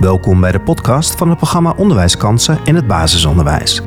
Welkom 0.00 0.40
bij 0.40 0.52
de 0.52 0.60
podcast 0.60 1.14
van 1.14 1.28
het 1.28 1.36
programma 1.36 1.74
Onderwijskansen 1.76 2.58
in 2.64 2.74
het 2.74 2.86
basisonderwijs. 2.86 3.82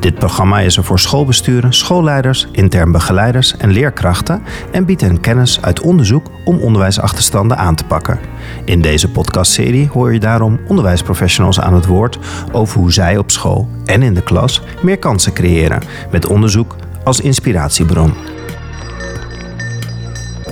Dit 0.00 0.14
programma 0.14 0.60
is 0.60 0.76
er 0.76 0.84
voor 0.84 0.98
schoolbesturen, 0.98 1.72
schoolleiders, 1.72 2.48
intern 2.52 2.92
begeleiders 2.92 3.56
en 3.56 3.70
leerkrachten 3.70 4.42
en 4.72 4.84
biedt 4.84 5.00
hen 5.00 5.20
kennis 5.20 5.62
uit 5.62 5.80
onderzoek 5.80 6.30
om 6.44 6.58
onderwijsachterstanden 6.58 7.56
aan 7.56 7.74
te 7.74 7.84
pakken. 7.84 8.18
In 8.64 8.82
deze 8.82 9.10
podcastserie 9.10 9.88
hoor 9.92 10.12
je 10.12 10.20
daarom 10.20 10.60
onderwijsprofessionals 10.68 11.60
aan 11.60 11.74
het 11.74 11.86
woord 11.86 12.18
over 12.52 12.78
hoe 12.78 12.92
zij 12.92 13.16
op 13.16 13.30
school 13.30 13.68
en 13.84 14.02
in 14.02 14.14
de 14.14 14.22
klas 14.22 14.62
meer 14.82 14.98
kansen 14.98 15.32
creëren, 15.32 15.82
met 16.10 16.26
onderzoek 16.26 16.76
als 17.04 17.20
inspiratiebron. 17.20 18.12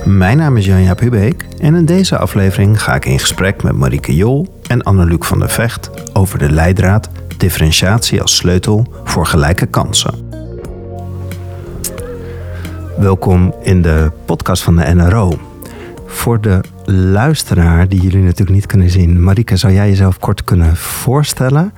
Mijn 0.05 0.37
naam 0.37 0.57
is 0.57 0.65
Jan-Jaap 0.65 0.99
Hubeek 0.99 1.45
en 1.59 1.75
in 1.75 1.85
deze 1.85 2.17
aflevering 2.17 2.83
ga 2.83 2.95
ik 2.95 3.05
in 3.05 3.19
gesprek 3.19 3.63
met 3.63 3.75
Marieke 3.75 4.15
Jol 4.15 4.55
en 4.67 4.83
Anneluc 4.83 5.23
van 5.23 5.39
der 5.39 5.49
Vecht 5.49 5.89
over 6.13 6.39
de 6.39 6.51
leidraad 6.51 7.09
differentiatie 7.37 8.21
als 8.21 8.35
sleutel 8.35 8.93
voor 9.03 9.25
gelijke 9.25 9.65
kansen. 9.65 10.29
Welkom 12.97 13.53
in 13.63 13.81
de 13.81 14.11
podcast 14.25 14.63
van 14.63 14.75
de 14.75 14.93
NRO. 14.93 15.39
Voor 16.05 16.41
de 16.41 16.61
luisteraar 16.85 17.87
die 17.87 18.01
jullie 18.01 18.23
natuurlijk 18.23 18.55
niet 18.57 18.65
kunnen 18.65 18.89
zien, 18.89 19.23
Marieke, 19.23 19.55
zou 19.55 19.73
jij 19.73 19.89
jezelf 19.89 20.19
kort 20.19 20.43
kunnen 20.43 20.75
voorstellen 20.75 21.73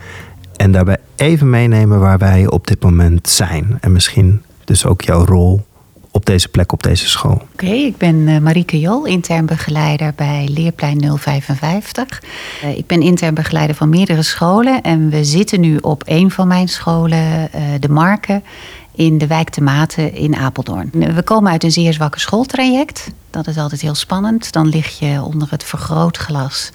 en 0.56 0.72
daarbij 0.72 0.98
even 1.16 1.50
meenemen 1.50 2.00
waar 2.00 2.18
wij 2.18 2.48
op 2.48 2.68
dit 2.68 2.84
moment 2.84 3.30
zijn 3.30 3.78
en 3.82 3.92
misschien 3.92 4.42
dus 4.64 4.86
ook 4.86 5.02
jouw 5.02 5.26
rol 5.26 5.66
op 6.12 6.26
deze 6.26 6.48
plek 6.48 6.72
op 6.72 6.84
deze 6.84 7.10
school? 7.10 7.42
Oké, 7.54 7.66
ik 7.66 7.98
ben 7.98 8.16
uh, 8.16 8.38
Marieke 8.38 8.80
Jol, 8.80 9.06
intern 9.06 9.46
begeleider 9.46 10.14
bij 10.16 10.48
Leerplein 10.52 11.18
055. 11.18 12.24
Uh, 12.64 12.78
ik 12.78 12.88
ben 12.88 13.02
intern 13.02 13.34
begeleider 13.34 13.76
van 13.76 13.90
meerdere 13.90 14.24
scholen 14.24 14.82
en 14.82 15.10
we 15.10 15.24
zitten 15.24 15.60
nu 15.60 15.78
op 15.78 16.04
een 16.06 16.32
van 16.32 16.48
mijn 16.48 16.68
scholen, 16.68 17.50
uh, 17.56 17.62
de 17.80 17.90
Marken, 17.90 18.44
in 18.92 19.18
de 19.18 19.28
wijk 19.28 19.54
de 19.54 19.62
Maten 19.62 20.14
in 20.14 20.36
Apeldoorn. 20.36 20.90
We 20.92 21.22
komen 21.24 21.52
uit 21.52 21.64
een 21.64 21.72
zeer 21.72 21.94
zwakke 21.94 22.20
schooltraject. 22.20 23.12
Dat 23.30 23.48
is 23.48 23.58
altijd 23.58 23.82
heel 23.82 23.96
spannend. 23.96 24.52
Dan 24.52 24.68
lig 24.68 25.00
je 25.00 25.22
onder 25.24 25.48
het 25.52 25.64
vergrootglas. 25.64 26.72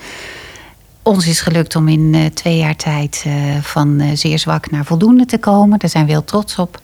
Ons 1.02 1.26
is 1.26 1.40
gelukt 1.40 1.76
om 1.76 1.88
in 1.88 2.30
twee 2.34 2.56
jaar 2.56 2.76
tijd 2.76 3.26
van 3.60 4.02
zeer 4.14 4.38
zwak 4.38 4.70
naar 4.70 4.84
voldoende 4.84 5.26
te 5.26 5.38
komen. 5.38 5.78
Daar 5.78 5.90
zijn 5.90 6.04
we 6.04 6.10
heel 6.10 6.24
trots 6.24 6.58
op. 6.58 6.80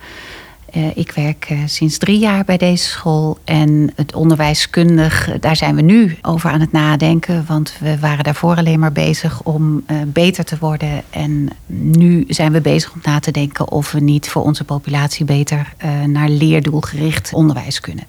Uh, 0.77 0.97
ik 0.97 1.13
werk 1.13 1.51
uh, 1.51 1.59
sinds 1.67 1.99
drie 1.99 2.19
jaar 2.19 2.45
bij 2.45 2.57
deze 2.57 2.85
school 2.85 3.39
en 3.45 3.93
het 3.97 4.15
onderwijskundig, 4.15 5.39
daar 5.41 5.57
zijn 5.57 5.75
we 5.75 5.83
nu 5.83 6.17
over 6.23 6.51
aan 6.51 6.61
het 6.61 6.73
nadenken. 6.73 7.45
Want 7.47 7.75
we 7.81 7.99
waren 7.99 8.25
daarvoor 8.25 8.57
alleen 8.57 8.79
maar 8.79 8.93
bezig 8.93 9.43
om 9.43 9.85
uh, 9.87 9.97
beter 10.07 10.45
te 10.45 10.57
worden. 10.61 11.03
En 11.11 11.49
nu 11.67 12.25
zijn 12.29 12.53
we 12.53 12.61
bezig 12.61 12.93
om 12.93 13.01
na 13.03 13.19
te 13.19 13.31
denken 13.31 13.71
of 13.71 13.93
we 13.93 14.01
niet 14.01 14.29
voor 14.29 14.43
onze 14.43 14.65
populatie 14.65 15.25
beter 15.25 15.73
naar 16.07 16.29
leerdoelgericht 16.29 17.33
onderwijs 17.33 17.81
kunnen. 17.81 18.05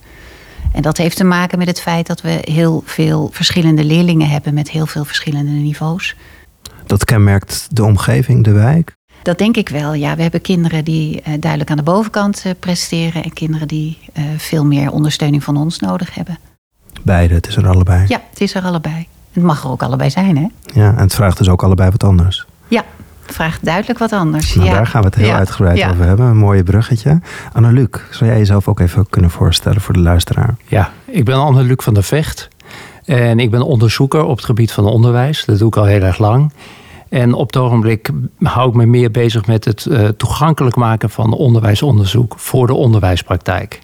En 0.72 0.82
dat 0.82 0.98
heeft 0.98 1.18
te 1.18 1.24
maken 1.24 1.58
met 1.58 1.68
het 1.68 1.82
feit 1.82 2.08
dat 2.08 2.22
we 2.22 2.38
heel 2.42 2.84
veel 2.86 3.30
verschillende 3.32 3.84
leerlingen 3.84 4.30
hebben 4.30 4.54
met 4.54 4.70
heel 4.70 4.86
veel 4.86 5.06
verschillende 5.06 5.52
niveaus. 5.52 6.16
Dat 6.86 7.06
kenmerkt 7.06 7.68
de 7.72 7.84
omgeving, 7.84 8.44
de 8.44 8.52
wijk? 8.52 9.00
Dat 9.24 9.38
denk 9.38 9.58
ik 9.58 9.70
wel, 9.70 9.94
ja. 9.94 10.16
We 10.16 10.22
hebben 10.22 10.42
kinderen 10.42 10.84
die 10.84 11.22
uh, 11.28 11.34
duidelijk 11.40 11.72
aan 11.72 11.78
de 11.78 11.84
bovenkant 11.84 12.44
uh, 12.46 12.52
presteren... 12.60 13.24
en 13.24 13.34
kinderen 13.34 13.68
die 13.68 13.98
uh, 14.18 14.24
veel 14.38 14.66
meer 14.66 14.92
ondersteuning 14.92 15.44
van 15.44 15.58
ons 15.58 15.80
nodig 15.80 16.16
hebben. 16.16 16.40
Beide, 17.04 17.34
het 17.34 17.48
is 17.48 17.56
er 17.56 17.68
allebei. 17.68 18.06
Ja, 18.08 18.22
het 18.30 18.42
is 18.42 18.56
er 18.56 18.62
allebei. 18.62 19.08
Het 19.32 19.44
mag 19.44 19.64
er 19.64 19.70
ook 19.70 19.84
allebei 19.84 20.10
zijn, 20.10 20.38
hè? 20.38 20.48
Ja, 20.80 20.90
en 20.90 20.98
het 20.98 21.16
vraagt 21.16 21.38
dus 21.38 21.50
ook 21.50 21.64
allebei 21.64 21.90
wat 21.90 22.04
anders. 22.04 22.46
Ja, 22.68 22.84
het 23.26 23.36
vraagt 23.36 23.66
duidelijk 23.66 24.00
wat 24.00 24.12
anders. 24.12 24.56
Nou, 24.56 24.68
ja. 24.68 24.74
Daar 24.74 24.88
gaan 24.88 25.02
we 25.02 25.08
het 25.08 25.16
heel 25.16 25.28
ja. 25.28 25.38
uitgebreid 25.38 25.78
ja. 25.78 25.90
over 25.90 26.06
hebben. 26.06 26.26
Een 26.26 26.38
mooie 26.38 26.64
bruggetje. 26.64 27.20
Anneluc, 27.52 28.00
zou 28.10 28.30
jij 28.30 28.40
jezelf 28.40 28.68
ook 28.68 28.80
even 28.80 29.10
kunnen 29.10 29.30
voorstellen 29.30 29.82
voor 29.82 29.94
de 29.94 30.00
luisteraar? 30.00 30.56
Ja, 30.68 30.92
ik 31.06 31.26
ben 31.26 31.36
Anneluc 31.36 31.82
van 31.84 31.94
der 31.94 32.04
Vecht. 32.04 32.48
En 33.06 33.40
ik 33.40 33.52
ben 33.52 33.62
onderzoeker 33.62 34.24
op 34.24 34.36
het 34.36 34.46
gebied 34.46 34.72
van 34.72 34.86
onderwijs. 34.86 35.46
Dat 35.46 35.60
doe 35.60 35.68
ik 35.68 35.78
al 35.78 35.86
heel 35.86 36.02
erg 36.02 36.18
lang. 36.18 36.52
En 37.12 37.34
op 37.34 37.48
het 37.48 37.58
ogenblik 37.58 38.10
hou 38.40 38.70
ik 38.70 38.76
me 38.76 38.86
meer 38.86 39.12
bezig 39.12 39.46
met 39.46 39.66
het 39.66 39.86
uh, 39.86 40.08
toegankelijk 40.08 40.76
maken 40.76 41.10
van 41.10 41.34
onderwijsonderzoek 41.34 42.34
voor 42.38 42.68
de 42.68 42.74
onderwijspraktijk. 42.74 43.80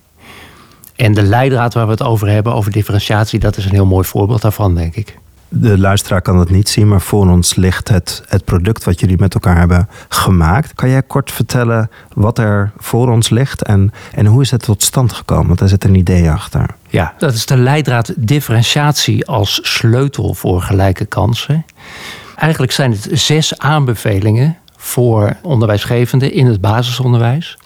En 0.96 1.14
de 1.14 1.24
leidraad 1.24 1.74
waar 1.74 1.86
we 1.86 1.92
het 1.92 2.04
over 2.04 2.28
hebben, 2.28 2.54
over 2.54 2.72
differentiatie, 2.72 3.40
dat 3.40 3.58
is 3.58 3.66
een 3.66 3.72
heel 3.72 3.86
mooi 3.86 4.08
voorbeeld 4.08 4.42
daarvan, 4.42 4.76
denk 4.76 4.96
ik. 4.96 5.18
De 5.50 5.78
luisteraar 5.78 6.22
kan 6.22 6.40
het 6.40 6.50
niet 6.50 6.70
zien, 6.70 6.88
maar 6.88 7.02
voor 7.02 7.30
ons 7.30 7.56
ligt 7.56 7.88
het, 7.88 8.24
het 8.28 8.46
product 8.46 8.84
wat 8.84 9.00
jullie 9.00 9.18
met 9.20 9.34
elkaar 9.34 9.58
hebben 9.58 9.90
gemaakt. 10.10 10.74
Kan 10.74 10.90
jij 10.90 11.04
kort 11.04 11.32
vertellen 11.32 11.90
wat 12.14 12.38
er 12.38 12.72
voor 12.78 13.12
ons 13.12 13.30
ligt 13.30 13.64
en, 13.64 13.92
en 14.12 14.26
hoe 14.26 14.42
is 14.42 14.52
het 14.52 14.64
tot 14.64 14.84
stand 14.84 15.14
gekomen? 15.14 15.48
Want 15.48 15.60
daar 15.60 15.70
zit 15.70 15.84
een 15.84 15.96
idee 15.96 16.30
achter. 16.30 16.66
Ja, 16.90 17.14
dat 17.18 17.34
is 17.34 17.46
de 17.46 17.58
leidraad 17.58 18.14
differentiatie 18.18 19.28
als 19.28 19.60
sleutel 19.64 20.34
voor 20.34 20.62
gelijke 20.62 21.06
kansen. 21.06 21.66
Eigenlijk 22.38 22.72
zijn 22.72 22.92
het 22.92 23.10
zes 23.12 23.60
aanbevelingen 23.60 24.58
voor 24.76 25.38
onderwijsgevenden 25.42 26.32
in 26.32 26.46
het 26.46 26.62
basisonderwijs. 26.62 27.58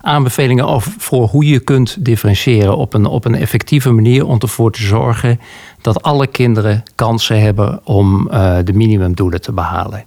Aanbevelingen 0.00 0.66
over, 0.66 0.92
voor 0.98 1.26
hoe 1.28 1.46
je 1.46 1.60
kunt 1.60 2.04
differentiëren 2.04 2.76
op 2.76 2.94
een, 2.94 3.06
op 3.06 3.24
een 3.24 3.34
effectieve 3.34 3.90
manier 3.90 4.26
om 4.26 4.38
ervoor 4.38 4.72
te 4.72 4.82
zorgen 4.82 5.40
dat 5.80 6.02
alle 6.02 6.26
kinderen 6.26 6.82
kansen 6.94 7.40
hebben 7.40 7.80
om 7.84 8.28
uh, 8.32 8.56
de 8.64 8.72
minimumdoelen 8.72 9.40
te 9.40 9.52
behalen. 9.52 10.04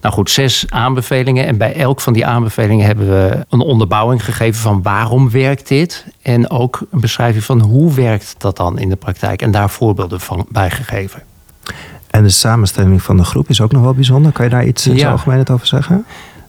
Nou 0.00 0.14
goed, 0.14 0.30
zes 0.30 0.70
aanbevelingen. 0.70 1.46
En 1.46 1.58
bij 1.58 1.74
elk 1.74 2.00
van 2.00 2.12
die 2.12 2.26
aanbevelingen 2.26 2.86
hebben 2.86 3.08
we 3.08 3.46
een 3.48 3.60
onderbouwing 3.60 4.24
gegeven 4.24 4.60
van 4.60 4.82
waarom 4.82 5.30
werkt 5.30 5.68
dit. 5.68 6.06
En 6.22 6.50
ook 6.50 6.80
een 6.90 7.00
beschrijving 7.00 7.44
van 7.44 7.60
hoe 7.60 7.94
werkt 7.94 8.34
dat 8.38 8.56
dan 8.56 8.78
in 8.78 8.88
de 8.88 8.96
praktijk. 8.96 9.42
En 9.42 9.50
daar 9.50 9.70
voorbeelden 9.70 10.20
van 10.20 10.46
bijgegeven. 10.48 11.22
En 12.10 12.22
de 12.22 12.28
samenstelling 12.28 13.02
van 13.02 13.16
de 13.16 13.24
groep 13.24 13.48
is 13.48 13.60
ook 13.60 13.72
nog 13.72 13.82
wel 13.82 13.94
bijzonder. 13.94 14.32
Kan 14.32 14.44
je 14.44 14.50
daar 14.50 14.66
iets 14.66 14.86
in 14.86 14.96
ja. 14.96 15.10
algemeen 15.10 15.48
over 15.48 15.66
zeggen? 15.66 16.04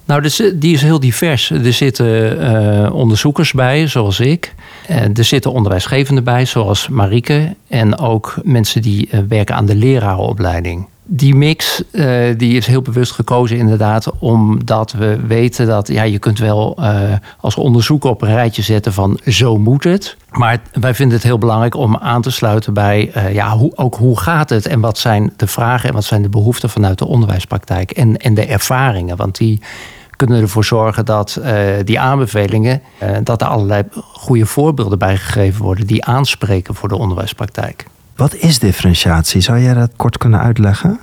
Nou, 0.05 0.21
dus, 0.21 0.51
die 0.55 0.73
is 0.73 0.81
heel 0.81 0.99
divers. 0.99 1.49
Er 1.49 1.73
zitten 1.73 2.41
uh, 2.41 2.93
onderzoekers 2.93 3.53
bij, 3.53 3.87
zoals 3.87 4.19
ik. 4.19 4.53
Uh, 4.89 5.17
er 5.17 5.23
zitten 5.23 5.51
onderwijsgevenden 5.51 6.23
bij, 6.23 6.45
zoals 6.45 6.87
Marieke. 6.87 7.55
En 7.67 7.97
ook 7.97 8.35
mensen 8.43 8.81
die 8.81 9.09
uh, 9.11 9.19
werken 9.27 9.55
aan 9.55 9.65
de 9.65 9.75
lerarenopleiding. 9.75 10.87
Die 11.11 11.35
mix 11.35 11.83
die 12.37 12.57
is 12.57 12.67
heel 12.67 12.81
bewust 12.81 13.11
gekozen 13.11 13.57
inderdaad, 13.57 14.11
omdat 14.19 14.91
we 14.91 15.19
weten 15.27 15.67
dat 15.67 15.87
ja, 15.87 16.03
je 16.03 16.19
kunt 16.19 16.39
wel 16.39 16.77
als 17.39 17.55
onderzoeker 17.55 18.09
op 18.09 18.21
een 18.21 18.33
rijtje 18.33 18.61
zetten 18.61 18.93
van 18.93 19.19
zo 19.25 19.57
moet 19.57 19.83
het. 19.83 20.17
Maar 20.31 20.61
wij 20.73 20.93
vinden 20.93 21.15
het 21.15 21.25
heel 21.25 21.37
belangrijk 21.37 21.75
om 21.75 21.97
aan 21.97 22.21
te 22.21 22.31
sluiten 22.31 22.73
bij 22.73 23.11
ja, 23.31 23.57
hoe, 23.57 23.71
ook 23.75 23.95
hoe 23.95 24.19
gaat 24.19 24.49
het 24.49 24.65
en 24.65 24.79
wat 24.79 24.97
zijn 24.97 25.33
de 25.35 25.47
vragen 25.47 25.89
en 25.89 25.95
wat 25.95 26.03
zijn 26.03 26.21
de 26.21 26.29
behoeften 26.29 26.69
vanuit 26.69 26.97
de 26.97 27.07
onderwijspraktijk 27.07 27.91
en, 27.91 28.17
en 28.17 28.33
de 28.33 28.45
ervaringen. 28.45 29.17
Want 29.17 29.37
die 29.37 29.61
kunnen 30.15 30.41
ervoor 30.41 30.65
zorgen 30.65 31.05
dat 31.05 31.41
die 31.83 31.99
aanbevelingen, 31.99 32.81
dat 33.23 33.41
er 33.41 33.47
allerlei 33.47 33.83
goede 34.13 34.45
voorbeelden 34.45 34.99
bijgegeven 34.99 35.63
worden 35.63 35.87
die 35.87 36.05
aanspreken 36.05 36.75
voor 36.75 36.89
de 36.89 36.97
onderwijspraktijk. 36.97 37.85
Wat 38.19 38.35
is 38.35 38.59
differentiatie? 38.59 39.41
Zou 39.41 39.59
jij 39.59 39.73
dat 39.73 39.91
kort 39.95 40.17
kunnen 40.17 40.39
uitleggen? 40.39 40.99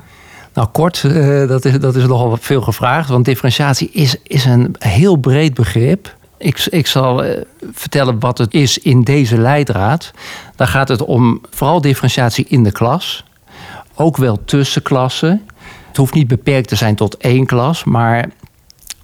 Nou, 0.54 0.69
kort, 0.69 1.03
uh, 1.03 1.49
dat, 1.49 1.65
is, 1.65 1.78
dat 1.81 1.97
is 1.97 2.06
nogal 2.06 2.37
veel 2.41 2.60
gevraagd, 2.60 3.09
want 3.09 3.25
differentiatie 3.25 3.91
is, 3.93 4.16
is 4.22 4.44
een 4.44 4.75
heel 4.78 5.16
breed 5.16 5.54
begrip. 5.54 6.16
Ik, 6.38 6.66
ik 6.71 6.87
zal 6.87 7.25
vertellen 7.72 8.21
wat 8.21 8.38
het 8.38 8.54
is 8.54 8.78
in 8.78 9.03
deze 9.03 9.38
leidraad. 9.38 10.10
Daar 10.56 10.69
gaat 10.69 10.88
het 10.88 11.03
om 11.03 11.41
vooral 11.50 11.81
differentiatie 11.81 12.47
in 12.49 12.62
de 12.62 12.72
klas, 12.72 13.25
ook 13.94 14.16
wel 14.16 14.44
tussen 14.44 14.83
klassen. 14.83 15.42
Het 15.89 15.97
hoeft 15.97 16.15
niet 16.15 16.28
beperkt 16.28 16.69
te 16.69 16.77
zijn 16.77 16.95
tot 16.95 17.16
één 17.16 17.47
klas, 17.47 17.84
maar 17.84 18.28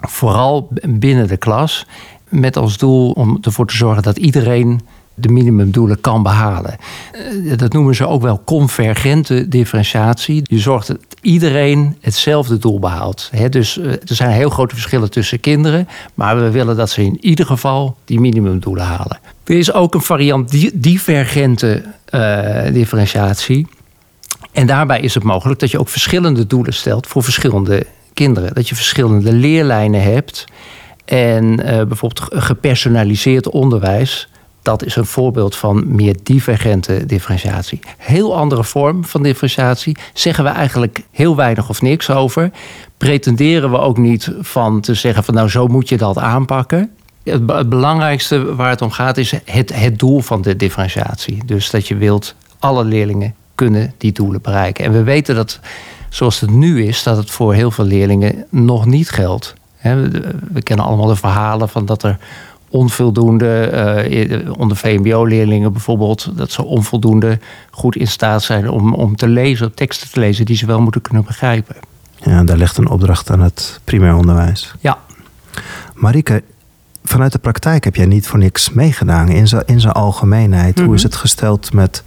vooral 0.01 0.69
binnen 0.89 1.29
de 1.29 1.37
klas. 1.37 1.87
Met 2.29 2.57
als 2.57 2.77
doel 2.77 3.11
om 3.11 3.39
ervoor 3.41 3.67
te 3.67 3.77
zorgen 3.77 4.03
dat 4.03 4.17
iedereen 4.17 4.81
de 5.15 5.29
minimumdoelen 5.29 6.01
kan 6.01 6.23
behalen. 6.23 6.77
Dat 7.57 7.73
noemen 7.73 7.95
ze 7.95 8.07
ook 8.07 8.23
wel 8.23 8.43
convergente 8.45 9.49
differentiatie. 9.49 10.43
Je 10.45 10.59
zorgt 10.59 10.87
dat 10.87 10.99
iedereen 11.21 11.97
hetzelfde 12.01 12.59
doel 12.59 12.79
behaalt. 12.79 13.31
dus 13.51 13.79
er 13.79 14.01
zijn 14.05 14.31
heel 14.31 14.51
grote 14.51 14.75
verschillen 14.75 15.11
tussen 15.11 15.41
kinderen, 15.41 15.89
maar 16.15 16.41
we 16.41 16.51
willen 16.51 16.77
dat 16.77 16.91
ze 16.91 17.03
in 17.03 17.19
ieder 17.21 17.47
geval 17.47 17.97
die 18.05 18.21
minimumdoelen 18.21 18.85
halen. 18.85 19.19
Er 19.45 19.59
is 19.59 19.73
ook 19.73 19.95
een 19.95 20.03
variant 20.03 20.81
divergente 20.83 21.83
uh, 22.11 22.73
differentiatie. 22.73 23.67
En 24.53 24.67
daarbij 24.67 25.01
is 25.01 25.15
het 25.15 25.23
mogelijk 25.23 25.61
dat 25.61 25.71
je 25.71 25.79
ook 25.79 25.89
verschillende 25.89 26.47
doelen 26.47 26.75
stelt 26.75 27.07
voor 27.07 27.23
verschillende 27.23 27.87
kinderen. 28.13 28.55
Dat 28.55 28.69
je 28.69 28.75
verschillende 28.75 29.33
leerlijnen 29.33 30.03
hebt. 30.03 30.45
En 31.05 31.57
bijvoorbeeld 31.57 32.29
gepersonaliseerd 32.31 33.49
onderwijs 33.49 34.29
Dat 34.63 34.85
is 34.85 34.97
een 34.97 35.07
voorbeeld 35.07 35.57
van 35.57 35.95
meer 35.95 36.17
divergente 36.23 37.07
differentiatie. 37.07 37.81
Heel 37.99 38.37
andere 38.37 38.65
vorm 38.65 39.05
van 39.05 39.23
differentiatie. 39.23 39.97
Zeggen 40.13 40.45
we 40.45 40.51
eigenlijk 40.51 41.03
heel 41.11 41.37
weinig 41.37 41.69
of 41.69 41.83
niks 41.83 42.11
over. 42.11 42.51
Pretenderen 42.97 43.71
we 43.71 43.79
ook 43.79 43.99
niet 43.99 44.33
van 44.41 44.81
te 44.81 44.95
zeggen 44.95 45.25
van 45.25 45.35
nou 45.35 45.49
zo 45.49 45.67
moet 45.67 45.89
je 45.89 45.97
dat 45.97 46.19
aanpakken. 46.19 46.91
Het, 47.23 47.69
belangrijkste 47.69 48.55
waar 48.55 48.71
het 48.71 48.83
om 48.83 48.91
gaat 48.91 49.17
is 49.17 49.33
het, 49.45 49.75
het 49.75 49.99
doel 49.99 50.21
van 50.21 50.43
de 50.43 50.57
differentiatie. 50.57 51.45
Dus 51.45 51.71
dat 51.71 51.89
je 51.89 51.97
wilt 51.97 52.35
alle 52.59 52.85
leerlingen 52.85 53.35
kunnen 53.55 53.95
die 53.99 54.13
doelen 54.13 54.43
bereiken. 54.43 54.85
En 54.85 54.93
we 54.93 55.03
weten 55.03 55.35
dat 55.35 55.61
zoals 56.09 56.41
het 56.41 56.51
nu 56.51 56.85
is, 56.87 57.03
dat 57.03 57.17
het 57.17 57.31
voor 57.31 57.55
heel 57.55 57.71
veel 57.71 57.85
leerlingen 57.85 58.47
nog 58.49 58.87
niet 58.87 59.11
geldt. 59.11 59.55
We 60.53 60.63
kennen 60.63 60.87
allemaal 60.87 61.07
de 61.07 61.17
verhalen 61.17 61.69
van 61.69 61.87
dat 61.87 62.03
er 62.03 62.19
onvoldoende, 62.73 63.71
uh, 64.45 64.53
onder 64.59 64.77
VMBO-leerlingen 64.77 65.73
bijvoorbeeld, 65.73 66.33
dat 66.37 66.51
ze 66.51 66.65
onvoldoende 66.65 67.39
goed 67.71 67.97
in 67.97 68.07
staat 68.07 68.43
zijn 68.43 68.71
om, 68.71 68.95
om 68.95 69.17
te 69.17 69.29
lezen, 69.29 69.75
teksten 69.75 70.11
te 70.11 70.21
lezen 70.21 70.45
die 70.45 70.57
ze 70.57 70.67
wel 70.67 70.81
moeten 70.81 71.01
kunnen 71.01 71.25
begrijpen. 71.25 71.77
Ja, 72.17 72.45
daar 72.45 72.57
ligt 72.57 72.77
een 72.77 72.89
opdracht 72.89 73.31
aan 73.31 73.41
het 73.41 73.81
primair 73.85 74.15
onderwijs. 74.15 74.75
Ja. 74.81 74.99
Marike, 75.95 76.43
vanuit 77.05 77.33
de 77.33 77.39
praktijk 77.39 77.85
heb 77.85 77.97
jij 77.97 78.07
niet 78.07 78.27
voor 78.27 78.39
niks 78.39 78.71
meegedaan 78.71 79.29
in 79.29 79.49
zijn, 79.49 79.63
in 79.67 79.81
zijn 79.81 79.93
algemeenheid. 79.93 80.81
Hoe 80.81 80.95
is 80.95 81.03
mhm. 81.03 81.11
het 81.11 81.21
gesteld 81.21 81.73
met 81.73 82.03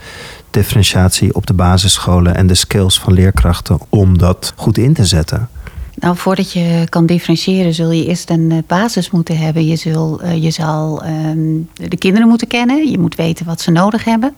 differentiatie 0.50 1.36
op 1.36 1.48
de 1.48 1.54
basisscholen 1.54 2.36
en 2.36 2.48
de 2.48 2.56
skills 2.56 3.00
van 3.00 3.14
leerkrachten 3.14 3.80
om 3.90 4.18
dat 4.18 4.54
goed 4.56 4.78
in 4.78 4.94
te 4.94 5.06
zetten? 5.06 5.50
Nou, 5.96 6.18
voordat 6.18 6.52
je 6.52 6.86
kan 6.90 7.06
differentiëren, 7.06 7.74
zul 7.74 7.92
je 7.92 8.06
eerst 8.06 8.30
een 8.30 8.52
eh, 8.52 8.58
basis 8.68 9.10
moeten 9.10 9.38
hebben. 9.38 9.68
Je, 9.68 9.76
zul, 9.76 10.24
uh, 10.24 10.44
je 10.44 10.52
zal 10.52 11.06
um, 11.06 11.70
de 11.74 11.98
kinderen 11.98 12.28
moeten 12.28 12.48
kennen. 12.48 12.92
Je 12.92 13.00
moet 13.00 13.16
weten 13.16 13.46
wat 13.46 13.62
ze 13.62 13.72
nodig 13.72 14.04
hebben. 14.04 14.36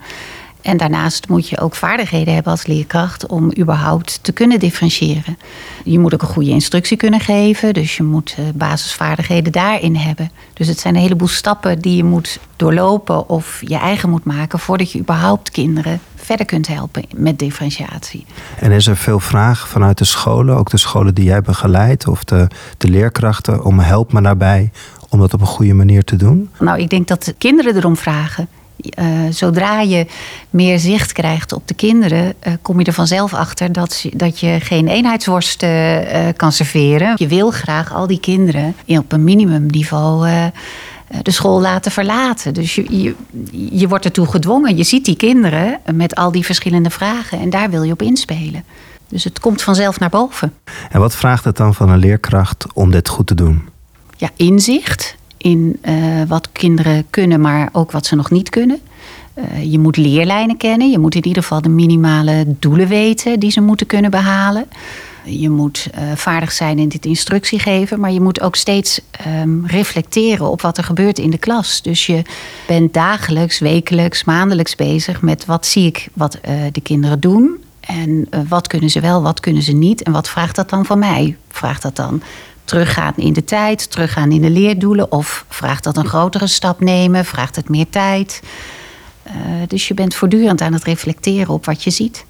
En 0.61 0.77
daarnaast 0.77 1.27
moet 1.29 1.49
je 1.49 1.59
ook 1.59 1.75
vaardigheden 1.75 2.33
hebben 2.33 2.51
als 2.51 2.65
leerkracht 2.65 3.27
om 3.27 3.51
überhaupt 3.57 4.19
te 4.21 4.31
kunnen 4.31 4.59
differentiëren. 4.59 5.37
Je 5.83 5.99
moet 5.99 6.13
ook 6.13 6.21
een 6.21 6.27
goede 6.27 6.49
instructie 6.49 6.97
kunnen 6.97 7.19
geven, 7.19 7.73
dus 7.73 7.97
je 7.97 8.03
moet 8.03 8.35
eh, 8.37 8.43
basisvaardigheden 8.53 9.51
daarin 9.51 9.95
hebben. 9.95 10.31
Dus 10.53 10.67
het 10.67 10.79
zijn 10.79 10.95
een 10.95 11.01
heleboel 11.01 11.27
stappen 11.27 11.79
die 11.79 11.95
je 11.95 12.03
moet 12.03 12.39
doorlopen 12.55 13.29
of 13.29 13.61
je 13.65 13.77
eigen 13.77 14.09
moet 14.09 14.23
maken 14.23 14.59
voordat 14.59 14.91
je 14.91 14.99
überhaupt 14.99 15.51
kinderen 15.51 15.99
verder 16.27 16.45
kunt 16.45 16.67
helpen 16.67 17.03
met 17.15 17.39
differentiatie. 17.39 18.25
En 18.59 18.71
is 18.71 18.87
er 18.87 18.97
veel 18.97 19.19
vraag 19.19 19.67
vanuit 19.67 19.97
de 19.97 20.05
scholen, 20.05 20.57
ook 20.57 20.69
de 20.69 20.77
scholen 20.77 21.13
die 21.13 21.25
jij 21.25 21.41
begeleidt 21.41 22.07
of 22.07 22.23
de, 22.23 22.47
de 22.77 22.89
leerkrachten, 22.89 23.63
om 23.63 23.79
help 23.79 24.13
me 24.13 24.21
daarbij 24.21 24.71
om 25.09 25.19
dat 25.19 25.33
op 25.33 25.41
een 25.41 25.47
goede 25.47 25.73
manier 25.73 26.03
te 26.03 26.15
doen? 26.15 26.49
Nou, 26.59 26.79
ik 26.79 26.89
denk 26.89 27.07
dat 27.07 27.23
de 27.23 27.33
kinderen 27.37 27.75
erom 27.75 27.97
vragen. 27.97 28.47
Uh, 28.99 29.07
zodra 29.29 29.81
je 29.81 30.05
meer 30.49 30.79
zicht 30.79 31.11
krijgt 31.11 31.53
op 31.53 31.67
de 31.67 31.73
kinderen, 31.73 32.33
uh, 32.47 32.53
kom 32.61 32.79
je 32.79 32.85
er 32.85 32.93
vanzelf 32.93 33.33
achter 33.33 33.71
dat, 33.71 34.05
dat 34.13 34.39
je 34.39 34.57
geen 34.61 34.87
eenheidsworst 34.87 35.63
uh, 35.63 35.97
kan 36.35 36.51
serveren. 36.51 37.13
Je 37.15 37.27
wil 37.27 37.51
graag 37.51 37.93
al 37.93 38.07
die 38.07 38.19
kinderen 38.19 38.75
op 38.85 39.11
een 39.11 39.23
minimumniveau 39.23 40.29
de 41.21 41.31
school 41.31 41.61
laten 41.61 41.91
verlaten. 41.91 42.53
Dus 42.53 42.75
je, 42.75 42.85
je, 43.01 43.15
je 43.71 43.87
wordt 43.87 44.05
ertoe 44.05 44.27
gedwongen. 44.27 44.77
Je 44.77 44.83
ziet 44.83 45.05
die 45.05 45.15
kinderen 45.15 45.79
met 45.93 46.15
al 46.15 46.31
die 46.31 46.45
verschillende 46.45 46.89
vragen 46.89 47.39
en 47.39 47.49
daar 47.49 47.69
wil 47.69 47.83
je 47.83 47.91
op 47.91 48.01
inspelen. 48.01 48.63
Dus 49.09 49.23
het 49.23 49.39
komt 49.39 49.61
vanzelf 49.61 49.99
naar 49.99 50.09
boven. 50.09 50.53
En 50.89 50.99
wat 50.99 51.15
vraagt 51.15 51.43
het 51.43 51.57
dan 51.57 51.73
van 51.73 51.89
een 51.89 51.97
leerkracht 51.97 52.65
om 52.73 52.91
dit 52.91 53.09
goed 53.09 53.27
te 53.27 53.35
doen? 53.35 53.61
Ja, 54.17 54.29
inzicht 54.35 55.15
in 55.37 55.79
uh, 55.85 55.95
wat 56.27 56.49
kinderen 56.51 57.05
kunnen, 57.09 57.41
maar 57.41 57.69
ook 57.71 57.91
wat 57.91 58.05
ze 58.05 58.15
nog 58.15 58.31
niet 58.31 58.49
kunnen. 58.49 58.79
Uh, 59.35 59.71
je 59.71 59.79
moet 59.79 59.97
leerlijnen 59.97 60.57
kennen. 60.57 60.89
Je 60.89 60.99
moet 60.99 61.15
in 61.15 61.25
ieder 61.25 61.41
geval 61.41 61.61
de 61.61 61.69
minimale 61.69 62.45
doelen 62.59 62.87
weten 62.87 63.39
die 63.39 63.51
ze 63.51 63.61
moeten 63.61 63.87
kunnen 63.87 64.11
behalen. 64.11 64.65
Je 65.29 65.49
moet 65.49 65.87
uh, 65.95 66.11
vaardig 66.15 66.51
zijn 66.51 66.79
in 66.79 66.89
dit 66.89 67.05
instructie 67.05 67.59
geven, 67.59 67.99
maar 67.99 68.11
je 68.11 68.21
moet 68.21 68.41
ook 68.41 68.55
steeds 68.55 69.01
um, 69.41 69.65
reflecteren 69.65 70.49
op 70.49 70.61
wat 70.61 70.77
er 70.77 70.83
gebeurt 70.83 71.19
in 71.19 71.29
de 71.29 71.37
klas. 71.37 71.81
Dus 71.81 72.05
je 72.05 72.21
bent 72.67 72.93
dagelijks, 72.93 73.59
wekelijks, 73.59 74.23
maandelijks 74.23 74.75
bezig 74.75 75.21
met 75.21 75.45
wat 75.45 75.65
zie 75.65 75.85
ik 75.85 76.07
wat 76.13 76.37
uh, 76.49 76.61
de 76.71 76.81
kinderen 76.81 77.19
doen. 77.19 77.63
En 77.79 78.29
wat 78.47 78.67
kunnen 78.67 78.89
ze 78.89 78.99
wel, 78.99 79.21
wat 79.21 79.39
kunnen 79.39 79.61
ze 79.61 79.71
niet. 79.71 80.03
En 80.03 80.11
wat 80.11 80.29
vraagt 80.29 80.55
dat 80.55 80.69
dan 80.69 80.85
van 80.85 80.99
mij? 80.99 81.37
Vraagt 81.49 81.81
dat 81.81 81.95
dan 81.95 82.21
teruggaan 82.65 83.13
in 83.15 83.33
de 83.33 83.43
tijd, 83.43 83.91
teruggaan 83.91 84.31
in 84.31 84.41
de 84.41 84.49
leerdoelen? 84.49 85.11
Of 85.11 85.45
vraagt 85.49 85.83
dat 85.83 85.97
een 85.97 86.07
grotere 86.07 86.47
stap 86.47 86.79
nemen? 86.79 87.25
Vraagt 87.25 87.55
het 87.55 87.69
meer 87.69 87.89
tijd? 87.89 88.41
Dus 89.67 89.87
je 89.87 89.93
bent 89.93 90.15
voortdurend 90.15 90.61
aan 90.61 90.73
het 90.73 90.83
reflecteren 90.83 91.53
op 91.53 91.65
wat 91.65 91.83
je 91.83 91.89
ziet. 91.89 92.25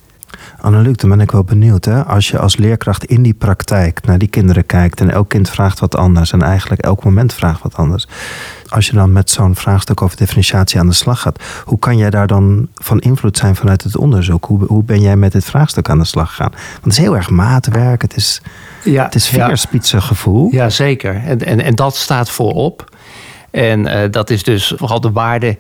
Anneluc, 0.62 0.98
dan 0.98 1.10
ben 1.10 1.20
ik 1.20 1.32
wel 1.32 1.44
benieuwd. 1.44 1.86
Hè? 1.86 2.06
Als 2.06 2.30
je 2.30 2.40
als 2.40 2.56
leerkracht 2.56 3.06
in 3.06 3.22
die 3.22 3.34
praktijk 3.34 4.06
naar 4.06 4.18
die 4.18 4.28
kinderen 4.28 4.66
kijkt 4.66 5.00
en 5.02 5.10
elk 5.10 5.30
kind 5.30 5.50
vraagt 5.50 5.80
wat 5.80 5.96
anders 5.96 6.32
en 6.32 6.42
eigenlijk 6.42 6.82
elk 6.82 7.04
moment 7.04 7.34
vraagt 7.34 7.62
wat 7.62 7.76
anders. 7.76 8.08
Als 8.70 8.88
je 8.88 8.94
dan 8.94 9.12
met 9.12 9.30
zo'n 9.30 9.56
vraagstuk 9.56 10.02
over 10.02 10.18
differentiatie 10.18 10.80
aan 10.80 10.88
de 10.88 10.94
slag 10.94 11.22
gaat, 11.22 11.44
hoe 11.66 11.80
kan 11.80 11.98
jij 11.98 12.10
daar 12.10 12.28
dan 12.28 12.68
van 12.76 13.00
invloed 13.00 13.38
zijn 13.38 13.56
vanuit 13.56 13.84
het 13.84 13.98
onderzoek? 13.98 14.46
Hoe, 14.46 14.66
hoe 14.66 14.84
ben 14.84 15.02
jij 15.02 15.16
met 15.16 15.32
dit 15.32 15.46
vraagstuk 15.46 15.90
aan 15.90 16.00
de 16.00 16.06
slag 16.06 16.30
gegaan? 16.30 16.52
Want 16.52 16.84
het 16.84 16.94
is 16.94 16.98
heel 16.98 17.16
erg 17.16 17.30
maatwerk, 17.30 18.02
het 18.02 18.16
is, 18.16 18.42
ja, 18.84 19.04
het 19.04 19.16
is 19.16 19.94
gevoel. 19.98 20.50
Ja, 20.52 20.70
zeker. 20.70 21.16
En, 21.16 21.46
en, 21.46 21.62
en 21.62 21.76
dat 21.76 21.96
staat 21.96 22.30
voorop. 22.30 22.96
En 23.52 23.80
uh, 23.80 24.02
dat 24.12 24.30
is 24.30 24.44
dus 24.44 24.74
vooral 24.76 25.02
de 25.02 25.12
waarde 25.12 25.58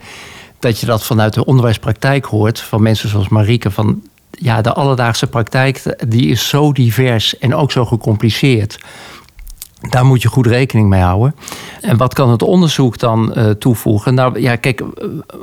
dat 0.59 0.79
je 0.79 0.85
dat 0.85 1.05
vanuit 1.05 1.33
de 1.33 1.45
onderwijspraktijk 1.45 2.25
hoort 2.25 2.59
van 2.59 2.81
mensen 2.81 3.09
zoals 3.09 3.29
Marieke. 3.29 3.71
Van 3.71 4.01
ja, 4.39 4.61
de 4.61 4.73
alledaagse 4.73 5.27
praktijk 5.27 5.95
die 6.07 6.27
is 6.27 6.49
zo 6.49 6.71
divers 6.71 7.37
en 7.37 7.55
ook 7.55 7.71
zo 7.71 7.85
gecompliceerd. 7.85 8.79
Daar 9.89 10.05
moet 10.05 10.21
je 10.21 10.27
goed 10.27 10.47
rekening 10.47 10.89
mee 10.89 11.01
houden. 11.01 11.35
En 11.81 11.97
wat 11.97 12.13
kan 12.13 12.29
het 12.29 12.41
onderzoek 12.41 12.97
dan 12.97 13.33
uh, 13.37 13.49
toevoegen? 13.49 14.13
Nou 14.13 14.39
ja, 14.39 14.55
kijk, 14.55 14.81
uh, 14.81 14.87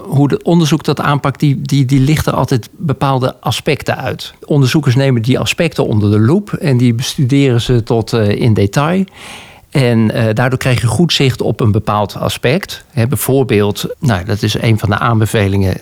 hoe 0.04 0.32
het 0.32 0.42
onderzoek 0.42 0.84
dat 0.84 1.00
aanpakt, 1.00 1.40
die, 1.40 1.62
die, 1.62 1.84
die 1.84 2.00
lichten 2.00 2.34
altijd 2.34 2.68
bepaalde 2.72 3.36
aspecten 3.40 3.96
uit. 3.96 4.34
Onderzoekers 4.44 4.94
nemen 4.94 5.22
die 5.22 5.38
aspecten 5.38 5.86
onder 5.86 6.10
de 6.10 6.20
loep 6.20 6.52
en 6.52 6.76
die 6.76 6.94
bestuderen 6.94 7.60
ze 7.60 7.82
tot 7.82 8.12
uh, 8.12 8.28
in 8.28 8.54
detail. 8.54 9.04
En 9.74 9.98
uh, 9.98 10.24
daardoor 10.32 10.58
krijg 10.58 10.80
je 10.80 10.86
goed 10.86 11.12
zicht 11.12 11.40
op 11.40 11.60
een 11.60 11.72
bepaald 11.72 12.16
aspect. 12.16 12.84
Bijvoorbeeld, 13.08 13.86
nou, 13.98 14.24
dat 14.24 14.42
is 14.42 14.54
een 14.60 14.78
van 14.78 14.88
de 14.88 14.98
aanbevelingen 14.98 15.80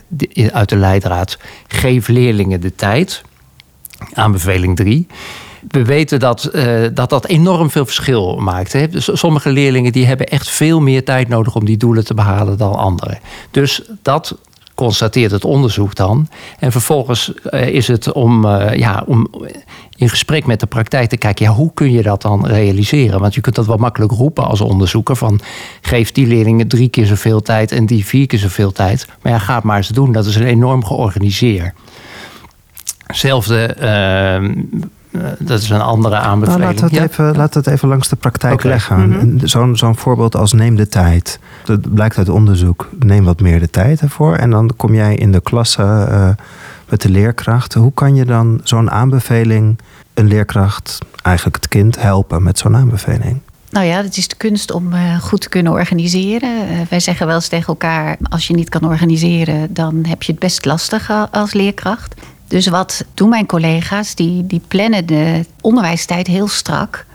uit 0.52 0.68
de 0.68 0.76
leidraad. 0.76 1.38
Geef 1.66 2.08
leerlingen 2.08 2.60
de 2.60 2.74
tijd. 2.74 3.22
Aanbeveling 4.14 4.76
3. 4.76 5.06
We 5.68 5.84
weten 5.84 6.20
dat, 6.20 6.50
uh, 6.52 6.86
dat 6.94 7.10
dat 7.10 7.26
enorm 7.26 7.70
veel 7.70 7.84
verschil 7.84 8.36
maakt. 8.36 8.72
Hè. 8.72 8.88
Dus 8.88 9.08
sommige 9.12 9.50
leerlingen 9.50 9.92
die 9.92 10.06
hebben 10.06 10.28
echt 10.28 10.48
veel 10.48 10.80
meer 10.80 11.04
tijd 11.04 11.28
nodig 11.28 11.54
om 11.54 11.64
die 11.64 11.76
doelen 11.76 12.04
te 12.04 12.14
behalen 12.14 12.58
dan 12.58 12.74
anderen. 12.74 13.18
Dus 13.50 13.82
dat 14.02 14.36
constateert 14.74 15.30
het 15.30 15.44
onderzoek 15.44 15.94
dan. 15.94 16.28
En 16.58 16.72
vervolgens 16.72 17.32
uh, 17.50 17.66
is 17.66 17.88
het 17.88 18.12
om, 18.12 18.44
uh, 18.44 18.74
ja, 18.74 19.04
om 19.06 19.28
in 19.96 20.08
gesprek 20.08 20.46
met 20.46 20.60
de 20.60 20.66
praktijk 20.66 21.08
te 21.08 21.16
kijken, 21.16 21.44
ja, 21.44 21.52
hoe 21.52 21.70
kun 21.74 21.92
je 21.92 22.02
dat 22.02 22.22
dan 22.22 22.46
realiseren? 22.46 23.20
Want 23.20 23.34
je 23.34 23.40
kunt 23.40 23.54
dat 23.54 23.66
wel 23.66 23.76
makkelijk 23.76 24.12
roepen 24.12 24.44
als 24.44 24.60
onderzoeker 24.60 25.16
van 25.16 25.40
geef 25.80 26.12
die 26.12 26.26
leerlingen 26.26 26.68
drie 26.68 26.88
keer 26.88 27.06
zoveel 27.06 27.42
tijd 27.42 27.72
en 27.72 27.86
die 27.86 28.04
vier 28.04 28.26
keer 28.26 28.38
zoveel 28.38 28.72
tijd. 28.72 29.06
Maar 29.22 29.32
ja, 29.32 29.38
ga 29.38 29.54
het 29.54 29.64
maar 29.64 29.76
eens 29.76 29.88
doen. 29.88 30.12
Dat 30.12 30.26
is 30.26 30.36
een 30.36 30.46
enorm 30.46 30.84
georganiseerd. 30.84 31.74
Hetzelfde 33.06 33.76
uh, 33.80 34.34
eh, 34.34 34.42
dat 35.38 35.60
is 35.60 35.70
een 35.70 35.80
andere 35.80 36.16
aanbeveling. 36.16 36.64
Nou, 36.64 36.74
laat, 36.74 36.90
het 36.90 37.00
even, 37.00 37.36
laat 37.36 37.54
het 37.54 37.66
even 37.66 37.88
langs 37.88 38.08
de 38.08 38.16
praktijk 38.16 38.54
okay. 38.54 38.70
leggen. 38.70 39.08
Mm 39.08 39.12
-hmm. 39.12 39.46
Zo'n 39.46 39.76
zo'n 39.76 39.96
voorbeeld 39.96 40.36
als 40.36 40.52
neem 40.52 40.76
de 40.76 40.88
tijd. 40.88 41.38
Dat 41.64 41.94
blijkt 41.94 42.18
uit 42.18 42.28
onderzoek. 42.28 42.88
Neem 42.98 43.24
wat 43.24 43.40
meer 43.40 43.60
de 43.60 43.70
tijd 43.70 44.00
ervoor. 44.00 44.34
En 44.34 44.50
dan 44.50 44.70
kom 44.76 44.94
jij 44.94 45.14
in 45.14 45.32
de 45.32 45.40
klasse 45.40 45.82
uh, 45.82 46.28
met 46.88 47.00
de 47.00 47.08
leerkracht. 47.08 47.74
Hoe 47.74 47.92
kan 47.94 48.14
je 48.14 48.24
dan 48.24 48.60
zo'n 48.64 48.90
aanbeveling 48.90 49.78
een 50.14 50.26
leerkracht, 50.26 50.98
eigenlijk 51.22 51.56
het 51.56 51.68
kind, 51.68 52.02
helpen 52.02 52.42
met 52.42 52.58
zo'n 52.58 52.76
aanbeveling? 52.76 53.40
Nou 53.70 53.86
ja, 53.86 54.02
het 54.02 54.16
is 54.16 54.28
de 54.28 54.36
kunst 54.36 54.72
om 54.72 54.92
uh, 54.92 55.16
goed 55.16 55.40
te 55.40 55.48
kunnen 55.48 55.72
organiseren. 55.72 56.68
Uh, 56.70 56.80
wij 56.88 57.00
zeggen 57.00 57.26
wel 57.26 57.34
eens 57.34 57.48
tegen 57.48 57.66
elkaar: 57.66 58.16
als 58.30 58.46
je 58.46 58.54
niet 58.54 58.68
kan 58.68 58.84
organiseren, 58.84 59.74
dan 59.74 60.04
heb 60.08 60.22
je 60.22 60.32
het 60.32 60.40
best 60.40 60.64
lastig 60.64 61.10
als 61.30 61.52
leerkracht. 61.52 62.14
Dus 62.52 62.66
wat 62.66 63.04
doen 63.14 63.28
mijn 63.28 63.46
collega's? 63.46 64.14
Die, 64.14 64.46
die 64.46 64.60
plannen 64.68 65.06
de 65.06 65.44
onderwijstijd 65.60 66.26
heel 66.26 66.48
strak. 66.48 67.06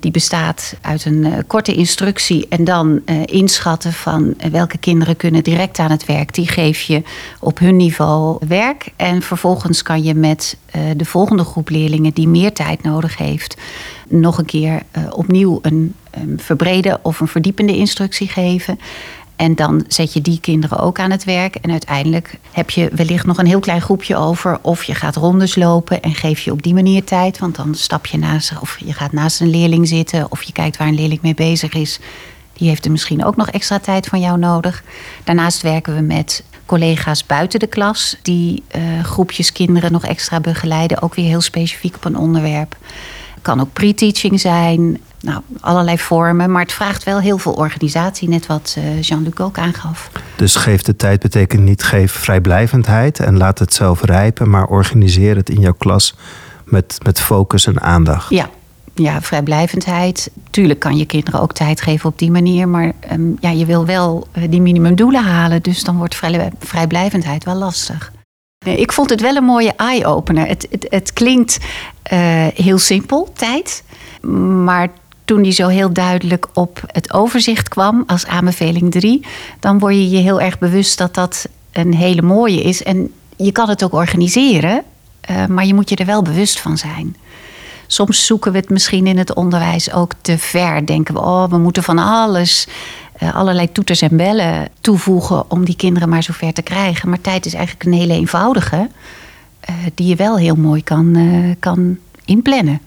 Die 0.00 0.10
bestaat 0.10 0.76
uit 0.80 1.04
een 1.04 1.24
uh, 1.24 1.32
korte 1.46 1.74
instructie 1.74 2.46
en 2.48 2.64
dan 2.64 3.00
uh, 3.06 3.20
inschatten 3.24 3.92
van 3.92 4.34
uh, 4.38 4.46
welke 4.50 4.78
kinderen 4.78 5.16
kunnen 5.16 5.42
direct 5.42 5.78
aan 5.78 5.90
het 5.90 6.06
werk. 6.06 6.34
Die 6.34 6.48
geef 6.48 6.80
je 6.80 7.02
op 7.40 7.58
hun 7.58 7.76
niveau 7.76 8.38
werk. 8.48 8.92
En 8.96 9.22
vervolgens 9.22 9.82
kan 9.82 10.02
je 10.02 10.14
met 10.14 10.56
de 10.96 11.04
volgende 11.04 11.44
groep 11.44 11.68
leerlingen 11.68 12.12
die 12.12 12.28
meer 12.28 12.52
tijd 12.52 12.82
nodig 12.82 13.16
heeft, 13.16 13.56
nog 14.08 14.38
een 14.38 14.44
keer 14.44 14.82
opnieuw 15.10 15.58
een, 15.62 15.94
een 16.10 16.40
verbreden 16.40 16.98
of 17.02 17.20
een 17.20 17.28
verdiepende 17.28 17.76
instructie 17.76 18.28
geven. 18.28 18.78
En 19.42 19.54
dan 19.54 19.84
zet 19.88 20.12
je 20.12 20.20
die 20.20 20.40
kinderen 20.40 20.78
ook 20.78 20.98
aan 20.98 21.10
het 21.10 21.24
werk. 21.24 21.54
En 21.54 21.70
uiteindelijk 21.70 22.38
heb 22.50 22.70
je 22.70 22.90
wellicht 22.92 23.26
nog 23.26 23.38
een 23.38 23.46
heel 23.46 23.60
klein 23.60 23.80
groepje 23.80 24.16
over. 24.16 24.58
Of 24.60 24.84
je 24.84 24.94
gaat 24.94 25.16
rondes 25.16 25.54
lopen 25.54 26.02
en 26.02 26.14
geef 26.14 26.40
je 26.40 26.52
op 26.52 26.62
die 26.62 26.74
manier 26.74 27.04
tijd. 27.04 27.38
Want 27.38 27.56
dan 27.56 27.74
stap 27.74 28.06
je 28.06 28.18
naast, 28.18 28.52
of 28.60 28.78
je 28.84 28.92
gaat 28.92 29.12
naast 29.12 29.40
een 29.40 29.50
leerling 29.50 29.88
zitten. 29.88 30.30
Of 30.30 30.42
je 30.42 30.52
kijkt 30.52 30.76
waar 30.76 30.88
een 30.88 30.94
leerling 30.94 31.22
mee 31.22 31.34
bezig 31.34 31.72
is. 31.72 31.98
Die 32.52 32.68
heeft 32.68 32.84
er 32.84 32.90
misschien 32.90 33.24
ook 33.24 33.36
nog 33.36 33.50
extra 33.50 33.78
tijd 33.78 34.06
van 34.06 34.20
jou 34.20 34.38
nodig. 34.38 34.82
Daarnaast 35.24 35.62
werken 35.62 35.94
we 35.94 36.00
met 36.00 36.44
collega's 36.66 37.26
buiten 37.26 37.60
de 37.60 37.66
klas. 37.66 38.16
Die 38.22 38.62
uh, 38.76 39.04
groepjes 39.04 39.52
kinderen 39.52 39.92
nog 39.92 40.04
extra 40.04 40.40
begeleiden. 40.40 41.02
Ook 41.02 41.14
weer 41.14 41.26
heel 41.26 41.40
specifiek 41.40 41.96
op 41.96 42.04
een 42.04 42.16
onderwerp. 42.16 42.76
Kan 43.40 43.60
ook 43.60 43.72
pre-teaching 43.72 44.40
zijn 44.40 45.00
nou, 45.22 45.40
allerlei 45.60 45.98
vormen. 45.98 46.50
Maar 46.50 46.62
het 46.62 46.72
vraagt 46.72 47.04
wel 47.04 47.20
heel 47.20 47.38
veel 47.38 47.52
organisatie, 47.52 48.28
net 48.28 48.46
wat 48.46 48.74
eh, 48.78 49.02
Jean-Luc 49.02 49.38
ook 49.40 49.58
aangaf. 49.58 50.10
Dus 50.36 50.56
geef 50.56 50.82
de 50.82 50.96
tijd 50.96 51.20
betekent 51.20 51.62
niet 51.62 51.82
geef 51.82 52.12
vrijblijvendheid 52.12 53.20
en 53.20 53.36
laat 53.36 53.58
het 53.58 53.74
zelf 53.74 54.04
rijpen, 54.04 54.50
maar 54.50 54.66
organiseer 54.66 55.36
het 55.36 55.50
in 55.50 55.60
jouw 55.60 55.74
klas 55.78 56.14
met, 56.64 56.98
met 57.02 57.20
focus 57.20 57.66
en 57.66 57.80
aandacht. 57.80 58.30
Ja. 58.30 58.48
Ja, 58.94 59.20
vrijblijvendheid. 59.20 60.30
Tuurlijk 60.50 60.78
kan 60.78 60.96
je 60.96 61.06
kinderen 61.06 61.40
ook 61.40 61.52
tijd 61.52 61.80
geven 61.80 62.08
op 62.08 62.18
die 62.18 62.30
manier. 62.30 62.68
Maar 62.68 62.92
ehm, 63.00 63.22
ja, 63.40 63.50
je 63.50 63.66
wil 63.66 63.86
wel 63.86 64.26
uh, 64.38 64.44
die 64.50 64.60
minimumdoelen 64.60 65.24
halen. 65.24 65.62
Dus 65.62 65.84
dan 65.84 65.96
wordt 65.96 66.14
vrij, 66.14 66.52
vrijblijvendheid 66.58 67.44
wel 67.44 67.54
lastig. 67.54 68.12
Ik 68.64 68.92
vond 68.92 69.10
het 69.10 69.20
wel 69.20 69.36
een 69.36 69.44
mooie 69.44 69.72
eye-opener. 69.76 70.46
Het, 70.46 70.66
het, 70.70 70.86
het 70.88 71.12
klinkt 71.12 71.58
uh, 72.12 72.46
heel 72.54 72.78
simpel, 72.78 73.32
tijd. 73.34 73.84
Maar 74.64 74.88
toen 75.24 75.42
die 75.42 75.52
zo 75.52 75.68
heel 75.68 75.92
duidelijk 75.92 76.46
op 76.52 76.82
het 76.86 77.12
overzicht 77.12 77.68
kwam 77.68 78.02
als 78.06 78.26
aanbeveling 78.26 78.90
3, 78.90 79.26
dan 79.60 79.78
word 79.78 79.94
je 79.94 80.10
je 80.10 80.18
heel 80.18 80.40
erg 80.40 80.58
bewust 80.58 80.98
dat 80.98 81.14
dat 81.14 81.48
een 81.72 81.94
hele 81.94 82.22
mooie 82.22 82.62
is. 82.62 82.82
En 82.82 83.12
je 83.36 83.52
kan 83.52 83.68
het 83.68 83.84
ook 83.84 83.92
organiseren, 83.92 84.82
uh, 85.30 85.46
maar 85.46 85.66
je 85.66 85.74
moet 85.74 85.88
je 85.88 85.96
er 85.96 86.06
wel 86.06 86.22
bewust 86.22 86.60
van 86.60 86.78
zijn. 86.78 87.16
Soms 87.86 88.26
zoeken 88.26 88.52
we 88.52 88.58
het 88.58 88.70
misschien 88.70 89.06
in 89.06 89.18
het 89.18 89.34
onderwijs 89.34 89.92
ook 89.92 90.12
te 90.20 90.38
ver. 90.38 90.86
Denken 90.86 91.14
we, 91.14 91.20
oh, 91.20 91.48
we 91.48 91.58
moeten 91.58 91.82
van 91.82 91.98
alles, 91.98 92.66
uh, 93.22 93.34
allerlei 93.34 93.72
toeters 93.72 94.02
en 94.02 94.16
bellen 94.16 94.68
toevoegen 94.80 95.50
om 95.50 95.64
die 95.64 95.76
kinderen 95.76 96.08
maar 96.08 96.22
zover 96.22 96.52
te 96.52 96.62
krijgen. 96.62 97.08
Maar 97.08 97.20
tijd 97.20 97.46
is 97.46 97.54
eigenlijk 97.54 97.86
een 97.86 97.92
hele 97.92 98.12
eenvoudige, 98.12 98.88
uh, 99.70 99.76
die 99.94 100.06
je 100.06 100.16
wel 100.16 100.36
heel 100.36 100.56
mooi 100.56 100.84
kan, 100.84 101.16
kan 101.60 101.98
inplannen. 102.24 102.80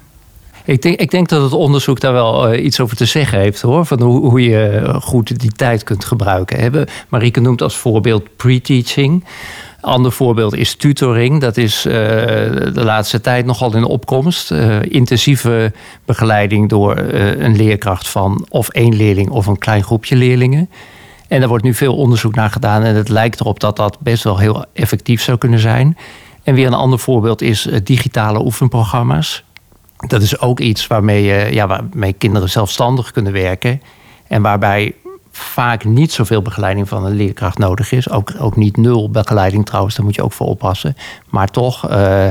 Ik 0.66 0.82
denk, 0.82 1.00
ik 1.00 1.12
denk 1.12 1.30
dat 1.30 1.42
het 1.42 1.54
onderzoek 1.54 2.00
daar 2.00 2.14
wel 2.14 2.54
uh, 2.54 2.66
iets 2.66 2.80
over 2.80 2.98
te 2.98 3.06
zeggen 3.06 3.40
heeft 3.40 3.62
hoor. 3.62 3.86
Van 3.86 4.02
hoe, 4.02 4.30
hoe 4.30 4.42
je 4.42 4.94
goed 5.02 5.40
die 5.40 5.52
tijd 5.52 5.84
kunt 5.84 6.06
gebruiken. 6.06 6.60
Hebben. 6.60 6.88
Marieke 7.10 7.40
noemt 7.40 7.62
als 7.62 7.76
voorbeeld 7.76 8.36
pre-teaching. 8.36 9.26
Ander 9.82 10.12
voorbeeld 10.12 10.56
is 10.56 10.76
tutoring. 10.76 11.42
Dat 11.42 11.58
is 11.58 11.86
uh, 11.86 11.94
de 11.94 12.84
laatste 12.84 13.22
tijd 13.22 13.46
nogal 13.46 13.76
in 13.76 13.84
opkomst. 13.84 14.52
Intensieve 14.82 15.74
begeleiding 16.06 16.70
door 16.70 16.98
een 16.98 17.56
leerkracht 17.56 18.08
van 18.08 18.46
of 18.50 18.70
één 18.70 18.96
leerling 18.96 19.30
of 19.30 19.46
een 19.46 19.58
klein 19.58 19.84
groepje 19.84 20.16
leerlingen. 20.16 20.70
En 21.28 21.42
er 21.42 21.48
wordt 21.48 21.64
nu 21.64 21.74
veel 21.74 21.96
onderzoek 21.96 22.36
naar 22.36 22.50
gedaan 22.50 22.84
en 22.84 22.96
het 22.96 23.10
lijkt 23.10 23.40
erop 23.40 23.60
dat 23.60 23.76
dat 23.76 23.98
best 24.00 24.24
wel 24.24 24.38
heel 24.38 24.66
effectief 24.74 25.22
zou 25.22 25.38
kunnen 25.38 25.60
zijn. 25.60 25.98
En 26.44 26.56
weer 26.56 26.68
een 26.68 26.74
ander 26.74 27.00
voorbeeld 27.00 27.42
is 27.42 27.70
digitale 27.84 28.44
oefenprogramma's 28.44 29.44
dat 29.98 30.22
is 30.22 30.40
ook 30.40 30.60
iets 30.60 30.88
waarmee, 30.88 31.24
je, 31.24 31.54
ja, 31.54 31.68
waarmee 31.68 32.14
kinderen 32.14 32.50
zelfstandig 32.50 33.12
kunnen 33.12 33.34
werken. 33.34 33.82
En 34.28 34.42
waarbij 34.42 34.94
vaak 35.32 35.86
niet 35.86 36.12
zoveel 36.12 36.42
begeleiding 36.42 36.88
van 36.88 37.06
een 37.06 37.16
leerkracht 37.16 37.58
nodig 37.58 37.92
is. 37.92 38.10
Ook, 38.10 38.34
ook 38.40 38.56
niet 38.56 38.78
nul 38.78 39.10
begeleiding 39.10 39.66
trouwens, 39.66 39.96
daar 39.96 40.06
moet 40.06 40.16
je 40.16 40.24
ook 40.24 40.34
voor 40.34 40.48
oppassen. 40.48 40.98
Maar 41.30 41.48
toch, 41.48 41.90
uh, 41.90 42.28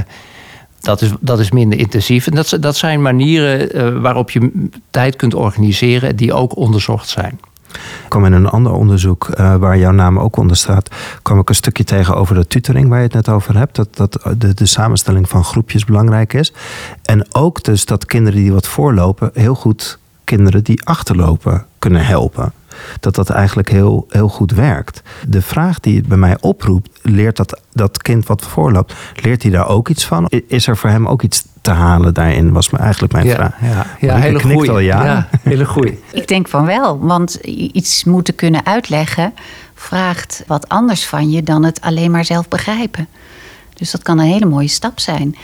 dat, 0.80 1.00
is, 1.00 1.10
dat 1.20 1.38
is 1.38 1.50
minder 1.50 1.78
intensief. 1.78 2.26
En 2.26 2.34
dat, 2.34 2.56
dat 2.60 2.76
zijn 2.76 3.02
manieren 3.02 3.76
uh, 3.76 4.00
waarop 4.00 4.30
je 4.30 4.68
tijd 4.90 5.16
kunt 5.16 5.34
organiseren 5.34 6.16
die 6.16 6.32
ook 6.32 6.56
onderzocht 6.56 7.08
zijn. 7.08 7.40
Ik 7.74 8.08
kwam 8.08 8.24
in 8.24 8.32
een 8.32 8.48
ander 8.48 8.72
onderzoek 8.72 9.28
uh, 9.28 9.54
waar 9.54 9.78
jouw 9.78 9.92
naam 9.92 10.18
ook 10.18 10.36
onder 10.36 10.56
staat, 10.56 10.94
kwam 11.22 11.38
ik 11.38 11.48
een 11.48 11.54
stukje 11.54 11.84
tegen 11.84 12.16
over 12.16 12.34
de 12.34 12.46
tutoring 12.46 12.88
waar 12.88 12.98
je 12.98 13.04
het 13.04 13.14
net 13.14 13.28
over 13.28 13.56
hebt. 13.56 13.76
Dat, 13.76 13.96
dat 13.96 14.18
de 14.58 14.66
samenstelling 14.66 15.28
van 15.28 15.44
groepjes 15.44 15.84
belangrijk 15.84 16.32
is. 16.32 16.52
En 17.02 17.34
ook 17.34 17.64
dus 17.64 17.84
dat 17.84 18.06
kinderen 18.06 18.40
die 18.40 18.52
wat 18.52 18.66
voorlopen, 18.66 19.30
heel 19.32 19.54
goed 19.54 19.98
kinderen 20.24 20.64
die 20.64 20.86
achterlopen 20.86 21.66
kunnen 21.78 22.06
helpen. 22.06 22.52
Dat 23.00 23.14
dat 23.14 23.30
eigenlijk 23.30 23.70
heel, 23.70 24.06
heel 24.08 24.28
goed 24.28 24.52
werkt. 24.52 25.02
De 25.28 25.42
vraag 25.42 25.80
die 25.80 25.96
het 25.96 26.08
bij 26.08 26.16
mij 26.16 26.36
oproept, 26.40 26.90
leert 27.02 27.36
dat, 27.36 27.60
dat 27.72 28.02
kind 28.02 28.26
wat 28.26 28.46
voorloopt, 28.46 28.94
leert 29.22 29.42
hij 29.42 29.50
daar 29.50 29.68
ook 29.68 29.88
iets 29.88 30.04
van? 30.04 30.30
Is 30.48 30.66
er 30.66 30.76
voor 30.76 30.90
hem 30.90 31.06
ook 31.08 31.22
iets 31.22 31.44
te 31.60 31.70
halen 31.70 32.14
daarin, 32.14 32.52
was 32.52 32.70
eigenlijk 32.70 33.12
mijn 33.12 33.26
ja, 33.26 33.34
vraag. 33.34 33.54
Ja, 33.60 33.86
ja 34.00 34.16
hele 34.16 34.40
goeie. 34.40 34.70
Al 34.70 34.78
ja. 34.78 35.04
ja, 35.04 35.28
hele 35.42 35.64
goeie. 35.64 35.98
Ik 36.12 36.28
denk 36.28 36.48
van 36.48 36.66
wel, 36.66 36.98
want 36.98 37.34
iets 37.34 38.04
moeten 38.04 38.34
kunnen 38.34 38.66
uitleggen 38.66 39.34
vraagt 39.74 40.44
wat 40.46 40.68
anders 40.68 41.06
van 41.06 41.30
je 41.30 41.42
dan 41.42 41.64
het 41.64 41.80
alleen 41.80 42.10
maar 42.10 42.24
zelf 42.24 42.48
begrijpen. 42.48 43.08
Dus 43.74 43.90
dat 43.90 44.02
kan 44.02 44.18
een 44.18 44.26
hele 44.26 44.46
mooie 44.46 44.68
stap 44.68 45.00
zijn. 45.00 45.36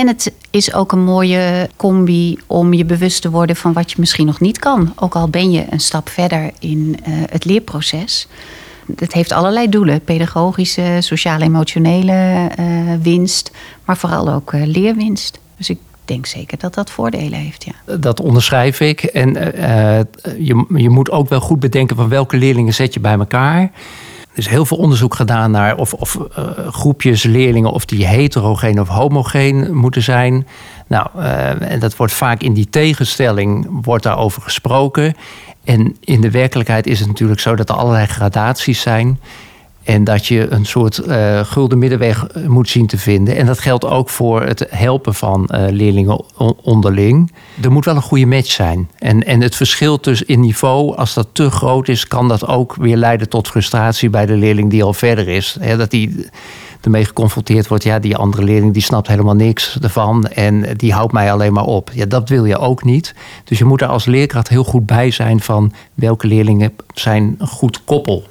En 0.00 0.06
het 0.06 0.32
is 0.50 0.74
ook 0.74 0.92
een 0.92 1.04
mooie 1.04 1.68
combi 1.76 2.38
om 2.46 2.72
je 2.72 2.84
bewust 2.84 3.22
te 3.22 3.30
worden 3.30 3.56
van 3.56 3.72
wat 3.72 3.90
je 3.90 3.96
misschien 3.98 4.26
nog 4.26 4.40
niet 4.40 4.58
kan. 4.58 4.92
Ook 4.96 5.14
al 5.14 5.28
ben 5.28 5.50
je 5.50 5.64
een 5.70 5.80
stap 5.80 6.08
verder 6.08 6.50
in 6.58 6.96
uh, 7.08 7.14
het 7.30 7.44
leerproces. 7.44 8.28
Het 8.96 9.12
heeft 9.12 9.32
allerlei 9.32 9.68
doelen: 9.68 10.00
pedagogische, 10.00 10.96
sociaal-emotionele 11.00 12.50
uh, 12.60 12.66
winst, 13.02 13.50
maar 13.84 13.96
vooral 13.96 14.30
ook 14.32 14.52
uh, 14.52 14.66
leerwinst. 14.66 15.38
Dus 15.56 15.70
ik 15.70 15.78
denk 16.04 16.26
zeker 16.26 16.58
dat 16.58 16.74
dat 16.74 16.90
voordelen 16.90 17.38
heeft. 17.38 17.64
Ja. 17.64 17.96
Dat 17.96 18.20
onderschrijf 18.20 18.80
ik. 18.80 19.02
En 19.02 19.32
je, 20.38 20.64
je 20.76 20.90
moet 20.90 21.10
ook 21.10 21.28
wel 21.28 21.40
goed 21.40 21.60
bedenken 21.60 21.96
van 21.96 22.08
welke 22.08 22.36
leerlingen 22.36 22.74
zet 22.74 22.94
je 22.94 23.00
bij 23.00 23.18
elkaar. 23.18 23.70
Er 24.32 24.38
is 24.38 24.48
heel 24.48 24.64
veel 24.64 24.76
onderzoek 24.76 25.14
gedaan 25.14 25.50
naar 25.50 25.76
of, 25.76 25.94
of 25.94 26.14
uh, 26.38 26.68
groepjes 26.68 27.22
leerlingen 27.22 27.72
of 27.72 27.84
die 27.84 28.06
heterogeen 28.06 28.80
of 28.80 28.88
homogeen 28.88 29.76
moeten 29.76 30.02
zijn. 30.02 30.46
Nou, 30.86 31.06
uh, 31.16 31.70
en 31.70 31.80
dat 31.80 31.96
wordt 31.96 32.12
vaak 32.12 32.42
in 32.42 32.52
die 32.52 32.68
tegenstelling 32.70 33.68
wordt 33.82 34.02
daarover 34.02 34.42
gesproken. 34.42 35.14
En 35.64 35.96
in 36.00 36.20
de 36.20 36.30
werkelijkheid 36.30 36.86
is 36.86 36.98
het 36.98 37.08
natuurlijk 37.08 37.40
zo 37.40 37.54
dat 37.54 37.68
er 37.68 37.74
allerlei 37.74 38.06
gradaties 38.06 38.80
zijn. 38.80 39.20
En 39.90 40.04
dat 40.04 40.26
je 40.26 40.50
een 40.50 40.66
soort 40.66 41.02
uh, 41.06 41.40
gulden 41.44 41.78
middenweg 41.78 42.26
moet 42.46 42.68
zien 42.68 42.86
te 42.86 42.98
vinden. 42.98 43.36
En 43.36 43.46
dat 43.46 43.58
geldt 43.58 43.84
ook 43.84 44.08
voor 44.08 44.42
het 44.42 44.66
helpen 44.68 45.14
van 45.14 45.48
uh, 45.52 45.64
leerlingen 45.70 46.22
onderling. 46.62 47.32
Er 47.62 47.72
moet 47.72 47.84
wel 47.84 47.96
een 47.96 48.02
goede 48.02 48.26
match 48.26 48.50
zijn. 48.50 48.88
En, 48.98 49.26
en 49.26 49.40
het 49.40 49.56
verschil 49.56 50.00
tussen 50.00 50.26
in 50.26 50.40
niveau, 50.40 50.96
als 50.96 51.14
dat 51.14 51.28
te 51.32 51.50
groot 51.50 51.88
is, 51.88 52.06
kan 52.06 52.28
dat 52.28 52.46
ook 52.46 52.74
weer 52.74 52.96
leiden 52.96 53.28
tot 53.28 53.48
frustratie 53.48 54.10
bij 54.10 54.26
de 54.26 54.36
leerling 54.36 54.70
die 54.70 54.84
al 54.84 54.92
verder 54.92 55.28
is. 55.28 55.56
Dat 55.76 55.90
die 55.90 56.28
ermee 56.80 57.04
geconfronteerd 57.04 57.68
wordt. 57.68 57.84
Ja, 57.84 57.98
die 57.98 58.16
andere 58.16 58.44
leerling 58.44 58.72
die 58.72 58.82
snapt 58.82 59.08
helemaal 59.08 59.34
niks 59.34 59.78
ervan. 59.80 60.26
En 60.26 60.76
die 60.76 60.92
houdt 60.92 61.12
mij 61.12 61.32
alleen 61.32 61.52
maar 61.52 61.64
op. 61.64 61.90
Ja, 61.94 62.06
dat 62.06 62.28
wil 62.28 62.44
je 62.44 62.58
ook 62.58 62.84
niet. 62.84 63.14
Dus 63.44 63.58
je 63.58 63.64
moet 63.64 63.80
er 63.80 63.88
als 63.88 64.04
leerkracht 64.04 64.48
heel 64.48 64.64
goed 64.64 64.86
bij 64.86 65.10
zijn 65.10 65.40
van 65.40 65.72
welke 65.94 66.26
leerlingen 66.26 66.72
zijn 66.94 67.34
een 67.38 67.46
goed 67.46 67.84
koppel. 67.84 68.24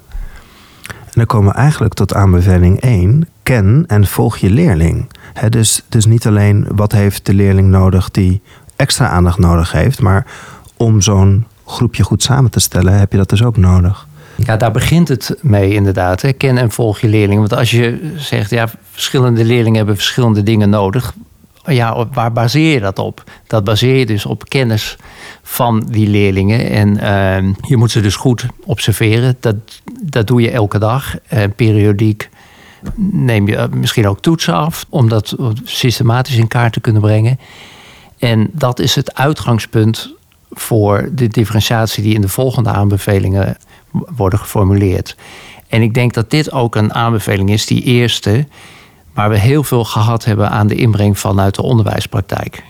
En 1.10 1.16
dan 1.16 1.26
komen 1.26 1.52
we 1.52 1.58
eigenlijk 1.58 1.94
tot 1.94 2.14
aanbeveling 2.14 2.80
1. 2.80 3.28
Ken 3.42 3.84
en 3.86 4.06
volg 4.06 4.36
je 4.36 4.50
leerling. 4.50 5.10
He, 5.32 5.48
dus, 5.48 5.84
dus 5.88 6.06
niet 6.06 6.26
alleen 6.26 6.66
wat 6.68 6.92
heeft 6.92 7.26
de 7.26 7.34
leerling 7.34 7.68
nodig 7.68 8.10
die 8.10 8.42
extra 8.76 9.08
aandacht 9.08 9.38
nodig 9.38 9.72
heeft, 9.72 10.00
maar 10.00 10.26
om 10.76 11.00
zo'n 11.00 11.46
groepje 11.66 12.02
goed 12.02 12.22
samen 12.22 12.50
te 12.50 12.60
stellen, 12.60 12.98
heb 12.98 13.12
je 13.12 13.18
dat 13.18 13.28
dus 13.28 13.42
ook 13.42 13.56
nodig. 13.56 14.06
Ja, 14.36 14.56
daar 14.56 14.70
begint 14.70 15.08
het 15.08 15.36
mee 15.40 15.74
inderdaad. 15.74 16.36
Ken 16.36 16.58
en 16.58 16.70
volg 16.70 16.98
je 17.00 17.08
leerling. 17.08 17.38
Want 17.38 17.54
als 17.54 17.70
je 17.70 18.12
zegt, 18.16 18.50
ja, 18.50 18.68
verschillende 18.90 19.44
leerlingen 19.44 19.76
hebben 19.76 19.96
verschillende 19.96 20.42
dingen 20.42 20.70
nodig. 20.70 21.14
Ja, 21.64 22.06
waar 22.12 22.32
baseer 22.32 22.72
je 22.72 22.80
dat 22.80 22.98
op? 22.98 23.24
Dat 23.46 23.64
baseer 23.64 23.96
je 23.96 24.06
dus 24.06 24.26
op 24.26 24.48
kennis 24.48 24.96
van 25.42 25.86
die 25.90 26.08
leerlingen. 26.08 26.70
En 26.70 26.88
uh, 26.88 27.54
je 27.60 27.76
moet 27.76 27.90
ze 27.90 28.00
dus 28.00 28.16
goed 28.16 28.46
observeren. 28.64 29.36
Dat, 29.40 29.56
dat 30.02 30.26
doe 30.26 30.40
je 30.40 30.50
elke 30.50 30.78
dag. 30.78 31.16
En 31.26 31.54
periodiek 31.54 32.28
neem 32.96 33.48
je 33.48 33.68
misschien 33.74 34.08
ook 34.08 34.20
toetsen 34.20 34.54
af. 34.54 34.86
Om 34.88 35.08
dat 35.08 35.36
systematisch 35.64 36.36
in 36.36 36.48
kaart 36.48 36.72
te 36.72 36.80
kunnen 36.80 37.02
brengen. 37.02 37.38
En 38.18 38.48
dat 38.52 38.78
is 38.78 38.94
het 38.94 39.14
uitgangspunt 39.14 40.14
voor 40.50 41.08
de 41.12 41.28
differentiatie 41.28 42.02
die 42.02 42.14
in 42.14 42.20
de 42.20 42.28
volgende 42.28 42.70
aanbevelingen 42.70 43.56
worden 44.16 44.38
geformuleerd. 44.38 45.16
En 45.68 45.82
ik 45.82 45.94
denk 45.94 46.14
dat 46.14 46.30
dit 46.30 46.52
ook 46.52 46.74
een 46.74 46.94
aanbeveling 46.94 47.50
is, 47.50 47.66
die 47.66 47.82
eerste, 47.82 48.46
waar 49.14 49.30
we 49.30 49.38
heel 49.38 49.64
veel 49.64 49.84
gehad 49.84 50.24
hebben 50.24 50.50
aan 50.50 50.66
de 50.66 50.74
inbreng 50.74 51.18
vanuit 51.18 51.54
de 51.54 51.62
onderwijspraktijk. 51.62 52.62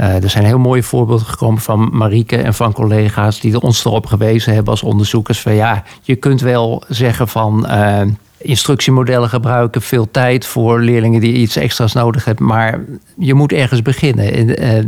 Uh, 0.00 0.22
er 0.22 0.30
zijn 0.30 0.44
heel 0.44 0.58
mooie 0.58 0.82
voorbeelden 0.82 1.26
gekomen 1.26 1.60
van 1.60 1.88
Marieke 1.92 2.36
en 2.36 2.54
van 2.54 2.72
collega's 2.72 3.40
die 3.40 3.60
ons 3.60 3.84
erop 3.84 4.06
gewezen 4.06 4.54
hebben 4.54 4.72
als 4.72 4.82
onderzoekers. 4.82 5.40
Van 5.40 5.54
ja, 5.54 5.82
je 6.02 6.16
kunt 6.16 6.40
wel 6.40 6.82
zeggen 6.88 7.28
van 7.28 7.66
uh, 7.68 8.00
instructiemodellen 8.38 9.28
gebruiken, 9.28 9.82
veel 9.82 10.10
tijd 10.10 10.46
voor 10.46 10.80
leerlingen 10.80 11.20
die 11.20 11.32
iets 11.32 11.56
extra's 11.56 11.92
nodig 11.92 12.24
hebben, 12.24 12.46
maar 12.46 12.80
je 13.18 13.34
moet 13.34 13.52
ergens 13.52 13.82
beginnen. 13.82 14.32
En, 14.32 14.62
uh, 14.62 14.84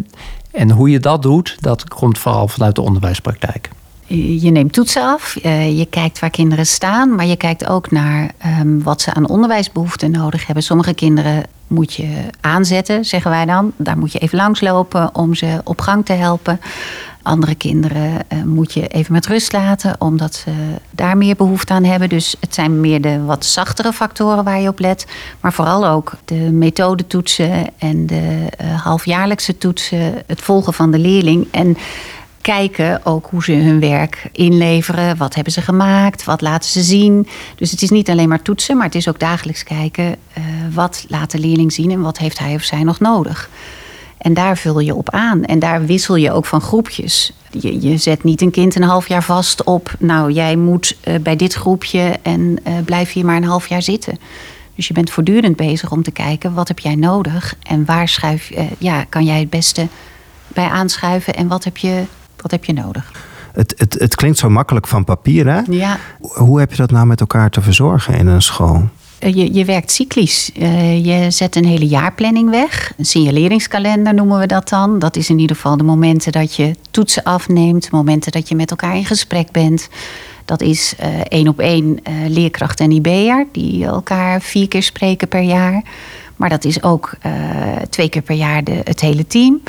en 0.50 0.71
hoe 0.71 0.90
je 0.90 1.00
dat 1.00 1.23
doet, 1.23 1.57
dat 1.61 1.88
komt 1.88 2.19
vooral 2.19 2.49
vanuit 2.49 2.75
de 2.75 2.81
onderwijspraktijk. 2.81 3.71
Je 4.17 4.50
neemt 4.50 4.73
toetsen 4.73 5.02
af, 5.02 5.35
je 5.75 5.87
kijkt 5.90 6.19
waar 6.19 6.31
kinderen 6.31 6.67
staan, 6.67 7.14
maar 7.14 7.26
je 7.26 7.37
kijkt 7.37 7.67
ook 7.67 7.90
naar 7.90 8.31
um, 8.61 8.83
wat 8.83 9.00
ze 9.00 9.14
aan 9.14 9.29
onderwijsbehoeften 9.29 10.11
nodig 10.11 10.47
hebben. 10.47 10.64
Sommige 10.64 10.95
kinderen 10.95 11.43
moet 11.67 11.95
je 11.95 12.09
aanzetten, 12.40 13.05
zeggen 13.05 13.31
wij 13.31 13.45
dan. 13.45 13.73
Daar 13.76 13.99
moet 13.99 14.12
je 14.12 14.19
even 14.19 14.38
langslopen 14.38 15.14
om 15.14 15.35
ze 15.35 15.61
op 15.64 15.81
gang 15.81 16.05
te 16.05 16.12
helpen. 16.12 16.61
Andere 17.23 17.55
kinderen 17.55 18.12
uh, 18.12 18.43
moet 18.43 18.73
je 18.73 18.88
even 18.88 19.12
met 19.12 19.26
rust 19.26 19.52
laten, 19.52 19.95
omdat 19.99 20.35
ze 20.35 20.50
daar 20.90 21.17
meer 21.17 21.37
behoefte 21.37 21.73
aan 21.73 21.85
hebben. 21.85 22.09
Dus 22.09 22.37
het 22.40 22.55
zijn 22.55 22.81
meer 22.81 23.00
de 23.00 23.23
wat 23.25 23.45
zachtere 23.45 23.93
factoren 23.93 24.45
waar 24.45 24.61
je 24.61 24.69
op 24.69 24.79
let. 24.79 25.07
Maar 25.40 25.52
vooral 25.52 25.87
ook 25.87 26.12
de 26.25 26.35
methodetoetsen 26.35 27.67
en 27.79 28.07
de 28.07 28.47
halfjaarlijkse 28.83 29.59
toetsen, 29.59 30.14
het 30.26 30.40
volgen 30.40 30.73
van 30.73 30.90
de 30.90 30.99
leerling. 30.99 31.47
En 31.50 31.76
kijken 32.40 33.06
ook 33.06 33.26
hoe 33.30 33.44
ze 33.44 33.52
hun 33.52 33.80
werk 33.80 34.28
inleveren. 34.32 35.16
Wat 35.16 35.35
hebben 35.35 35.52
ze 35.52 35.61
gemaakt? 35.61 36.25
Wat 36.25 36.40
laten 36.40 36.70
ze 36.70 36.82
zien? 36.82 37.28
Dus 37.56 37.70
het 37.70 37.82
is 37.82 37.90
niet 37.90 38.11
alleen 38.11 38.28
maar 38.28 38.42
toetsen, 38.42 38.76
maar 38.76 38.87
het 38.87 38.94
is 38.94 39.09
ook 39.09 39.18
dagelijks 39.18 39.62
kijken. 39.62 40.04
Uh, 40.04 40.44
wat 40.75 41.04
laat 41.09 41.30
de 41.30 41.38
leerling 41.38 41.73
zien 41.73 41.90
en 41.90 42.00
wat 42.00 42.18
heeft 42.18 42.38
hij 42.38 42.54
of 42.54 42.62
zij 42.62 42.82
nog 42.82 43.00
nodig? 43.00 43.50
En 44.18 44.35
daar 44.35 44.56
vul 44.56 44.80
je 44.80 44.94
op 44.94 45.11
aan. 45.11 45.44
En 45.44 45.59
daar 45.59 45.87
wissel 45.87 46.16
je 46.16 46.32
ook 46.32 46.47
van 46.47 46.61
groepjes. 46.61 47.32
Je, 47.50 47.80
je 47.80 47.97
zet 47.97 48.25
niet 48.25 48.40
een 48.40 48.50
kind 48.50 48.75
een 48.75 48.82
half 48.82 49.09
jaar 49.09 49.25
vast 49.25 49.64
op. 49.64 49.94
Nou, 49.99 50.32
jij 50.32 50.56
moet 50.56 50.97
uh, 51.04 51.14
bij 51.18 51.37
dit 51.37 51.54
groepje 51.54 52.18
en 52.23 52.40
uh, 52.40 52.75
blijf 52.85 53.12
hier 53.12 53.25
maar 53.25 53.37
een 53.37 53.44
half 53.44 53.68
jaar 53.68 53.82
zitten. 53.82 54.18
Dus 54.75 54.88
je 54.88 54.94
bent 54.94 55.11
voortdurend 55.11 55.56
bezig 55.56 55.92
om 55.92 56.02
te 56.02 56.11
kijken 56.11 56.54
wat 56.54 56.68
heb 56.68 56.78
jij 56.78 56.94
nodig 56.94 57.54
en 57.62 57.85
waar 57.85 58.09
schuif, 58.09 58.50
ja, 58.78 59.04
kan 59.04 59.25
jij 59.25 59.38
het 59.40 59.50
beste 59.50 59.88
bij 60.49 60.68
aanschuiven 60.68 61.35
en 61.35 61.49
wat 61.49 61.64
heb 61.64 61.76
je 61.76 62.04
wat 62.42 62.50
heb 62.50 62.64
je 62.64 62.73
nodig? 62.73 63.12
Het, 63.52 63.75
het, 63.76 63.97
het 63.99 64.14
klinkt 64.14 64.38
zo 64.38 64.50
makkelijk 64.50 64.87
van 64.87 65.04
papier, 65.04 65.47
hè? 65.47 65.61
Ja. 65.70 65.99
Hoe 66.20 66.59
heb 66.59 66.70
je 66.70 66.76
dat 66.76 66.90
nou 66.90 67.06
met 67.06 67.20
elkaar 67.20 67.50
te 67.50 67.61
verzorgen 67.61 68.14
in 68.14 68.26
een 68.26 68.42
school? 68.42 68.88
Je, 69.18 69.54
je 69.54 69.64
werkt 69.64 69.90
cyclisch. 69.90 70.50
Uh, 70.59 71.04
je 71.04 71.30
zet 71.30 71.56
een 71.56 71.64
hele 71.64 71.87
jaarplanning 71.87 72.50
weg. 72.50 72.92
Een 72.97 73.04
signaleringskalender 73.04 74.14
noemen 74.14 74.38
we 74.38 74.47
dat 74.47 74.68
dan. 74.68 74.99
Dat 74.99 75.16
is 75.16 75.30
in 75.30 75.38
ieder 75.38 75.56
geval 75.56 75.76
de 75.76 75.85
momenten 75.85 76.32
dat 76.32 76.54
je 76.54 76.75
toetsen 76.90 77.23
afneemt. 77.23 77.90
Momenten 77.90 78.32
dat 78.32 78.49
je 78.49 78.54
met 78.54 78.70
elkaar 78.70 78.97
in 78.97 79.04
gesprek 79.04 79.50
bent. 79.50 79.88
Dat 80.44 80.61
is 80.62 80.94
uh, 81.00 81.06
één 81.28 81.49
op 81.49 81.59
één 81.59 81.85
uh, 81.85 82.28
leerkracht 82.28 82.80
en 82.80 82.90
IB'er. 82.90 83.47
Die 83.52 83.85
elkaar 83.85 84.40
vier 84.40 84.68
keer 84.68 84.82
spreken 84.82 85.28
per 85.28 85.42
jaar. 85.42 85.82
Maar 86.37 86.49
dat 86.49 86.64
is 86.64 86.82
ook 86.82 87.12
twee 87.90 88.09
keer 88.09 88.23
per 88.23 88.37
jaar 88.37 88.64
de, 88.64 88.80
het 88.85 89.00
hele 89.00 89.26
team. 89.26 89.61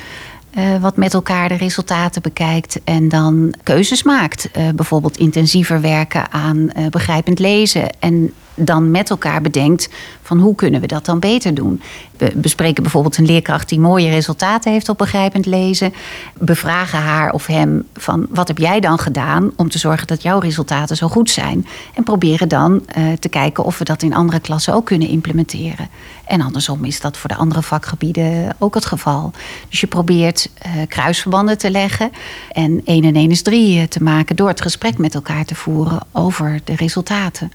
Uh, 0.58 0.82
wat 0.82 0.98
met 0.98 1.14
elkaar 1.14 1.50
de 1.50 1.56
resultaten 1.56 2.22
bekijkt 2.22 2.80
en 2.84 3.10
dan 3.10 3.54
keuzes 3.64 4.04
maakt. 4.04 4.50
Uh, 4.58 4.70
bijvoorbeeld 4.70 5.18
intensiever 5.18 5.82
werken 5.82 6.32
aan 6.32 6.58
uh, 6.58 6.88
begrijpend 6.90 7.40
lezen. 7.40 7.90
En 8.00 8.34
dan 8.66 8.92
met 8.92 9.10
elkaar 9.10 9.42
bedenkt 9.42 9.90
van 10.22 10.40
hoe 10.40 10.56
kunnen 10.56 10.82
we 10.82 10.88
dat 10.88 11.06
dan 11.06 11.20
beter 11.20 11.54
doen. 11.54 11.82
We 12.18 12.32
bespreken 12.36 12.84
bijvoorbeeld 12.84 13.18
een 13.18 13.26
leerkracht 13.26 13.70
die 13.70 13.80
mooie 13.80 14.10
resultaten 14.10 14.72
heeft 14.72 14.90
op 14.90 14.98
begrijpend 14.98 15.46
lezen. 15.46 15.94
Bevragen 16.34 17.00
haar 17.00 17.32
of 17.32 17.46
hem 17.46 17.88
van 17.94 18.28
wat 18.30 18.48
heb 18.48 18.58
jij 18.58 18.80
dan 18.80 19.00
gedaan 19.00 19.52
om 19.56 19.70
te 19.70 19.80
zorgen 19.80 20.08
dat 20.08 20.22
jouw 20.22 20.40
resultaten 20.40 20.96
zo 20.96 21.08
goed 21.08 21.30
zijn. 21.30 21.68
En 21.94 22.04
proberen 22.04 22.48
dan 22.48 22.86
uh, 22.98 23.14
te 23.20 23.30
kijken 23.30 23.64
of 23.64 23.78
we 23.78 23.84
dat 23.84 24.04
in 24.04 24.14
andere 24.14 24.40
klassen 24.40 24.74
ook 24.74 24.86
kunnen 24.86 25.08
implementeren. 25.08 25.90
En 26.26 26.42
andersom 26.42 26.86
is 26.86 27.02
dat 27.02 27.18
voor 27.18 27.30
de 27.30 27.36
andere 27.36 27.62
vakgebieden 27.62 28.56
ook 28.60 28.76
het 28.76 28.86
geval. 28.86 29.32
Dus 29.70 29.80
je 29.80 29.88
probeert 29.88 30.50
uh, 30.66 30.72
kruisverbanden 30.88 31.58
te 31.58 31.72
leggen 31.72 32.12
en 32.52 32.82
1 32.86 33.04
en 33.04 33.16
1 33.16 33.32
is 33.32 33.42
3 33.42 33.88
te 33.88 34.04
maken 34.04 34.36
door 34.36 34.48
het 34.48 34.62
gesprek 34.62 34.98
met 34.98 35.16
elkaar 35.16 35.46
te 35.46 35.56
voeren 35.56 36.00
over 36.12 36.60
de 36.64 36.76
resultaten 36.76 37.52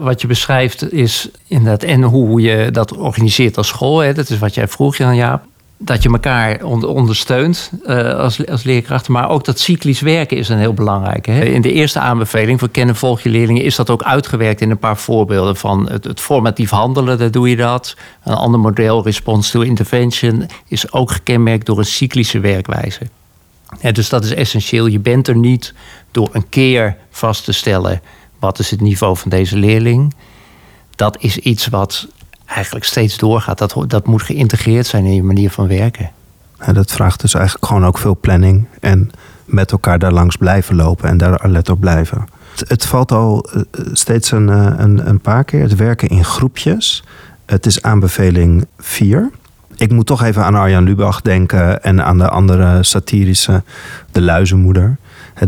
wat 0.00 0.20
je 0.20 0.26
beschrijft 0.26 0.92
is 0.92 1.28
inderdaad 1.46 1.82
en 1.82 2.02
hoe 2.02 2.40
je 2.40 2.70
dat 2.70 2.96
organiseert 2.96 3.56
als 3.56 3.68
school. 3.68 3.98
Hè, 3.98 4.14
dat 4.14 4.30
is 4.30 4.38
wat 4.38 4.54
jij 4.54 4.68
vroeg, 4.68 4.96
Jan 4.96 5.16
Jaap. 5.16 5.42
Dat 5.82 6.02
je 6.02 6.10
elkaar 6.10 6.62
ondersteunt 6.64 7.70
uh, 7.86 8.14
als, 8.14 8.46
als 8.46 8.62
leerkrachten. 8.62 9.12
Maar 9.12 9.28
ook 9.28 9.44
dat 9.44 9.58
cyclisch 9.58 10.00
werken 10.00 10.36
is 10.36 10.48
een 10.48 10.58
heel 10.58 10.74
belangrijk. 10.74 11.26
Hè. 11.26 11.44
In 11.44 11.62
de 11.62 11.72
eerste 11.72 11.98
aanbeveling 11.98 12.58
voor 12.58 12.68
kennen 12.68 12.96
volg 12.96 13.20
je 13.20 13.28
leerlingen 13.28 13.62
is 13.62 13.76
dat 13.76 13.90
ook 13.90 14.02
uitgewerkt 14.02 14.60
in 14.60 14.70
een 14.70 14.78
paar 14.78 14.96
voorbeelden. 14.96 15.56
Van 15.56 15.90
het, 15.90 16.20
formatief 16.20 16.70
handelen, 16.70 17.18
daar 17.18 17.30
doe 17.30 17.48
je 17.48 17.56
dat. 17.56 17.96
Een 18.24 18.34
ander 18.34 18.60
model, 18.60 19.04
response 19.04 19.50
to 19.50 19.60
intervention, 19.60 20.46
is 20.68 20.92
ook 20.92 21.10
gekenmerkt 21.10 21.66
door 21.66 21.78
een 21.78 21.84
cyclische 21.84 22.40
werkwijze. 22.40 23.00
Dus 23.92 24.08
dat 24.08 24.24
is 24.24 24.34
essentieel. 24.34 24.86
Je 24.86 25.00
bent 25.00 25.28
er 25.28 25.36
niet 25.36 25.74
door 26.10 26.28
een 26.32 26.48
keer 26.48 26.96
vast 27.10 27.44
te 27.44 27.52
stellen 27.52 28.00
wat 28.40 28.58
is 28.58 28.70
het 28.70 28.80
niveau 28.80 29.16
van 29.16 29.30
deze 29.30 29.56
leerling? 29.56 30.14
Dat 30.96 31.16
is 31.20 31.38
iets 31.38 31.66
wat 31.66 32.08
eigenlijk 32.46 32.84
steeds 32.84 33.16
doorgaat. 33.16 33.58
Dat, 33.58 33.84
dat 33.86 34.06
moet 34.06 34.22
geïntegreerd 34.22 34.86
zijn 34.86 35.04
in 35.04 35.14
je 35.14 35.22
manier 35.22 35.50
van 35.50 35.68
werken. 35.68 36.10
Dat 36.72 36.92
vraagt 36.92 37.20
dus 37.20 37.34
eigenlijk 37.34 37.66
gewoon 37.66 37.84
ook 37.84 37.98
veel 37.98 38.18
planning. 38.20 38.66
En 38.80 39.10
met 39.44 39.72
elkaar 39.72 39.98
daar 39.98 40.12
langs 40.12 40.36
blijven 40.36 40.76
lopen 40.76 41.08
en 41.08 41.18
daar 41.18 41.38
alert 41.38 41.68
op 41.68 41.80
blijven. 41.80 42.26
Het, 42.50 42.68
het 42.68 42.86
valt 42.86 43.12
al 43.12 43.48
eh, 43.52 43.62
steeds 43.92 44.30
een, 44.30 44.48
eh, 44.48 44.72
een, 44.76 45.08
een 45.08 45.20
paar 45.20 45.44
keer. 45.44 45.62
Het 45.62 45.76
werken 45.76 46.08
in 46.08 46.24
groepjes. 46.24 47.04
Het 47.46 47.66
is 47.66 47.82
aanbeveling 47.82 48.66
4. 48.78 49.30
Ik 49.76 49.90
moet 49.90 50.06
toch 50.06 50.22
even 50.22 50.44
aan 50.44 50.54
Arjan 50.54 50.84
Lubach 50.84 51.20
denken 51.20 51.82
en 51.82 52.04
aan 52.04 52.18
de 52.18 52.28
andere 52.28 52.82
satirische, 52.82 53.62
de 54.12 54.20
luizenmoeder. 54.20 54.96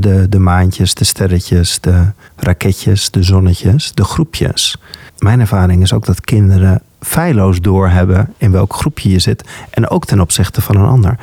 De, 0.01 0.29
de 0.29 0.39
maantjes, 0.39 0.95
de 0.95 1.05
sterretjes, 1.05 1.81
de 1.81 2.07
raketjes, 2.37 3.11
de 3.11 3.23
zonnetjes, 3.23 3.93
de 3.95 4.05
groepjes. 4.05 4.77
Mijn 5.19 5.41
ervaring 5.41 5.83
is 5.83 5.93
ook 5.93 6.07
dat 6.07 6.21
kinderen 6.21 6.83
feilloos 7.01 7.61
doorhebben 7.61 8.35
in 8.37 8.51
welk 8.51 8.75
groepje 8.75 9.11
je 9.11 9.19
zit. 9.19 9.49
En 9.71 9.89
ook 9.89 10.05
ten 10.05 10.21
opzichte 10.21 10.61
van 10.61 10.77
een 10.77 10.87
ander. 10.87 11.19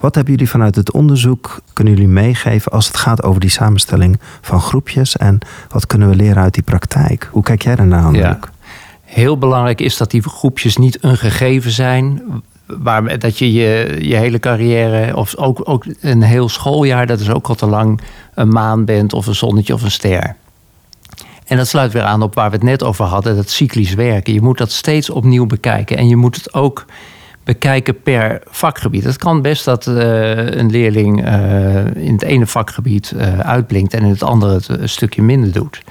Wat 0.00 0.14
hebben 0.14 0.32
jullie 0.32 0.50
vanuit 0.50 0.74
het 0.74 0.92
onderzoek 0.92 1.60
kunnen 1.72 1.94
jullie 1.94 2.08
meegeven 2.08 2.72
als 2.72 2.86
het 2.86 2.96
gaat 2.96 3.22
over 3.22 3.40
die 3.40 3.50
samenstelling 3.50 4.20
van 4.40 4.60
groepjes? 4.60 5.16
En 5.16 5.38
wat 5.68 5.86
kunnen 5.86 6.08
we 6.08 6.16
leren 6.16 6.42
uit 6.42 6.54
die 6.54 6.62
praktijk? 6.62 7.28
Hoe 7.32 7.42
kijk 7.42 7.62
jij 7.62 7.74
daarnaar, 7.76 8.12
ja. 8.12 8.38
Heel 9.02 9.38
belangrijk 9.38 9.80
is 9.80 9.96
dat 9.96 10.10
die 10.10 10.22
groepjes 10.22 10.76
niet 10.76 11.04
een 11.04 11.16
gegeven 11.16 11.70
zijn 11.70 12.22
waar, 12.78 13.18
dat 13.18 13.38
je, 13.38 13.52
je 13.52 13.96
je 14.00 14.16
hele 14.16 14.38
carrière, 14.38 15.16
of 15.16 15.36
ook, 15.36 15.60
ook 15.64 15.84
een 16.00 16.22
heel 16.22 16.48
schooljaar, 16.48 17.06
dat 17.06 17.20
is 17.20 17.30
ook 17.30 17.48
al 17.48 17.54
te 17.54 17.66
lang 17.66 18.00
een 18.34 18.48
maan 18.48 18.84
bent 18.84 19.12
of 19.12 19.26
een 19.26 19.34
zonnetje 19.34 19.74
of 19.74 19.82
een 19.82 19.90
ster. 19.90 20.36
En 21.44 21.56
dat 21.56 21.68
sluit 21.68 21.92
weer 21.92 22.02
aan 22.02 22.22
op 22.22 22.34
waar 22.34 22.50
we 22.50 22.56
het 22.56 22.64
net 22.64 22.82
over 22.82 23.04
hadden, 23.04 23.36
dat 23.36 23.50
cyclisch 23.50 23.94
werken. 23.94 24.32
Je 24.32 24.42
moet 24.42 24.58
dat 24.58 24.72
steeds 24.72 25.10
opnieuw 25.10 25.46
bekijken. 25.46 25.96
En 25.96 26.08
je 26.08 26.16
moet 26.16 26.36
het 26.36 26.54
ook 26.54 26.84
bekijken 27.44 28.02
per 28.02 28.42
vakgebied. 28.46 29.04
Het 29.04 29.16
kan 29.16 29.42
best 29.42 29.64
dat 29.64 29.86
uh, 29.86 29.96
een 30.36 30.70
leerling 30.70 31.26
uh, 31.26 31.86
in 31.94 32.12
het 32.12 32.22
ene 32.22 32.46
vakgebied 32.46 33.12
uh, 33.16 33.38
uitblinkt 33.38 33.94
en 33.94 34.02
in 34.02 34.10
het 34.10 34.22
andere 34.22 34.54
het 34.54 34.68
een 34.68 34.88
stukje 34.88 35.22
minder 35.22 35.52
doet. 35.52 35.82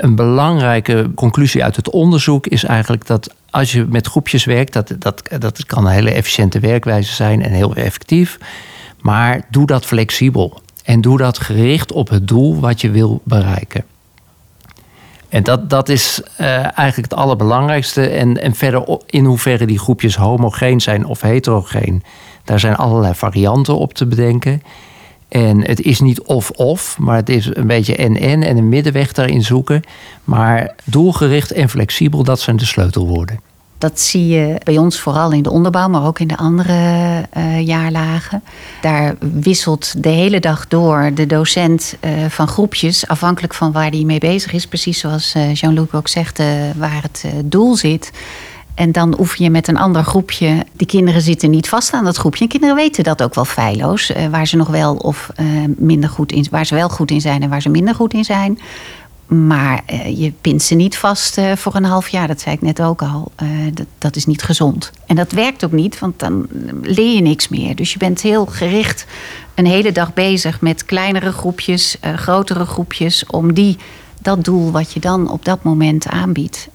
Een 0.00 0.14
belangrijke 0.14 1.10
conclusie 1.14 1.64
uit 1.64 1.76
het 1.76 1.90
onderzoek 1.90 2.46
is 2.46 2.64
eigenlijk 2.64 3.06
dat 3.06 3.34
als 3.50 3.72
je 3.72 3.86
met 3.88 4.06
groepjes 4.06 4.44
werkt, 4.44 4.72
dat, 4.72 4.94
dat, 4.98 5.22
dat 5.38 5.66
kan 5.66 5.86
een 5.86 5.92
hele 5.92 6.10
efficiënte 6.10 6.60
werkwijze 6.60 7.14
zijn 7.14 7.42
en 7.42 7.52
heel 7.52 7.74
effectief. 7.74 8.38
Maar 9.00 9.42
doe 9.50 9.66
dat 9.66 9.86
flexibel. 9.86 10.60
En 10.84 11.00
doe 11.00 11.18
dat 11.18 11.38
gericht 11.38 11.92
op 11.92 12.08
het 12.08 12.28
doel 12.28 12.60
wat 12.60 12.80
je 12.80 12.90
wil 12.90 13.20
bereiken. 13.24 13.84
En 15.28 15.42
dat, 15.42 15.70
dat 15.70 15.88
is 15.88 16.22
uh, 16.40 16.46
eigenlijk 16.56 17.10
het 17.10 17.14
allerbelangrijkste. 17.14 18.08
En, 18.08 18.42
en 18.42 18.54
verder 18.54 18.98
in 19.06 19.24
hoeverre 19.24 19.66
die 19.66 19.78
groepjes 19.78 20.16
homogeen 20.16 20.80
zijn 20.80 21.04
of 21.04 21.20
heterogeen. 21.20 22.02
Daar 22.44 22.60
zijn 22.60 22.76
allerlei 22.76 23.14
varianten 23.14 23.76
op 23.76 23.94
te 23.94 24.06
bedenken. 24.06 24.62
En 25.30 25.66
het 25.66 25.80
is 25.80 26.00
niet 26.00 26.22
of-of, 26.22 26.98
maar 26.98 27.16
het 27.16 27.28
is 27.28 27.50
een 27.52 27.66
beetje 27.66 27.96
en-en 27.96 28.42
en 28.42 28.56
een 28.56 28.68
middenweg 28.68 29.12
daarin 29.12 29.42
zoeken. 29.42 29.82
Maar 30.24 30.74
doelgericht 30.84 31.52
en 31.52 31.68
flexibel, 31.68 32.22
dat 32.22 32.40
zijn 32.40 32.56
de 32.56 32.64
sleutelwoorden. 32.64 33.40
Dat 33.78 34.00
zie 34.00 34.28
je 34.28 34.60
bij 34.64 34.78
ons 34.78 35.00
vooral 35.00 35.32
in 35.32 35.42
de 35.42 35.50
onderbouw, 35.50 35.88
maar 35.88 36.06
ook 36.06 36.18
in 36.18 36.26
de 36.26 36.36
andere 36.36 36.72
uh, 37.36 37.66
jaarlagen. 37.66 38.42
Daar 38.80 39.14
wisselt 39.18 40.02
de 40.02 40.08
hele 40.08 40.40
dag 40.40 40.68
door 40.68 41.10
de 41.14 41.26
docent 41.26 41.96
uh, 42.00 42.10
van 42.28 42.48
groepjes, 42.48 43.06
afhankelijk 43.06 43.54
van 43.54 43.72
waar 43.72 43.90
hij 43.90 44.04
mee 44.04 44.18
bezig 44.18 44.52
is. 44.52 44.66
Precies 44.66 44.98
zoals 44.98 45.34
uh, 45.36 45.54
Jean-Luc 45.54 45.92
ook 45.92 46.08
zegt, 46.08 46.42
waar 46.76 47.02
het 47.02 47.24
doel 47.44 47.76
zit. 47.76 48.10
En 48.80 48.92
dan 48.92 49.20
oefen 49.20 49.44
je 49.44 49.50
met 49.50 49.68
een 49.68 49.76
ander 49.76 50.04
groepje. 50.04 50.66
Die 50.72 50.86
kinderen 50.86 51.20
zitten 51.22 51.50
niet 51.50 51.68
vast 51.68 51.92
aan 51.92 52.04
dat 52.04 52.16
groepje. 52.16 52.42
En 52.42 52.48
kinderen 52.48 52.76
weten 52.76 53.04
dat 53.04 53.22
ook 53.22 53.34
wel 53.34 53.44
feilloos. 53.44 54.10
Uh, 54.10 54.26
waar 54.26 54.46
ze 54.46 54.56
nog 54.56 54.68
wel 54.68 54.94
of 54.94 55.30
uh, 55.40 55.46
minder 55.76 56.10
goed 56.10 56.32
in 56.32 56.46
waar 56.50 56.66
ze 56.66 56.74
wel 56.74 56.88
goed 56.88 57.10
in 57.10 57.20
zijn 57.20 57.42
en 57.42 57.48
waar 57.48 57.62
ze 57.62 57.68
minder 57.68 57.94
goed 57.94 58.14
in 58.14 58.24
zijn. 58.24 58.58
Maar 59.26 59.82
uh, 59.92 60.18
je 60.18 60.32
pint 60.40 60.62
ze 60.62 60.74
niet 60.74 60.98
vast 60.98 61.40
voor 61.54 61.74
een 61.74 61.84
half 61.84 62.08
jaar. 62.08 62.26
Dat 62.26 62.40
zei 62.40 62.54
ik 62.54 62.62
net 62.62 62.82
ook 62.82 63.02
al. 63.02 63.32
Dat, 63.72 63.86
dat, 63.98 64.16
is 64.16 64.26
niet 64.26 64.42
gezond. 64.42 64.90
En 65.06 65.16
dat 65.16 65.32
werkt 65.32 65.64
ook 65.64 65.72
niet, 65.72 65.98
want 65.98 66.18
dan 66.18 66.46
leer 66.82 67.14
je 67.14 67.22
niks 67.22 67.48
meer. 67.48 67.76
Dus 67.76 67.92
je 67.92 67.98
bent 67.98 68.20
heel 68.20 68.46
gericht 68.46 69.06
een 69.54 69.66
hele 69.66 69.92
dag 69.92 70.14
bezig 70.14 70.60
met 70.60 70.84
kleinere 70.84 71.32
groepjes, 71.32 71.96
grotere 72.16 72.66
groepjes. 72.66 73.26
Om 73.26 73.54
die, 73.54 73.76
dat 74.22 74.44
doel 74.44 74.70
wat 74.70 74.92
je 74.92 75.00
dan 75.00 75.30
op 75.30 75.44
dat 75.44 75.62
moment 75.62 76.06
aanbiedt, 76.06 76.68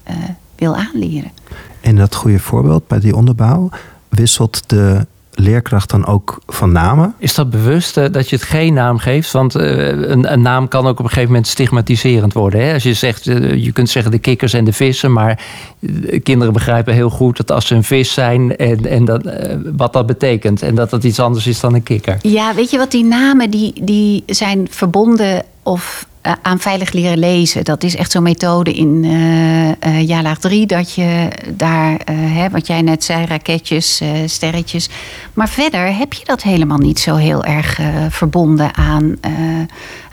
wil 0.56 0.76
aanleren. 0.76 1.30
En 1.80 1.96
dat 1.96 2.14
goede 2.14 2.38
voorbeeld 2.38 2.86
bij 2.86 3.00
die 3.00 3.16
onderbouw, 3.16 3.70
wisselt 4.08 4.68
de 4.68 5.06
leerkracht 5.38 5.90
dan 5.90 6.06
ook 6.06 6.38
van 6.46 6.72
namen? 6.72 7.14
Is 7.18 7.34
dat 7.34 7.50
bewust 7.50 7.96
uh, 7.96 8.04
dat 8.10 8.28
je 8.28 8.36
het 8.36 8.44
geen 8.44 8.74
naam 8.74 8.98
geeft? 8.98 9.32
Want 9.32 9.56
uh, 9.56 9.86
een, 9.86 10.32
een, 10.32 10.42
naam 10.42 10.68
kan 10.68 10.86
ook 10.86 10.98
op 10.98 11.04
een 11.04 11.08
gegeven 11.08 11.28
moment 11.28 11.46
stigmatiserend 11.46 12.32
worden. 12.32 12.60
Hè? 12.60 12.72
Als 12.72 12.82
je 12.82 12.94
zegt, 12.94 13.26
uh, 13.26 13.64
je 13.64 13.72
kunt 13.72 13.90
zeggen 13.90 14.12
de 14.12 14.18
kikkers 14.18 14.52
en 14.52 14.64
de 14.64 14.72
vissen, 14.72 15.12
maar 15.12 15.40
kinderen 16.22 16.52
begrijpen 16.52 16.94
heel 16.94 17.10
goed 17.10 17.36
dat 17.36 17.50
als 17.50 17.66
ze 17.66 17.74
een 17.74 17.84
vis 17.84 18.12
zijn 18.12 18.56
en, 18.56 18.86
en 18.86 19.04
dat, 19.04 19.22
wat 19.76 19.92
dat 19.92 20.06
betekent. 20.06 20.62
En 20.62 20.74
dat 20.74 20.90
dat 20.90 21.04
iets 21.04 21.20
anders 21.20 21.46
is 21.46 21.60
dan 21.60 21.74
een 21.74 21.82
kikker. 21.82 22.16
Ja, 22.20 22.54
weet 22.54 22.70
je 22.70 22.78
wat, 22.78 22.90
die 22.90 23.04
namen 23.04 23.50
die, 23.50 23.84
die 23.84 24.22
zijn 24.26 24.66
verbonden 24.70 25.44
of 25.62 26.06
eh, 26.15 26.15
aan 26.42 26.58
veilig 26.58 26.92
leren 26.92 27.18
lezen. 27.18 27.64
Dat 27.64 27.82
is 27.82 27.96
echt 27.96 28.10
zo'n 28.10 28.22
methode 28.22 28.72
in 28.72 29.04
uh, 29.04 30.02
jaarlaag 30.02 30.38
3. 30.38 30.66
Dat 30.66 30.94
je 30.94 31.28
daar, 31.54 32.00
hè, 32.10 32.50
wat 32.50 32.66
jij 32.66 32.82
net 32.82 33.04
zei, 33.04 33.26
raketjes, 33.26 34.02
sterretjes. 34.26 34.88
Maar 35.32 35.48
verder 35.48 35.96
heb 35.96 36.12
je 36.12 36.24
dat 36.24 36.42
helemaal 36.42 36.78
niet 36.78 36.98
zo 36.98 37.14
heel 37.16 37.44
erg 37.44 37.80
verbonden 38.08 38.74
aan, 38.74 39.16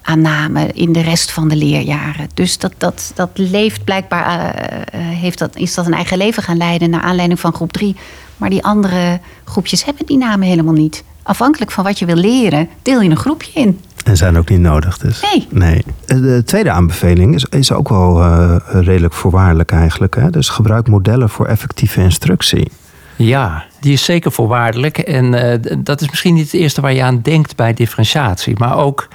aan 0.02 0.22
namen 0.22 0.76
in 0.76 0.94
de 0.94 1.02
rest 1.02 1.32
van 1.32 1.48
de 1.48 1.56
leerjaren. 1.56 2.30
Dus 2.34 2.58
dat, 2.58 2.74
dat, 2.78 3.12
dat 3.16 3.30
leeft 3.34 3.84
blijkbaar, 3.84 4.56
heeft 4.98 5.40
dat, 5.40 5.56
is 5.56 5.74
dat 5.74 5.86
een 5.86 5.94
eigen 5.94 6.18
leven 6.18 6.44
gaan 6.44 6.58
leiden 6.58 6.90
naar 6.90 7.02
aanleiding 7.02 7.40
van 7.40 7.54
groep 7.54 7.74
3. 7.74 7.96
Maar 8.38 8.50
die 8.50 8.64
andere 8.64 9.20
groepjes 9.44 9.86
hebben 9.86 10.06
die 10.06 10.18
namen 10.18 10.48
helemaal 10.48 10.74
niet. 10.74 11.04
Afhankelijk 11.24 11.72
van 11.72 11.84
wat 11.84 12.00
je 12.00 12.06
wil 12.06 12.16
leren, 12.16 12.70
deel 12.82 13.02
je 13.02 13.10
een 13.10 13.18
groepje 13.18 13.52
in. 13.54 13.80
En 14.04 14.18
zijn 14.18 14.38
ook 14.38 14.50
niet 14.50 14.60
nodig 14.60 14.98
dus. 14.98 15.22
Nee. 15.22 15.48
nee. 15.50 15.84
De 16.06 16.42
tweede 16.46 16.72
aanbeveling 16.72 17.36
is, 17.36 17.46
is 17.50 17.72
ook 17.72 17.90
wel 17.90 18.20
uh, 18.20 18.56
redelijk 18.66 19.14
voorwaardelijk 19.14 19.72
eigenlijk. 19.72 20.16
Hè? 20.16 20.30
Dus 20.30 20.50
gebruik 20.50 20.88
modellen 20.88 21.30
voor 21.30 21.46
effectieve 21.46 22.02
instructie. 22.02 22.72
Ja, 23.16 23.66
die 23.80 23.94
is 23.94 24.04
zeker 24.04 24.32
voorwaardelijk. 24.32 24.98
En 24.98 25.34
uh, 25.34 25.78
dat 25.78 26.02
is 26.02 26.10
misschien 26.10 26.34
niet 26.34 26.52
het 26.52 26.62
eerste 26.62 26.82
waar 26.82 26.94
je 26.94 27.04
aan 27.04 27.22
denkt 27.22 27.56
bij 27.56 27.74
differentiatie. 27.74 28.56
Maar 28.58 28.78
ook 28.78 29.08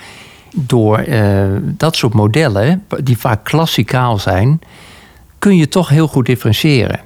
door 0.55 1.05
uh, 1.09 1.43
dat 1.63 1.97
soort 1.97 2.15
modellen, 2.15 2.85
die 3.03 3.19
vaak 3.19 3.45
klassikaal 3.45 4.19
zijn, 4.19 4.61
kun 5.39 5.57
je 5.57 5.69
toch 5.69 5.89
heel 5.89 6.09
goed 6.09 6.27
differentiëren. 6.27 7.01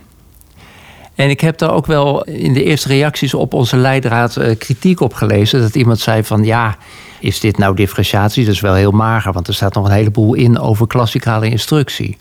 En 1.14 1.31
ik 1.31 1.40
heb 1.40 1.59
daar 1.59 1.72
ook 1.72 1.87
wel 1.87 2.25
in 2.25 2.53
de 2.53 2.64
eerste 2.64 2.88
reacties 2.88 3.35
op 3.35 3.55
onze 3.55 3.77
leidraad 3.77 4.38
kritiek 4.59 5.01
op 5.01 5.14
gelezen. 5.14 5.61
Dat 5.61 5.75
iemand 5.75 6.01
zei 6.01 6.25
van 6.25 6.44
ja, 6.44 6.77
is 7.20 7.40
dit 7.40 7.59
nou 7.59 7.77
differentiatie? 7.77 8.44
Dat 8.44 8.55
is 8.55 8.61
wel 8.61 8.75
heel 8.75 8.90
mager, 8.90 9.33
want 9.33 9.48
er 9.48 9.55
staat 9.55 9.75
nog 9.75 9.87
een 9.87 9.92
heleboel 9.92 10.35
in 10.35 10.59
over 10.59 10.87
klassikale 10.87 11.48
instructie. 11.48 12.16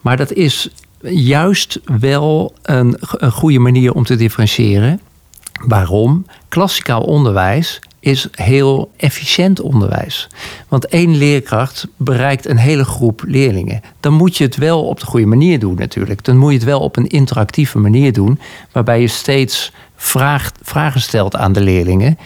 Maar 0.00 0.16
dat 0.16 0.32
is 0.32 0.70
juist 1.10 1.80
wel 2.00 2.54
een, 2.62 2.96
een 3.00 3.32
goede 3.32 3.58
manier 3.58 3.92
om 3.92 4.04
te 4.04 4.16
differentiëren. 4.16 5.00
Waarom? 5.66 6.26
Klassikaal 6.48 7.02
onderwijs 7.02 7.80
is 8.00 8.28
heel 8.30 8.90
efficiënt 8.96 9.60
onderwijs. 9.60 10.28
Want 10.68 10.86
één 10.86 11.16
leerkracht 11.16 11.86
bereikt 11.96 12.46
een 12.46 12.56
hele 12.56 12.84
groep 12.84 13.22
leerlingen. 13.26 13.80
Dan 14.00 14.12
moet 14.12 14.36
je 14.36 14.44
het 14.44 14.56
wel 14.56 14.84
op 14.84 15.00
de 15.00 15.06
goede 15.06 15.26
manier 15.26 15.58
doen 15.58 15.74
natuurlijk. 15.74 16.24
Dan 16.24 16.36
moet 16.36 16.50
je 16.50 16.56
het 16.56 16.66
wel 16.66 16.80
op 16.80 16.96
een 16.96 17.06
interactieve 17.06 17.78
manier 17.78 18.12
doen, 18.12 18.40
waarbij 18.72 19.00
je 19.00 19.08
steeds 19.08 19.72
vragen 20.62 21.00
stelt 21.00 21.36
aan 21.36 21.52
de 21.52 21.60
leerlingen 21.60 22.18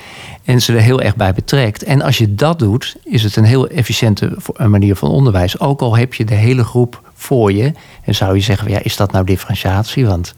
en 0.45 0.63
ze 0.63 0.73
er 0.73 0.81
heel 0.81 1.01
erg 1.01 1.17
bij 1.17 1.33
betrekt. 1.33 1.83
En 1.83 2.03
als 2.03 2.19
je 2.19 2.35
dat 2.35 2.59
doet, 2.59 2.97
is 3.05 3.23
het 3.23 3.37
een 3.37 3.45
heel 3.45 3.69
efficiënte 3.69 4.37
manier 4.57 4.97
van 4.97 5.11
onderwijs. 5.11 5.61
Ook 5.61 5.81
al 5.81 5.97
heb 5.97 6.15
je 6.15 6.25
de 6.25 6.35
hele 6.35 6.65
groep 6.65 7.11
voor 7.15 7.53
je. 7.53 7.73
En 8.05 8.15
zou 8.15 8.35
je 8.35 8.41
zeggen, 8.41 8.71
ja, 8.71 8.79
is 8.83 8.97
dat 8.97 9.13
nou 9.13 9.25
differentiatie? 9.25 10.07
Want 10.07 10.35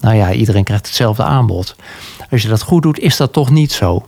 nou 0.00 0.16
ja, 0.16 0.32
iedereen 0.32 0.64
krijgt 0.64 0.86
hetzelfde 0.86 1.22
aanbod. 1.22 1.76
Als 2.30 2.42
je 2.42 2.48
dat 2.48 2.62
goed 2.62 2.82
doet, 2.82 2.98
is 2.98 3.16
dat 3.16 3.32
toch 3.32 3.50
niet 3.50 3.72
zo. 3.72 4.06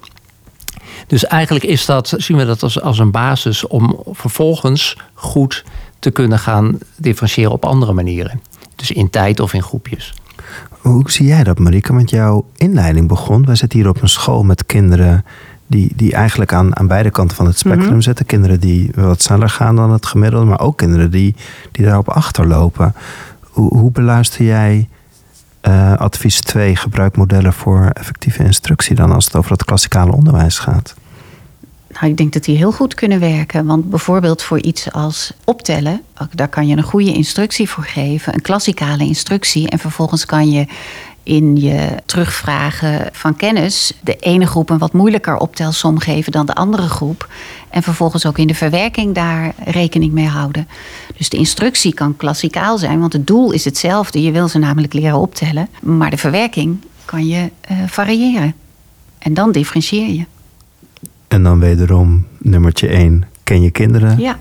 Dus 1.07 1.27
eigenlijk 1.27 1.65
is 1.65 1.87
dat, 1.87 2.15
zien 2.17 2.37
we 2.37 2.45
dat 2.45 2.63
als, 2.63 2.81
als 2.81 2.99
een 2.99 3.11
basis 3.11 3.67
om 3.67 4.03
vervolgens 4.07 4.97
goed 5.15 5.65
te 5.99 6.11
kunnen 6.11 6.39
gaan 6.39 6.79
differentiëren 6.97 7.53
op 7.53 7.65
andere 7.65 7.93
manieren. 7.93 8.41
Dus 8.77 8.91
in 8.91 9.11
tijd 9.11 9.41
of 9.41 9.55
in 9.55 9.63
groepjes. 9.63 10.15
Hoe 10.81 11.11
zie 11.11 11.27
jij 11.27 11.45
dat, 11.45 11.59
Marike? 11.59 11.93
Want 11.93 12.11
jouw 12.11 12.47
inleiding 12.57 13.09
begon. 13.09 13.45
Wij 13.45 13.55
zitten 13.55 13.79
hier 13.79 13.89
op 13.89 14.03
een 14.03 14.09
school 14.09 14.43
met 14.43 14.67
kinderen 14.67 15.25
die, 15.67 15.93
die 15.97 16.13
eigenlijk 16.13 16.53
aan, 16.53 16.77
aan 16.77 16.87
beide 16.87 17.11
kanten 17.11 17.37
van 17.37 17.47
het 17.47 17.59
spectrum 17.59 17.93
mhm. 17.93 18.01
zitten. 18.01 18.27
Kinderen 18.27 18.61
die 18.61 18.91
wat 18.95 19.23
sneller 19.23 19.49
gaan 19.49 19.77
dan 19.77 19.91
het 19.91 20.07
gemiddelde, 20.07 20.47
maar 20.47 20.61
ook 20.61 20.77
kinderen 20.77 21.11
die, 21.11 21.35
die 21.73 21.85
daarop 21.85 22.09
achterlopen. 22.09 22.95
Hoe, 23.41 23.79
hoe 23.79 23.91
beluister 23.91 24.45
jij 24.45 24.89
uh, 25.63 25.95
advies 25.95 26.41
2, 26.41 26.77
gebruik 26.77 27.17
modellen 27.17 27.53
voor 27.53 27.91
effectieve 27.93 28.45
instructie 28.45 28.95
dan 28.95 29.13
als 29.13 29.25
het 29.25 29.35
over 29.35 29.51
het 29.51 29.65
klassikale 29.65 30.13
onderwijs 30.13 30.59
gaat? 30.59 30.95
Nou, 31.89 32.07
ik 32.07 32.17
denk 32.17 32.33
dat 32.33 32.45
die 32.45 32.57
heel 32.57 32.73
goed 32.73 32.95
kunnen 32.95 33.21
werken. 33.21 33.67
Want 33.67 33.91
bijvoorbeeld 33.91 34.43
voor 34.43 34.61
iets 34.61 34.93
als 34.93 35.33
optellen, 35.45 36.03
daar 36.31 36.49
kan 36.49 36.67
je 36.67 36.77
een 36.77 36.83
goede 36.83 37.13
instructie 37.13 37.69
voor 37.69 37.85
geven, 37.85 38.35
een 38.35 38.43
klassikale 38.43 39.05
instructie. 39.05 39.69
En 39.69 39.79
vervolgens 39.79 40.25
kan 40.25 40.51
je 40.51 40.67
in 41.23 41.57
je 41.57 41.89
terugvragen 42.07 43.09
van 43.13 43.37
kennis 43.37 43.93
de 44.01 44.17
ene 44.17 44.47
groep 44.47 44.71
een 44.71 44.79
wat 44.79 44.93
moeilijker 44.93 45.37
optelsom 45.37 45.99
geven 45.99 46.33
dan 46.33 46.47
de 46.47 46.55
andere 46.55 46.89
groep. 46.89 47.29
En 47.71 47.83
vervolgens 47.83 48.27
ook 48.27 48.39
in 48.39 48.47
de 48.47 48.55
verwerking 48.55 49.15
daar 49.15 49.55
rekening 49.65 50.13
mee 50.13 50.27
houden. 50.27 50.69
Dus 51.19 51.29
de 51.29 51.37
instructie 51.37 51.95
kan 51.95 52.17
klassikaal 52.17 52.79
zijn, 52.79 53.01
want 53.01 53.13
het 53.13 53.27
doel 53.27 53.53
is 53.53 53.65
hetzelfde. 53.65 54.23
Je 54.23 54.33
wil 54.33 54.49
ze 54.49 54.59
namelijk 54.59 54.93
leren 54.93 55.19
optellen. 55.19 55.69
Maar 55.83 56.11
de 56.11 56.17
verwerking 56.17 56.79
kan 57.05 57.27
je 57.27 57.51
uh, 57.71 57.79
variëren. 57.87 58.55
En 59.19 59.35
dan 59.35 59.53
differentieer 59.53 60.09
je. 60.15 60.25
En 61.29 61.43
dan 61.43 61.59
wederom 61.59 62.27
nummertje 62.39 62.89
1, 62.89 63.25
ken 63.43 63.63
je 63.63 63.71
kinderen? 63.71 64.19
Ja. 64.19 64.37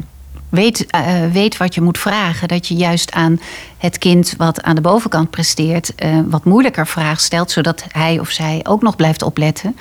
Weet, 0.50 0.86
uh, 0.96 1.32
weet 1.32 1.58
wat 1.58 1.76
je 1.76 1.82
moet 1.82 1.98
vragen. 1.98 2.48
Dat 2.48 2.68
je 2.68 2.76
juist 2.76 3.12
aan 3.12 3.40
het 3.78 3.98
kind 3.98 4.34
wat 4.38 4.62
aan 4.62 4.76
de 4.76 4.82
bovenkant 4.82 5.30
presteert, 5.30 5.94
uh, 6.04 6.20
wat 6.30 6.46
moeilijker 6.46 6.88
vraag 6.88 7.20
stelt, 7.20 7.52
zodat 7.52 7.86
hij 7.92 8.20
of 8.20 8.30
zij 8.30 8.60
ook 8.64 8.82
nog 8.82 8.96
blijft 8.96 9.22
opletten. 9.22 9.76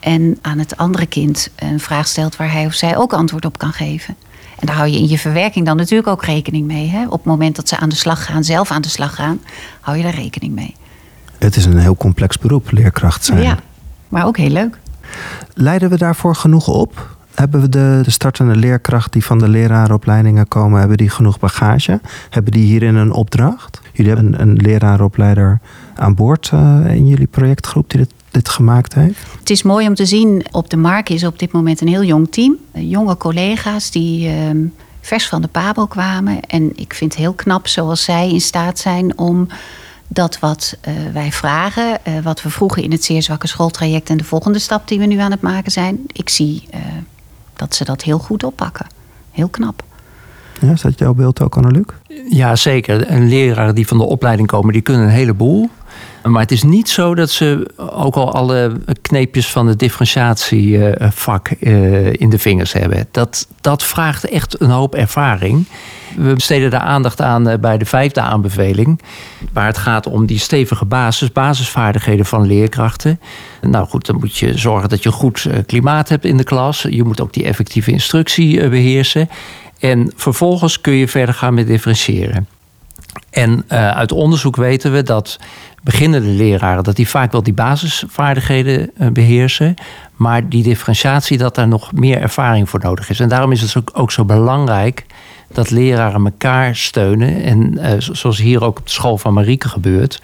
En 0.00 0.38
aan 0.42 0.58
het 0.58 0.76
andere 0.76 1.06
kind 1.06 1.50
een 1.56 1.80
vraag 1.80 2.06
stelt 2.06 2.36
waar 2.36 2.52
hij 2.52 2.66
of 2.66 2.74
zij 2.74 2.96
ook 2.96 3.12
antwoord 3.12 3.44
op 3.44 3.58
kan 3.58 3.72
geven. 3.72 4.16
En 4.58 4.66
daar 4.66 4.76
hou 4.76 4.88
je 4.88 4.98
in 4.98 5.08
je 5.08 5.18
verwerking 5.18 5.66
dan 5.66 5.76
natuurlijk 5.76 6.08
ook 6.08 6.24
rekening 6.24 6.66
mee. 6.66 6.88
Hè? 6.88 7.04
Op 7.04 7.12
het 7.12 7.24
moment 7.24 7.56
dat 7.56 7.68
ze 7.68 7.76
aan 7.76 7.88
de 7.88 7.94
slag 7.94 8.24
gaan, 8.24 8.44
zelf 8.44 8.70
aan 8.70 8.82
de 8.82 8.88
slag 8.88 9.14
gaan, 9.14 9.40
hou 9.80 9.96
je 9.96 10.02
daar 10.02 10.14
rekening 10.14 10.54
mee. 10.54 10.74
Het 11.38 11.56
is 11.56 11.64
een 11.64 11.78
heel 11.78 11.96
complex 11.96 12.38
beroep, 12.38 12.70
leerkracht 12.70 13.24
zijn. 13.24 13.42
Ja, 13.42 13.58
maar 14.08 14.26
ook 14.26 14.36
heel 14.36 14.50
leuk. 14.50 14.78
Leiden 15.54 15.90
we 15.90 15.96
daarvoor 15.96 16.34
genoeg 16.34 16.68
op? 16.68 17.16
Hebben 17.34 17.60
we 17.60 17.68
de, 17.68 18.00
de 18.02 18.10
startende 18.10 18.56
leerkracht 18.56 19.12
die 19.12 19.24
van 19.24 19.38
de 19.38 19.48
leraaropleidingen 19.48 20.48
komen, 20.48 20.78
hebben 20.78 20.96
die 20.96 21.10
genoeg 21.10 21.38
bagage? 21.38 22.00
Hebben 22.30 22.52
die 22.52 22.64
hierin 22.64 22.94
een 22.94 23.12
opdracht? 23.12 23.80
Jullie 23.92 24.12
hebben 24.12 24.32
een, 24.32 24.48
een 24.48 24.56
leraaropleider 24.56 25.60
aan 25.94 26.14
boord 26.14 26.50
uh, 26.54 26.80
in 26.86 27.06
jullie 27.06 27.26
projectgroep 27.26 27.90
die 27.90 28.00
dit, 28.00 28.12
dit 28.38 28.48
gemaakt 28.48 28.94
heeft? 28.94 29.18
Het 29.38 29.50
is 29.50 29.62
mooi 29.62 29.88
om 29.88 29.94
te 29.94 30.06
zien, 30.06 30.44
op 30.50 30.70
de 30.70 30.76
markt 30.76 31.10
is 31.10 31.24
op 31.24 31.38
dit 31.38 31.52
moment 31.52 31.80
een 31.80 31.88
heel 31.88 32.04
jong 32.04 32.30
team. 32.30 32.56
Jonge 32.72 33.16
collega's 33.16 33.90
die 33.90 34.28
uh, 34.28 34.34
vers 35.00 35.28
van 35.28 35.42
de 35.42 35.48
Pabel 35.48 35.86
kwamen. 35.86 36.40
En 36.40 36.72
ik 36.76 36.94
vind 36.94 37.12
het 37.12 37.20
heel 37.20 37.32
knap 37.32 37.68
zoals 37.68 38.04
zij 38.04 38.28
in 38.28 38.40
staat 38.40 38.78
zijn 38.78 39.18
om 39.18 39.48
dat 40.08 40.38
wat 40.38 40.78
uh, 40.88 40.94
wij 41.12 41.32
vragen, 41.32 41.98
uh, 42.08 42.18
wat 42.22 42.42
we 42.42 42.50
vroegen 42.50 42.82
in 42.82 42.92
het 42.92 43.04
zeer 43.04 43.22
zwakke 43.22 43.46
schooltraject 43.46 44.10
en 44.10 44.16
de 44.16 44.24
volgende 44.24 44.58
stap 44.58 44.88
die 44.88 44.98
we 44.98 45.06
nu 45.06 45.18
aan 45.18 45.30
het 45.30 45.40
maken 45.40 45.72
zijn, 45.72 45.98
ik 46.06 46.28
zie 46.28 46.68
uh, 46.74 46.80
dat 47.56 47.74
ze 47.74 47.84
dat 47.84 48.02
heel 48.02 48.18
goed 48.18 48.44
oppakken. 48.44 48.86
Heel 49.30 49.48
knap. 49.48 49.82
Ja, 50.60 50.72
is 50.72 50.80
dat 50.80 50.98
jouw 50.98 51.14
beeld 51.14 51.40
ook, 51.40 51.70
Luc? 51.70 51.84
Ja, 52.28 52.56
zeker. 52.56 53.10
Een 53.10 53.28
leraar 53.28 53.74
die 53.74 53.86
van 53.86 53.98
de 53.98 54.04
opleiding 54.04 54.48
komen, 54.48 54.72
die 54.72 54.82
kunnen 54.82 55.02
een 55.02 55.08
heleboel. 55.08 55.70
Maar 56.28 56.42
het 56.42 56.52
is 56.52 56.62
niet 56.62 56.88
zo 56.88 57.14
dat 57.14 57.30
ze 57.30 57.70
ook 57.76 58.14
al 58.14 58.32
alle 58.32 58.72
kneepjes 59.02 59.50
van 59.50 59.66
het 59.66 59.78
differentiatievak 59.78 61.50
uh, 61.60 62.12
in 62.12 62.30
de 62.30 62.38
vingers 62.38 62.72
hebben. 62.72 63.08
Dat, 63.10 63.48
dat 63.60 63.84
vraagt 63.84 64.24
echt 64.24 64.60
een 64.60 64.70
hoop 64.70 64.94
ervaring. 64.94 65.66
We 66.16 66.34
besteden 66.34 66.70
daar 66.70 66.80
aandacht 66.80 67.20
aan 67.20 67.48
eh, 67.48 67.58
bij 67.58 67.78
de 67.78 67.84
vijfde 67.84 68.20
aanbeveling. 68.20 69.00
Waar 69.52 69.66
het 69.66 69.78
gaat 69.78 70.06
om 70.06 70.26
die 70.26 70.38
stevige 70.38 70.84
basis, 70.84 71.32
basisvaardigheden 71.32 72.26
van 72.26 72.46
leerkrachten. 72.46 73.20
Nou 73.62 73.86
goed, 73.88 74.06
dan 74.06 74.16
moet 74.16 74.36
je 74.36 74.58
zorgen 74.58 74.88
dat 74.88 75.02
je 75.02 75.10
goed 75.10 75.44
eh, 75.44 75.58
klimaat 75.66 76.08
hebt 76.08 76.24
in 76.24 76.36
de 76.36 76.44
klas. 76.44 76.86
Je 76.90 77.04
moet 77.04 77.20
ook 77.20 77.32
die 77.32 77.44
effectieve 77.44 77.90
instructie 77.90 78.68
beheersen. 78.68 79.28
En 79.78 80.12
vervolgens 80.16 80.80
kun 80.80 80.92
je 80.92 81.08
verder 81.08 81.34
gaan 81.34 81.54
met 81.54 81.66
differentiëren. 81.66 82.48
En 83.30 83.64
uit 83.70 84.12
onderzoek 84.12 84.56
weten 84.56 84.92
we 84.92 85.02
dat 85.02 85.38
beginnende 85.90 86.28
leraren... 86.28 86.84
dat 86.84 86.96
die 86.96 87.08
vaak 87.08 87.32
wel 87.32 87.42
die 87.42 87.52
basisvaardigheden 87.52 88.90
uh, 89.00 89.08
beheersen... 89.08 89.74
maar 90.16 90.48
die 90.48 90.62
differentiatie, 90.62 91.38
dat 91.38 91.54
daar 91.54 91.68
nog 91.68 91.92
meer 91.92 92.20
ervaring 92.20 92.68
voor 92.68 92.80
nodig 92.82 93.10
is. 93.10 93.20
En 93.20 93.28
daarom 93.28 93.52
is 93.52 93.60
het 93.60 93.76
ook, 93.76 93.90
ook 93.92 94.12
zo 94.12 94.24
belangrijk 94.24 95.06
dat 95.52 95.70
leraren 95.70 96.24
elkaar 96.24 96.76
steunen. 96.76 97.42
En 97.42 97.72
uh, 97.78 97.92
zoals 97.98 98.38
hier 98.38 98.64
ook 98.64 98.78
op 98.78 98.84
de 98.84 98.92
school 98.92 99.18
van 99.18 99.34
Marieke 99.34 99.68
gebeurt... 99.68 100.22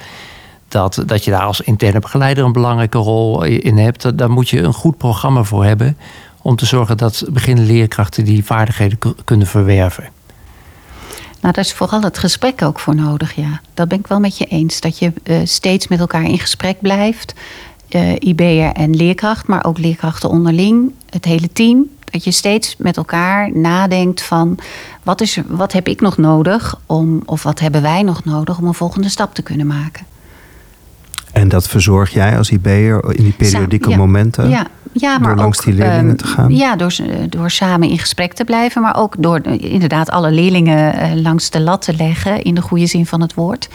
Dat, 0.68 1.02
dat 1.06 1.24
je 1.24 1.30
daar 1.30 1.42
als 1.42 1.60
interne 1.60 1.98
begeleider 1.98 2.44
een 2.44 2.52
belangrijke 2.52 2.98
rol 2.98 3.44
in 3.44 3.78
hebt. 3.78 4.18
Daar 4.18 4.30
moet 4.30 4.48
je 4.48 4.60
een 4.60 4.72
goed 4.72 4.96
programma 4.96 5.42
voor 5.42 5.64
hebben... 5.64 5.96
om 6.42 6.56
te 6.56 6.66
zorgen 6.66 6.96
dat 6.96 7.24
beginnende 7.30 7.72
leerkrachten 7.72 8.24
die 8.24 8.44
vaardigheden 8.44 8.98
kunnen 9.24 9.46
verwerven. 9.46 10.13
Nou, 11.44 11.56
daar 11.56 11.64
is 11.64 11.72
vooral 11.72 12.02
het 12.02 12.18
gesprek 12.18 12.62
ook 12.62 12.80
voor 12.80 12.94
nodig, 12.94 13.34
ja. 13.34 13.60
Dat 13.74 13.88
ben 13.88 13.98
ik 13.98 14.06
wel 14.06 14.20
met 14.20 14.38
je 14.38 14.44
eens. 14.44 14.80
Dat 14.80 14.98
je 14.98 15.12
uh, 15.24 15.40
steeds 15.44 15.88
met 15.88 16.00
elkaar 16.00 16.24
in 16.24 16.38
gesprek 16.38 16.80
blijft. 16.80 17.34
Uh, 17.90 18.12
IB'er 18.18 18.72
en 18.72 18.96
leerkracht, 18.96 19.46
maar 19.46 19.64
ook 19.64 19.78
leerkrachten 19.78 20.28
onderling. 20.28 20.92
Het 21.10 21.24
hele 21.24 21.52
team. 21.52 21.88
Dat 22.04 22.24
je 22.24 22.30
steeds 22.30 22.76
met 22.78 22.96
elkaar 22.96 23.56
nadenkt 23.56 24.22
van... 24.22 24.58
wat, 25.02 25.20
is 25.20 25.38
wat 25.46 25.72
heb 25.72 25.88
ik 25.88 26.00
nog 26.00 26.16
nodig 26.16 26.78
om, 26.86 27.22
of 27.24 27.42
wat 27.42 27.60
hebben 27.60 27.82
wij 27.82 28.02
nog 28.02 28.24
nodig... 28.24 28.58
om 28.58 28.66
een 28.66 28.74
volgende 28.74 29.08
stap 29.08 29.34
te 29.34 29.42
kunnen 29.42 29.66
maken. 29.66 30.06
En 31.32 31.48
dat 31.48 31.68
verzorg 31.68 32.12
jij 32.12 32.38
als 32.38 32.50
IB'er 32.50 33.14
in 33.16 33.24
die 33.24 33.32
periodieke 33.32 33.88
ja, 33.88 33.96
momenten? 33.96 34.48
Ja, 34.48 34.66
ja, 34.94 35.18
maar 35.18 35.28
door 35.28 35.36
langs 35.36 35.58
ook, 35.58 35.64
die 35.64 35.74
leerlingen 35.74 36.10
um, 36.10 36.16
te 36.16 36.26
gaan? 36.26 36.54
Ja, 36.54 36.76
door, 36.76 36.96
door 37.28 37.50
samen 37.50 37.88
in 37.88 37.98
gesprek 37.98 38.32
te 38.32 38.44
blijven. 38.44 38.82
Maar 38.82 38.96
ook 38.96 39.14
door 39.18 39.40
inderdaad 39.46 40.10
alle 40.10 40.30
leerlingen 40.30 40.94
uh, 40.94 41.22
langs 41.22 41.50
de 41.50 41.60
lat 41.60 41.82
te 41.82 41.96
leggen. 41.96 42.42
In 42.42 42.54
de 42.54 42.62
goede 42.62 42.86
zin 42.86 43.06
van 43.06 43.20
het 43.20 43.34
woord. 43.34 43.68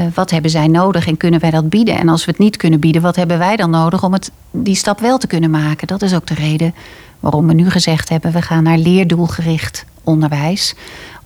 Uh, 0.00 0.06
wat 0.14 0.30
hebben 0.30 0.50
zij 0.50 0.66
nodig 0.66 1.06
en 1.06 1.16
kunnen 1.16 1.40
wij 1.40 1.50
dat 1.50 1.68
bieden? 1.68 1.98
En 1.98 2.08
als 2.08 2.24
we 2.24 2.30
het 2.30 2.40
niet 2.40 2.56
kunnen 2.56 2.80
bieden, 2.80 3.02
wat 3.02 3.16
hebben 3.16 3.38
wij 3.38 3.56
dan 3.56 3.70
nodig 3.70 4.04
om 4.04 4.12
het, 4.12 4.30
die 4.50 4.74
stap 4.74 5.00
wel 5.00 5.18
te 5.18 5.26
kunnen 5.26 5.50
maken? 5.50 5.86
Dat 5.86 6.02
is 6.02 6.14
ook 6.14 6.26
de 6.26 6.34
reden 6.34 6.74
waarom 7.20 7.46
we 7.46 7.54
nu 7.54 7.70
gezegd 7.70 8.08
hebben: 8.08 8.32
we 8.32 8.42
gaan 8.42 8.62
naar 8.62 8.78
leerdoelgericht 8.78 9.84
onderwijs 10.04 10.74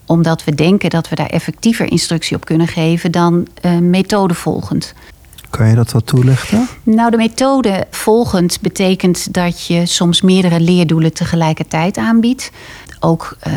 omdat 0.07 0.45
we 0.45 0.55
denken 0.55 0.91
dat 0.91 1.09
we 1.09 1.15
daar 1.15 1.27
effectiever 1.27 1.91
instructie 1.91 2.37
op 2.37 2.45
kunnen 2.45 2.69
geven 2.69 3.11
dan 3.11 3.47
uh, 3.65 3.79
methodevolgend. 3.79 4.95
Kan 5.53 5.69
je 5.69 5.75
dat 5.75 5.93
wat 5.93 6.07
toelichten? 6.07 6.69
Nou, 6.83 7.11
de 7.11 7.17
methode 7.17 7.87
volgend 7.91 8.61
betekent 8.61 9.35
dat 9.35 9.67
je 9.67 9.87
soms 9.87 10.21
meerdere 10.21 10.61
leerdoelen 10.61 11.13
tegelijkertijd 11.13 11.97
aanbiedt. 11.97 12.51
Ook 13.01 13.37
uh, 13.47 13.53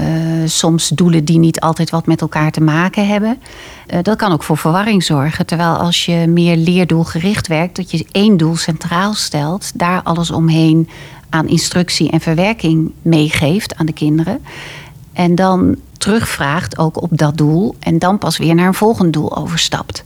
soms 0.46 0.90
doelen 0.90 1.26
die 1.26 1.40
niet 1.40 1.60
altijd 1.60 1.90
wat 1.90 2.06
met 2.06 2.22
elkaar 2.22 2.52
te 2.52 2.62
maken 2.62 3.08
hebben. 3.08 3.40
Uh, 3.94 4.00
dat 4.02 4.18
kan 4.18 4.32
ook 4.32 4.44
voor 4.44 4.58
verwarring 4.58 5.04
zorgen. 5.04 5.46
Terwijl 5.46 5.76
als 5.76 6.06
je 6.06 6.28
meer 6.28 6.58
leerdoelgericht 6.58 7.48
werkt, 7.48 7.76
dat 7.76 7.92
je 7.92 8.06
één 8.12 8.38
doel 8.38 8.56
centraal 8.56 9.14
stelt, 9.14 9.72
daar 9.80 10.02
alles 10.04 10.32
omheen 10.32 10.90
aan 11.30 11.48
instructie 11.48 12.12
en 12.12 12.22
verwerking 12.22 12.92
meegeeft 13.02 13.76
aan 13.76 13.86
de 13.86 13.94
kinderen. 13.94 14.40
En 15.14 15.36
dan 15.36 15.76
terugvraagt 15.98 16.78
ook 16.78 17.02
op 17.02 17.10
dat 17.12 17.38
doel 17.38 17.76
en 17.80 18.00
dan 18.00 18.18
pas 18.18 18.38
weer 18.38 18.56
naar 18.56 18.68
een 18.68 18.74
volgend 18.74 19.14
doel 19.14 19.38
overstapt. 19.38 20.04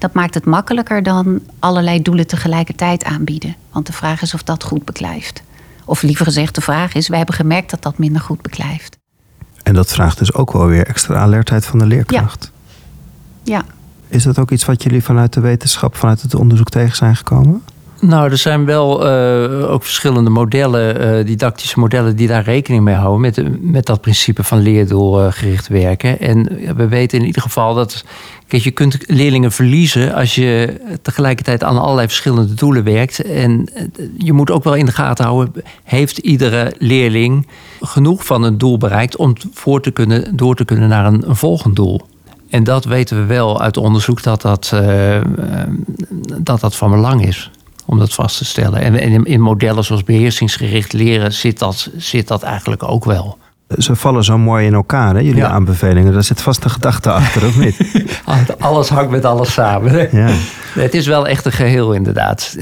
Dat 0.00 0.12
maakt 0.12 0.34
het 0.34 0.44
makkelijker 0.44 1.02
dan 1.02 1.40
allerlei 1.58 2.02
doelen 2.02 2.26
tegelijkertijd 2.26 3.04
aanbieden. 3.04 3.56
Want 3.72 3.86
de 3.86 3.92
vraag 3.92 4.22
is 4.22 4.34
of 4.34 4.42
dat 4.42 4.64
goed 4.64 4.84
beklijft. 4.84 5.42
Of 5.84 6.02
liever 6.02 6.24
gezegd, 6.24 6.54
de 6.54 6.60
vraag 6.60 6.94
is: 6.94 7.08
wij 7.08 7.16
hebben 7.16 7.36
gemerkt 7.36 7.70
dat 7.70 7.82
dat 7.82 7.98
minder 7.98 8.20
goed 8.20 8.42
beklijft. 8.42 8.98
En 9.62 9.74
dat 9.74 9.92
vraagt 9.92 10.18
dus 10.18 10.34
ook 10.34 10.52
wel 10.52 10.66
weer 10.66 10.86
extra 10.86 11.16
alertheid 11.16 11.66
van 11.66 11.78
de 11.78 11.86
leerkracht. 11.86 12.50
Ja. 13.42 13.56
ja. 13.56 13.64
Is 14.08 14.22
dat 14.22 14.38
ook 14.38 14.50
iets 14.50 14.64
wat 14.64 14.82
jullie 14.82 15.02
vanuit 15.02 15.32
de 15.32 15.40
wetenschap, 15.40 15.96
vanuit 15.96 16.22
het 16.22 16.34
onderzoek 16.34 16.68
tegen 16.68 16.96
zijn 16.96 17.16
gekomen? 17.16 17.62
Nou, 18.00 18.30
er 18.30 18.38
zijn 18.38 18.64
wel 18.64 19.06
uh, 19.06 19.70
ook 19.70 19.82
verschillende 19.82 20.30
modellen, 20.30 21.18
uh, 21.18 21.26
didactische 21.26 21.78
modellen, 21.78 22.16
die 22.16 22.28
daar 22.28 22.42
rekening 22.42 22.84
mee 22.84 22.94
houden 22.94 23.20
met, 23.20 23.62
met 23.62 23.86
dat 23.86 24.00
principe 24.00 24.44
van 24.44 24.58
leerdoelgericht 24.58 25.68
werken. 25.68 26.20
En 26.20 26.58
we 26.76 26.88
weten 26.88 27.18
in 27.18 27.26
ieder 27.26 27.42
geval 27.42 27.74
dat 27.74 28.04
kijk, 28.46 28.62
je 28.62 28.70
kunt 28.70 28.98
leerlingen 29.06 29.52
verliezen 29.52 30.14
als 30.14 30.34
je 30.34 30.80
tegelijkertijd 31.02 31.64
aan 31.64 31.78
allerlei 31.78 32.06
verschillende 32.06 32.54
doelen 32.54 32.84
werkt. 32.84 33.22
En 33.22 33.68
je 34.18 34.32
moet 34.32 34.50
ook 34.50 34.64
wel 34.64 34.74
in 34.74 34.86
de 34.86 34.92
gaten 34.92 35.24
houden, 35.24 35.62
heeft 35.84 36.18
iedere 36.18 36.74
leerling 36.78 37.46
genoeg 37.80 38.24
van 38.24 38.42
een 38.42 38.58
doel 38.58 38.78
bereikt 38.78 39.16
om 39.16 39.32
voor 39.52 39.82
te 39.82 39.90
kunnen, 39.90 40.36
door 40.36 40.54
te 40.54 40.64
kunnen 40.64 40.88
naar 40.88 41.06
een, 41.06 41.24
volgend 41.26 41.76
doel? 41.76 42.00
En 42.50 42.64
dat 42.64 42.84
weten 42.84 43.16
we 43.16 43.24
wel 43.24 43.60
uit 43.60 43.76
onderzoek 43.76 44.22
dat 44.22 44.42
dat, 44.42 44.74
dat, 46.42 46.60
dat 46.60 46.76
van 46.76 46.90
belang 46.90 47.26
is 47.26 47.50
om 47.90 47.98
dat 47.98 48.12
vast 48.12 48.38
te 48.38 48.44
stellen. 48.44 48.80
En 48.80 48.94
in, 48.94 49.24
in 49.24 49.40
modellen 49.40 49.84
zoals 49.84 50.04
beheersingsgericht 50.04 50.92
leren 50.92 51.32
zit 51.32 51.58
dat, 51.58 51.90
zit 51.96 52.28
dat 52.28 52.42
eigenlijk 52.42 52.82
ook 52.82 53.04
wel. 53.04 53.38
Ze 53.78 53.96
vallen 53.96 54.24
zo 54.24 54.38
mooi 54.38 54.66
in 54.66 54.74
elkaar, 54.74 55.14
hè, 55.14 55.20
jullie 55.20 55.36
ja. 55.36 55.48
aanbevelingen. 55.48 56.12
Daar 56.12 56.24
zit 56.24 56.42
vast 56.42 56.64
een 56.64 56.70
gedachte 56.70 57.10
achter, 57.10 57.46
of 57.46 57.56
niet? 57.56 57.76
alles 58.58 58.88
hangt 58.88 59.10
met 59.10 59.24
alles 59.24 59.52
samen. 59.52 60.08
Ja. 60.12 60.30
Het 60.74 60.94
is 60.94 61.06
wel 61.06 61.26
echt 61.26 61.44
een 61.44 61.52
geheel, 61.52 61.92
inderdaad. 61.92 62.56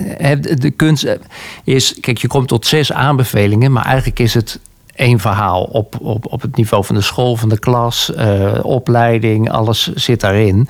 De 0.54 0.72
kunst 0.76 1.18
is, 1.64 1.96
kijk, 2.00 2.18
je 2.18 2.28
komt 2.28 2.48
tot 2.48 2.66
zes 2.66 2.92
aanbevelingen, 2.92 3.72
maar 3.72 3.84
eigenlijk 3.84 4.18
is 4.18 4.34
het 4.34 4.60
één 4.94 5.18
verhaal 5.18 5.62
op, 5.62 5.96
op, 6.00 6.32
op 6.32 6.42
het 6.42 6.56
niveau 6.56 6.84
van 6.84 6.94
de 6.94 7.00
school, 7.00 7.36
van 7.36 7.48
de 7.48 7.58
klas, 7.58 8.12
uh, 8.16 8.52
opleiding, 8.62 9.50
alles 9.50 9.92
zit 9.94 10.20
daarin. 10.20 10.68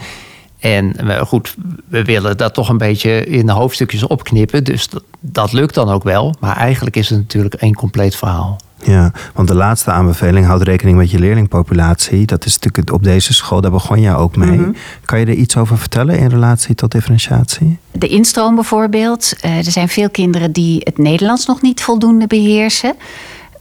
En 0.59 0.95
goed, 1.27 1.57
we 1.89 2.05
willen 2.05 2.37
dat 2.37 2.55
toch 2.55 2.69
een 2.69 2.79
beetje 2.79 3.25
in 3.25 3.47
de 3.47 3.53
hoofdstukjes 3.53 4.07
opknippen. 4.07 4.65
Dus 4.65 4.89
dat, 4.89 5.03
dat, 5.21 5.53
lukt 5.53 5.75
dan 5.75 5.89
ook 5.89 6.03
wel. 6.03 6.35
Maar 6.41 6.57
eigenlijk 6.57 6.97
is 6.97 7.09
het 7.09 7.19
natuurlijk 7.19 7.55
één 7.55 7.75
compleet 7.75 8.17
verhaal. 8.17 8.57
Ja, 8.83 9.13
want 9.35 9.49
de 9.49 9.55
laatste 9.55 9.91
aanbeveling 9.91 10.47
houdt 10.47 10.63
rekening 10.63 10.97
met 10.97 11.11
je 11.11 11.19
leerlingpopulatie. 11.19 12.27
Dat 12.27 12.45
is 12.45 12.55
natuurlijk 12.55 12.93
op 12.93 13.03
deze 13.03 13.35
school, 13.35 13.61
daar 13.61 13.71
begon 13.71 14.01
jij 14.01 14.15
ook 14.15 14.37
mee. 14.37 14.51
Mm-hmm. 14.51 14.75
Kan 15.05 15.19
je 15.19 15.27
er 15.27 15.33
iets 15.33 15.57
over 15.57 15.79
vertellen 15.79 16.19
in 16.19 16.29
relatie 16.29 16.75
tot 16.75 16.91
differentiatie? 16.91 17.79
De 17.93 18.09
instroom 18.09 18.55
bijvoorbeeld. 18.55 19.33
Uh, 19.45 19.57
er 19.57 19.73
zijn 19.73 19.89
veel 19.89 20.11
kinderen 20.11 20.53
die 20.53 20.81
het 20.85 20.99
Nederlands 20.99 21.47
nog 21.47 21.63
niet 21.63 21.83
voldoende 21.83 22.27
beheersen. 22.27 22.95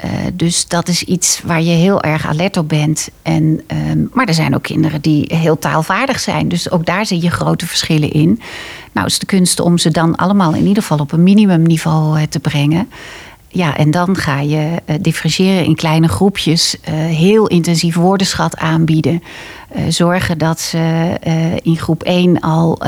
Uh, 0.06 0.12
dus 0.34 0.68
dat 0.68 0.88
is 0.88 1.04
iets 1.04 1.42
waar 1.44 1.62
je 1.62 1.72
heel 1.72 2.02
erg 2.02 2.28
alert 2.28 2.58
op 2.58 2.70
bent. 2.70 3.10
En, 3.22 3.44
uh, 3.44 3.78
maar 4.14 4.28
er 4.28 4.34
zijn 4.34 4.56
ook 4.56 4.64
kinderen 4.64 5.02
die 5.02 5.32
heel 5.36 5.60
taalvaardig 5.60 6.20
zijn. 6.20 6.48
Dus 6.48 6.72
ook 6.72 6.86
daar 6.86 7.06
zie 7.06 7.22
je 7.22 7.30
grote 7.30 7.68
verschillen 7.68 8.12
in. 8.12 8.42
Nou 8.92 9.08
is 9.08 9.20
de 9.20 9.26
kunst 9.26 9.60
om 9.60 9.78
ze 9.78 9.92
dan 9.92 10.16
allemaal 10.16 10.54
in 10.54 10.66
ieder 10.66 10.84
geval 10.84 11.00
op 11.00 11.12
een 11.12 11.24
minimumniveau 11.24 12.20
uh, 12.20 12.26
te 12.30 12.40
brengen. 12.40 12.90
Ja, 13.48 13.78
en 13.78 13.92
dan 13.92 14.16
ga 14.16 14.40
je 14.40 14.82
differentiëren 15.02 15.66
in 15.66 15.76
kleine 15.76 16.08
groepjes. 16.08 16.78
heel 16.92 17.48
intensief 17.48 17.96
woordenschat 17.96 18.58
aanbieden. 18.58 19.24
Zorgen 19.88 20.38
dat 20.38 20.60
ze 20.60 21.12
in 21.62 21.78
groep 21.78 22.04
1 22.04 22.40
al 22.40 22.80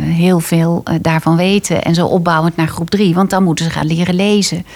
heel 0.00 0.40
veel 0.40 0.82
daarvan 1.00 1.36
weten. 1.36 1.82
En 1.82 1.94
zo 1.94 2.06
opbouwend 2.06 2.56
naar 2.56 2.68
groep 2.68 2.90
3. 2.90 3.14
Want 3.14 3.30
dan 3.30 3.42
moeten 3.42 3.64
ze 3.64 3.70
gaan 3.70 3.86
leren 3.86 4.14
lezen. 4.14 4.66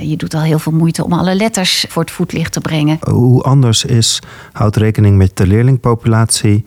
Je 0.00 0.16
doet 0.16 0.34
al 0.34 0.40
heel 0.40 0.58
veel 0.58 0.72
moeite 0.72 1.04
om 1.04 1.12
alle 1.12 1.34
letters 1.34 1.86
voor 1.88 2.02
het 2.02 2.10
voetlicht 2.10 2.52
te 2.52 2.60
brengen. 2.60 2.98
Hoe 3.00 3.42
anders 3.42 3.84
is, 3.84 4.22
houdt 4.52 4.76
rekening 4.76 5.16
met 5.16 5.36
de 5.36 5.46
leerlingpopulatie 5.46 6.64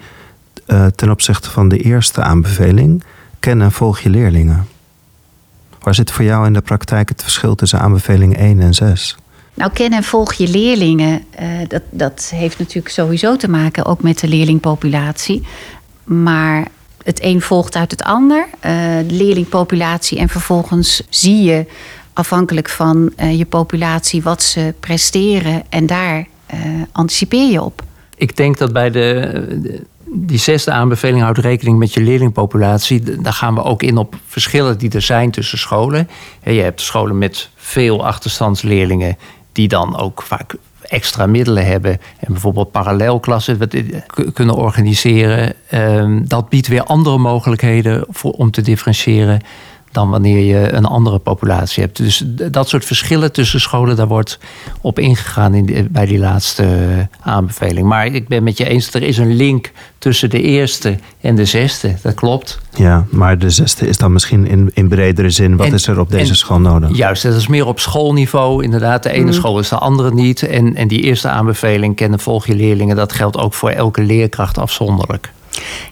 ten 0.96 1.10
opzichte 1.10 1.50
van 1.50 1.70
de 1.70 1.78
eerste 1.78 2.22
aanbeveling. 2.22 3.04
Ken 3.40 3.62
en 3.62 3.72
volg 3.72 4.00
je 4.00 4.10
leerlingen. 4.10 4.68
Waar 5.80 5.96
zit 5.96 6.12
voor 6.12 6.26
jou 6.26 6.46
in 6.46 6.54
de 6.54 6.62
praktijk 6.62 7.10
het 7.10 7.24
verschil 7.24 7.56
tussen 7.56 7.80
aanbeveling 7.80 8.38
1 8.38 8.60
en 8.60 8.74
6? 8.74 9.18
Nou, 9.60 9.72
ken 9.72 9.92
en 9.92 10.04
volg 10.04 10.34
je 10.34 10.48
leerlingen. 10.48 11.24
Uh, 11.42 11.48
dat, 11.68 11.82
dat 11.90 12.32
heeft 12.36 12.60
natuurlijk 12.60 12.90
sowieso 12.90 13.36
te 13.36 13.50
maken 13.50 13.86
ook 13.86 14.02
met 14.02 14.20
de 14.20 14.28
leerlingpopulatie. 14.28 15.44
Maar 16.04 16.68
het 17.04 17.24
een 17.24 17.42
volgt 17.42 17.76
uit 17.76 17.92
het 17.92 18.04
ander. 18.04 18.48
de 18.62 19.06
leerlingpopulatie 19.08 20.18
en 20.20 20.30
vervolgens 20.30 21.02
zie 21.10 21.44
je 21.44 21.66
afhankelijk 22.14 22.70
van 22.70 23.12
uh, 23.18 23.38
je 23.38 23.46
populatie 23.46 24.22
wat 24.22 24.44
ze 24.44 24.74
presteren. 24.80 25.64
En 25.70 25.86
daar 25.86 26.28
anticipeer 26.92 27.52
je 27.52 27.62
op. 27.62 27.84
Ik 28.16 28.36
denk 28.36 28.58
dat 28.58 28.74
bij 28.74 28.90
de, 28.90 29.46
de, 29.62 29.84
die 30.06 30.40
zesde 30.40 30.72
aanbeveling 30.72 31.22
houdt 31.22 31.38
rekening 31.38 31.78
met 31.78 31.94
je 31.94 32.02
leerlingpopulatie. 32.02 33.22
Daar 33.22 33.34
gaan 33.34 33.56
we 33.56 33.64
ook 33.64 33.84
in 33.84 33.98
op 33.98 34.16
verschillen 34.28 34.78
die 34.78 34.92
er 34.92 35.02
zijn 35.02 35.32
tussen 35.32 35.58
scholen. 35.58 36.10
Je 36.44 36.62
hebt 36.62 36.82
scholen 36.82 37.18
met 37.18 37.50
veel 37.56 38.06
achterstandsleerlingen 38.06 39.18
die 39.52 39.68
dan 39.68 39.98
ook 39.98 40.22
vaak 40.22 40.56
extra 40.82 41.26
middelen 41.26 41.66
hebben 41.66 41.92
en 41.92 42.32
bijvoorbeeld 42.32 42.72
parallelklassen 42.72 43.60
kunnen 44.34 44.56
organiseren. 44.56 45.54
Ehm, 45.70 46.22
dat 46.24 46.50
biedt 46.50 46.68
weer 46.68 46.84
andere 46.84 47.18
mogelijkheden 47.18 48.06
voor, 48.10 48.32
om 48.32 48.52
te 48.52 48.62
differentiëren 48.62 49.42
dan 49.92 50.10
wanneer 50.10 50.40
je 50.40 50.72
een 50.74 50.86
andere 50.86 51.20
populatie 51.20 51.84
hebt. 51.84 51.98
Dus 51.98 52.24
dat 52.52 52.70
soort 52.70 52.86
verschillen 52.86 53.32
tussen 53.32 53.60
scholen, 53.60 53.96
daar 53.96 54.08
wordt 54.08 54.40
op 54.82 55.00
ingegaan 55.00 55.54
in 55.54 55.88
bij 55.92 56.06
die 56.06 56.20
laatste 56.20 56.68
aanbeveling. 57.22 57.88
Maar 57.88 58.06
ik 58.06 58.28
ben 58.28 58.44
met 58.44 58.58
je 58.58 58.66
eens, 58.66 58.94
er 58.94 59.04
is 59.04 59.18
een 59.18 59.36
link 59.36 59.72
tussen 59.98 60.30
de 60.30 60.42
eerste 60.42 60.98
en 61.22 61.36
de 61.36 61.46
zesde. 61.46 61.96
Dat 62.02 62.14
klopt. 62.14 62.60
Ja, 62.76 63.06
maar 63.10 63.38
de 63.38 63.50
zesde 63.50 63.88
is 63.88 63.98
dan 63.98 64.14
misschien 64.14 64.48
in, 64.48 64.72
in 64.74 64.88
bredere 64.88 65.30
zin. 65.30 65.58
Wat 65.58 65.74
is 65.74 65.88
er 65.88 66.00
op 66.00 66.10
deze 66.10 66.36
school 66.36 66.60
nodig? 66.60 66.98
Juist, 66.98 67.24
dat 67.24 67.36
is 67.36 67.48
meer 67.48 67.66
op 67.66 67.80
schoolniveau. 67.80 68.64
Inderdaad, 68.64 69.04
de 69.04 69.12
ene 69.12 69.26
mm. 69.26 69.34
school 69.34 69.60
is 69.60 69.70
de 69.70 69.78
andere 69.78 70.14
niet. 70.14 70.44
En, 70.44 70.76
en 70.76 70.88
die 70.88 71.02
eerste 71.02 71.30
aanbeveling, 71.30 71.96
kennen 71.96 72.20
volg 72.20 72.46
je 72.46 72.56
leerlingen, 72.56 72.96
dat 72.96 73.14
geldt 73.14 73.38
ook 73.38 73.54
voor 73.54 73.70
elke 73.70 74.02
leerkracht 74.02 74.58
afzonderlijk. 74.58 75.32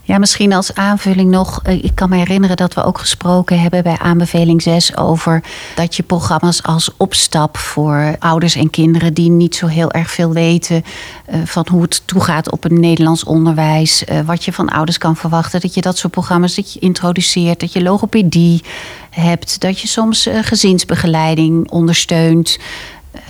Ja, 0.04 0.17
misschien 0.17 0.54
als 0.54 0.74
aanvulling 0.74 1.32
nog. 1.32 1.60
Eh, 1.63 1.84
ik 1.84 1.91
kan 1.96 2.10
me 2.10 2.15
herinneren 2.17 2.58
dat 2.58 2.74
we 2.74 2.84
ook 2.84 2.98
gesproken 2.98 3.60
hebben 3.60 3.84
bij 3.84 3.98
aanbeveling 3.98 4.62
6 4.62 4.98
over 4.98 5.43
dat 5.76 5.96
je 5.96 6.04
programma's 6.04 6.63
als 6.63 6.89
opstap 6.98 7.58
voor 7.58 8.15
ouders 8.20 8.56
en 8.56 8.70
kinderen 8.70 9.13
die 9.13 9.30
niet 9.30 9.56
zo 9.56 9.67
heel 9.67 9.91
erg 9.91 10.12
veel 10.12 10.34
weten 10.34 10.84
uh, 11.30 11.36
van 11.46 11.67
hoe 11.72 11.82
het 11.82 12.02
toegaat 12.06 12.52
op 12.52 12.63
een 12.63 12.80
Nederlands 12.80 13.24
onderwijs, 13.24 14.04
uh, 14.04 14.20
wat 14.22 14.43
je 14.46 14.54
van 14.54 14.70
ouders 14.70 14.98
kan 14.98 15.15
verwachten, 15.15 15.62
dat 15.62 15.74
je 15.74 15.82
dat 15.82 15.98
soort 15.98 16.13
programma's 16.13 16.56
dat 16.56 16.74
je 16.74 16.80
introduceert, 16.80 17.60
dat 17.60 17.74
je 17.74 17.82
logopedie 17.82 18.63
hebt, 19.10 19.62
dat 19.62 19.80
je 19.80 19.88
soms 19.88 20.30
gezinsbegeleiding 20.41 21.72
ondersteunt. 21.72 22.58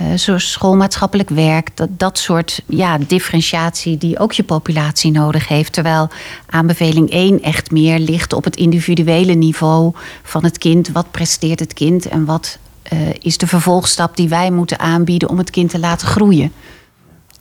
Uh, 0.02 0.06
zoals 0.14 0.50
schoolmaatschappelijk 0.50 1.28
werk, 1.28 1.76
dat, 1.76 1.88
dat 1.90 2.18
soort 2.18 2.62
ja, 2.66 2.98
differentiatie 2.98 3.98
die 3.98 4.18
ook 4.18 4.32
je 4.32 4.42
populatie 4.42 5.10
nodig 5.10 5.48
heeft. 5.48 5.72
Terwijl 5.72 6.08
aanbeveling 6.46 7.10
1 7.10 7.42
echt 7.42 7.70
meer 7.70 7.98
ligt 7.98 8.32
op 8.32 8.44
het 8.44 8.56
individuele 8.56 9.32
niveau 9.32 9.92
van 10.22 10.44
het 10.44 10.58
kind. 10.58 10.88
Wat 10.88 11.10
presteert 11.10 11.60
het 11.60 11.72
kind 11.72 12.08
en 12.08 12.24
wat 12.24 12.58
uh, 12.92 12.98
is 13.20 13.38
de 13.38 13.46
vervolgstap 13.46 14.16
die 14.16 14.28
wij 14.28 14.50
moeten 14.50 14.78
aanbieden 14.78 15.28
om 15.28 15.38
het 15.38 15.50
kind 15.50 15.70
te 15.70 15.78
laten 15.78 16.08
groeien? 16.08 16.52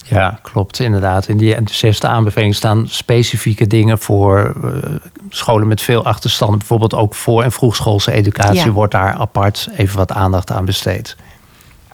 Ja, 0.04 0.40
klopt, 0.42 0.80
inderdaad. 0.80 1.28
In 1.28 1.38
die 1.38 1.64
de 1.64 1.74
zesde 1.74 2.08
aanbeveling 2.08 2.56
staan 2.56 2.88
specifieke 2.88 3.68
dingen 3.68 3.98
voor 3.98 4.56
uh, 4.64 4.72
scholen 5.30 5.68
met 5.68 5.82
veel 5.82 6.06
achterstanden. 6.06 6.58
Bijvoorbeeld 6.58 6.94
ook 6.94 7.16
voor- 7.16 7.44
en 7.44 7.52
vroegschoolse 7.52 8.12
educatie 8.12 8.66
ja. 8.66 8.72
wordt 8.72 8.92
daar 8.92 9.14
apart 9.14 9.70
even 9.78 9.98
wat 9.98 10.12
aandacht 10.12 10.52
aan 10.52 10.66
besteed. 10.66 11.16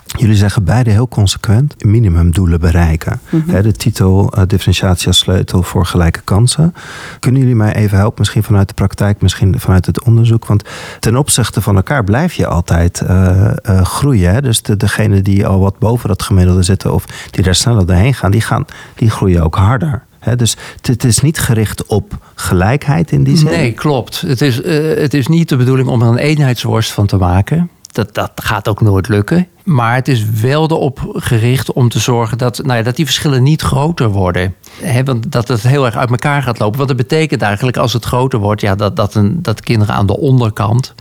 Jullie 0.06 0.36
zeggen 0.36 0.64
beide 0.64 0.90
heel 0.90 1.08
consequent 1.08 1.86
minimumdoelen 1.86 2.60
bereiken. 2.60 3.20
Mhm. 3.30 3.62
De 3.62 3.72
titel 3.72 4.34
uh, 4.38 4.44
differentiatie 4.48 5.08
als 5.08 5.18
sleutel 5.18 5.64
voor 5.64 5.86
gelijke 5.86 6.22
kansen. 6.24 6.74
Kunnen 7.20 7.42
jullie 7.42 7.56
mij 7.56 7.76
even 7.76 7.98
helpen, 7.98 8.20
misschien 8.20 8.44
vanuit 8.44 8.68
de 8.68 8.74
praktijk, 8.74 9.22
misschien 9.22 9.60
vanuit 9.60 9.86
het 9.86 10.04
onderzoek? 10.04 10.46
Want 10.46 10.64
ten 11.00 11.16
opzichte 11.16 11.62
van 11.62 11.76
elkaar 11.76 12.04
blijf 12.04 12.34
je 12.34 12.48
altijd 12.48 13.02
uh, 13.04 13.52
uh, 13.70 13.82
groeien. 13.82 14.34
Hè? 14.34 14.42
Dus 14.42 14.62
de, 14.62 14.78
degene 14.78 15.22
die 15.22 15.48
al 15.48 15.60
wat 15.60 15.80
boven 15.80 16.08
dat 16.08 16.22
gemiddelde 16.22 16.64
zitten 16.64 16.94
of 16.94 17.06
die 17.32 17.44
daar 17.44 17.56
sneller 17.56 17.86
doorheen 17.86 18.14
gaan, 18.14 18.32
die, 18.32 18.42
gaan, 18.42 18.66
die 18.96 19.10
groeien 19.10 19.44
ook 19.44 19.56
harder. 19.56 20.04
dus 20.36 20.58
het 20.82 21.04
is 21.04 21.20
niet 21.20 21.40
gericht 21.40 21.86
op 21.86 22.18
gelijkheid 22.36 23.12
in 23.12 23.24
die 23.24 23.38
zin. 23.38 23.48
Nee, 23.48 23.72
klopt. 23.72 24.22
Het 24.22 24.42
is, 24.42 24.64
het 24.98 25.14
is 25.14 25.28
niet 25.28 25.50
de 25.50 25.56
bedoeling 25.56 25.88
om 25.88 26.02
er 26.02 26.08
een 26.08 26.18
eenheidsworst 26.18 26.92
van 26.92 27.08
te 27.08 27.18
maken. 27.18 27.70
Dat, 27.94 28.14
dat 28.14 28.32
gaat 28.36 28.68
ook 28.68 28.82
nooit 28.82 29.08
lukken. 29.08 29.48
Maar 29.64 29.96
het 29.96 30.08
is 30.08 30.30
wel 30.30 30.64
erop 30.64 31.14
gericht 31.14 31.74
om 31.74 31.90
te 31.90 32.00
zorgen 32.00 32.38
dat, 32.38 32.62
nou 32.64 32.78
ja, 32.78 32.84
dat 32.84 32.96
die 32.96 33.06
verschillen 33.06 33.44
niet 33.44 33.62
groter 33.62 34.10
worden. 34.10 34.56
He, 34.82 35.04
want 35.04 35.32
dat 35.32 35.48
het 35.48 35.62
heel 35.62 35.86
erg 35.86 35.96
uit 35.96 36.10
elkaar 36.10 36.44
gaat 36.44 36.60
lopen. 36.60 36.80
Wat 36.80 36.88
dat 36.88 36.98
betekent 36.98 37.42
eigenlijk 37.42 37.78
als 37.78 37.94
het 37.94 38.06
groter 38.06 38.40
wordt, 38.40 38.62
ja, 38.62 38.76
dat, 38.76 38.96
dat, 38.96 39.16
een, 39.16 39.42
dat 39.42 39.62
kinderen 39.62 39.96
aan 39.96 40.06
de 40.06 40.18
onderkant 40.18 40.94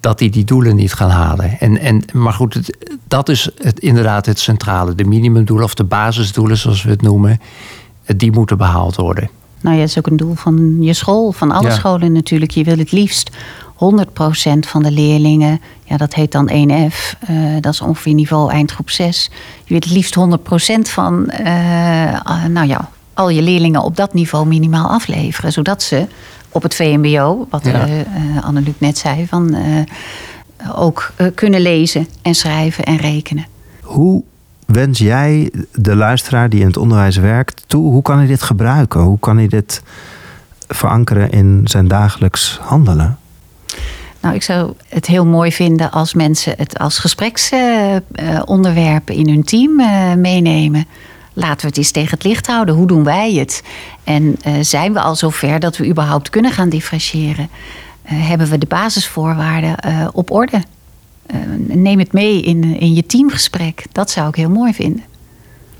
dat 0.00 0.18
die 0.18 0.30
die 0.30 0.44
doelen 0.44 0.76
niet 0.76 0.92
gaan 0.92 1.10
halen. 1.10 1.60
En, 1.60 1.78
en, 1.78 2.04
maar 2.12 2.32
goed, 2.32 2.54
het, 2.54 2.76
dat 3.08 3.28
is 3.28 3.50
het, 3.56 3.80
inderdaad 3.80 4.26
het 4.26 4.38
centrale. 4.38 4.94
De 4.94 5.04
minimumdoelen 5.04 5.64
of 5.64 5.74
de 5.74 5.84
basisdoelen, 5.84 6.56
zoals 6.56 6.82
we 6.82 6.90
het 6.90 7.02
noemen, 7.02 7.40
die 8.16 8.32
moeten 8.32 8.56
behaald 8.56 8.96
worden. 8.96 9.30
Nou 9.60 9.74
ja, 9.74 9.80
dat 9.80 9.90
is 9.90 9.98
ook 9.98 10.06
een 10.06 10.16
doel 10.16 10.34
van 10.34 10.76
je 10.82 10.92
school, 10.92 11.32
van 11.32 11.50
alle 11.50 11.70
scholen 11.70 12.12
natuurlijk. 12.12 12.50
Je 12.50 12.64
wil 12.64 12.78
het 12.78 12.92
liefst 12.92 13.30
100% 13.80 14.58
van 14.58 14.82
de 14.82 14.90
leerlingen, 14.90 15.60
ja, 15.84 15.96
dat 15.96 16.14
heet 16.14 16.32
dan 16.32 16.48
1F, 16.48 17.28
uh, 17.30 17.56
eh, 17.56 17.62
dat 17.62 17.72
is 17.72 17.80
ongeveer 17.80 18.14
niveau 18.14 18.50
eindgroep 18.50 18.90
6. 18.90 19.30
Je 19.64 19.68
wilt 19.68 19.84
het 19.84 19.92
liefst 19.92 20.16
100% 20.16 20.90
van 20.90 21.30
uh, 21.40 22.44
nou 22.46 22.66
ja, 22.66 22.90
al 23.14 23.28
je 23.28 23.42
leerlingen 23.42 23.82
op 23.82 23.96
dat 23.96 24.14
niveau 24.14 24.46
minimaal 24.46 24.88
afleveren, 24.88 25.52
zodat 25.52 25.82
ze 25.82 26.06
op 26.48 26.62
het 26.62 26.74
VMBO, 26.74 27.46
wat 27.50 27.64
ja. 27.64 27.88
uh, 27.88 27.94
Anneluc 28.40 28.74
net 28.78 28.98
zei, 28.98 29.26
van, 29.26 29.56
ook 30.74 31.12
kunnen 31.34 31.60
lezen 31.60 32.08
en 32.22 32.34
schrijven 32.34 32.84
en 32.84 32.96
rekenen. 32.96 33.46
Hoe 33.82 34.22
wens 34.66 34.98
jij 34.98 35.52
de 35.72 35.96
luisteraar 35.96 36.48
die 36.48 36.60
in 36.60 36.66
het 36.66 36.76
onderwijs 36.76 37.16
werkt 37.16 37.64
toe? 37.66 37.90
Hoe 37.92 38.02
kan 38.02 38.18
hij 38.18 38.26
dit 38.26 38.42
gebruiken? 38.42 39.00
Hoe 39.00 39.18
kan 39.18 39.36
hij 39.36 39.48
dit 39.48 39.82
verankeren 40.68 41.30
in 41.30 41.60
zijn 41.64 41.88
dagelijks 41.88 42.58
handelen? 42.62 43.18
Nou, 44.20 44.34
ik 44.34 44.42
zou 44.42 44.72
het 44.88 45.06
heel 45.06 45.26
mooi 45.26 45.52
vinden 45.52 45.90
als 45.90 46.14
mensen 46.14 46.54
het 46.56 46.78
als 46.78 46.98
gespreksonderwerp 46.98 49.10
in 49.10 49.28
hun 49.28 49.44
team 49.44 49.80
eh, 49.80 50.14
meenemen. 50.14 50.86
Laten 51.32 51.60
we 51.60 51.66
het 51.66 51.76
eens 51.76 51.90
tegen 51.90 52.10
het 52.10 52.24
licht 52.24 52.46
houden. 52.46 52.74
Hoe 52.74 52.86
doen 52.86 53.04
wij 53.04 53.32
het? 53.32 53.62
En 54.04 54.36
uh, 54.46 54.54
zijn 54.60 54.92
we 54.92 55.00
al 55.00 55.16
zover 55.16 55.60
dat 55.60 55.76
we 55.76 55.86
überhaupt 55.86 56.30
kunnen 56.30 56.52
gaan 56.52 56.68
differentiëren? 56.68 57.48
Uh, 58.04 58.10
hebben 58.28 58.48
we 58.48 58.58
de 58.58 58.66
basisvoorwaarden 58.66 59.76
op 60.12 60.30
orde? 60.30 60.62
neem 61.56 61.98
het 61.98 62.12
mee 62.12 62.42
in, 62.42 62.80
in 62.80 62.94
je 62.94 63.06
teamgesprek. 63.06 63.84
Dat 63.92 64.10
zou 64.10 64.28
ik 64.28 64.34
heel 64.34 64.50
mooi 64.50 64.74
vinden. 64.74 65.04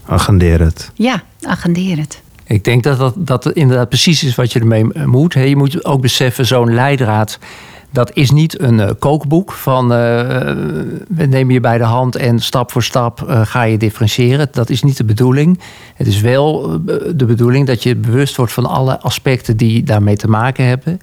Agendeer 0.06 0.60
het. 0.60 0.90
Ja, 0.94 1.22
agendeer 1.42 1.98
het. 1.98 2.20
Ik 2.44 2.64
denk 2.64 2.82
dat 2.82 2.98
dat, 2.98 3.14
dat 3.16 3.52
inderdaad 3.52 3.88
precies 3.88 4.24
is 4.24 4.34
wat 4.34 4.52
je 4.52 4.60
ermee 4.60 5.06
moet. 5.06 5.32
Je 5.32 5.56
moet 5.56 5.84
ook 5.84 6.00
beseffen, 6.00 6.46
zo'n 6.46 6.74
leidraad 6.74 7.38
dat 7.90 8.12
is 8.14 8.30
niet 8.30 8.60
een 8.60 8.78
uh, 8.78 8.90
kookboek 8.98 9.52
van 9.52 9.84
uh, 9.84 9.98
we 11.08 11.26
nemen 11.28 11.52
je 11.52 11.60
bij 11.60 11.78
de 11.78 11.84
hand 11.84 12.16
en 12.16 12.40
stap 12.40 12.72
voor 12.72 12.82
stap 12.82 13.24
ga 13.44 13.62
je 13.62 13.78
differentiëren. 13.78 14.48
Dat 14.52 14.70
is 14.70 14.82
niet 14.82 14.96
de 14.96 15.04
bedoeling. 15.04 15.60
Het 15.94 16.06
is 16.06 16.20
wel 16.20 16.80
de 17.14 17.24
bedoeling 17.26 17.66
dat 17.66 17.82
je 17.82 17.96
bewust 17.96 18.36
wordt 18.36 18.52
van 18.52 18.66
alle 18.66 19.00
aspecten 19.00 19.56
die 19.56 19.82
daarmee 19.82 20.16
te 20.16 20.28
maken 20.28 20.66
hebben. 20.66 21.00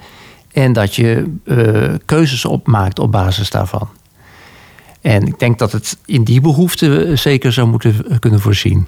En 0.52 0.74
dat 0.74 0.96
je 0.96 1.34
keuzes 2.06 2.46
opmaakt 2.46 3.00
op 3.00 3.12
basis 3.12 3.50
daarvan. 3.50 3.90
En 5.02 5.28
ik 5.28 5.40
denk 5.40 5.60
dat 5.60 5.72
het 5.72 5.98
in 6.06 6.24
die 6.24 6.42
behoefte 6.42 7.12
zeker 7.16 7.54
zou 7.54 7.68
moeten 7.68 8.20
kunnen 8.20 8.40
voorzien. 8.40 8.88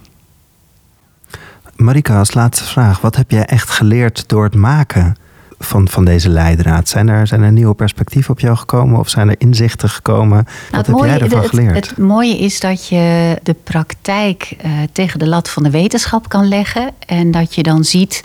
Marika, 1.75 2.17
als 2.17 2.33
laatste 2.33 2.63
vraag. 2.63 3.01
Wat 3.01 3.15
heb 3.15 3.31
jij 3.31 3.45
echt 3.45 3.69
geleerd 3.69 4.23
door 4.27 4.43
het 4.43 4.55
maken 4.55 5.15
van, 5.59 5.87
van 5.87 6.05
deze 6.05 6.29
leidraad? 6.29 6.89
Zijn 6.89 7.09
er, 7.09 7.27
zijn 7.27 7.41
er 7.41 7.51
nieuwe 7.51 7.73
perspectieven 7.73 8.31
op 8.31 8.39
jou 8.39 8.57
gekomen 8.57 8.99
of 8.99 9.09
zijn 9.09 9.29
er 9.29 9.35
inzichten 9.37 9.89
gekomen? 9.89 10.47
Wat 10.71 10.87
nou, 10.87 11.07
heb 11.07 11.19
jij 11.19 11.27
ervan 11.27 11.49
geleerd? 11.49 11.75
Het, 11.75 11.89
het, 11.89 11.97
mooie 11.97 12.37
is 12.37 12.59
dat 12.59 12.87
je 12.87 13.35
de 13.43 13.55
praktijk 13.63 14.55
uh, 14.65 14.71
tegen 14.91 15.19
de 15.19 15.27
lat 15.27 15.49
van 15.49 15.63
de 15.63 15.69
wetenschap 15.69 16.29
kan 16.29 16.47
leggen. 16.47 16.91
En 17.05 17.31
dat 17.31 17.55
je 17.55 17.63
dan 17.63 17.83
ziet 17.83 18.23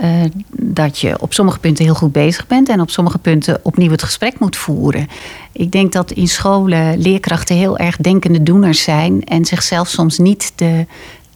uh, 0.00 0.24
dat 0.50 0.98
je 0.98 1.20
op 1.20 1.32
sommige 1.32 1.58
punten 1.58 1.84
heel 1.84 1.94
goed 1.94 2.12
bezig 2.12 2.46
bent 2.46 2.68
en 2.68 2.80
op 2.80 2.90
sommige 2.90 3.18
punten 3.18 3.60
opnieuw 3.62 3.90
het 3.90 4.02
gesprek 4.02 4.38
moet 4.38 4.56
voeren. 4.56 5.08
Ik 5.52 5.72
denk 5.72 5.92
dat 5.92 6.10
in 6.10 6.28
scholen 6.28 6.98
leerkrachten 6.98 7.56
heel 7.56 7.78
erg 7.78 7.96
denkende 7.96 8.42
doeners 8.42 8.82
zijn 8.82 9.24
en 9.24 9.44
zichzelf 9.44 9.88
soms 9.88 10.18
niet 10.18 10.52
de 10.54 10.86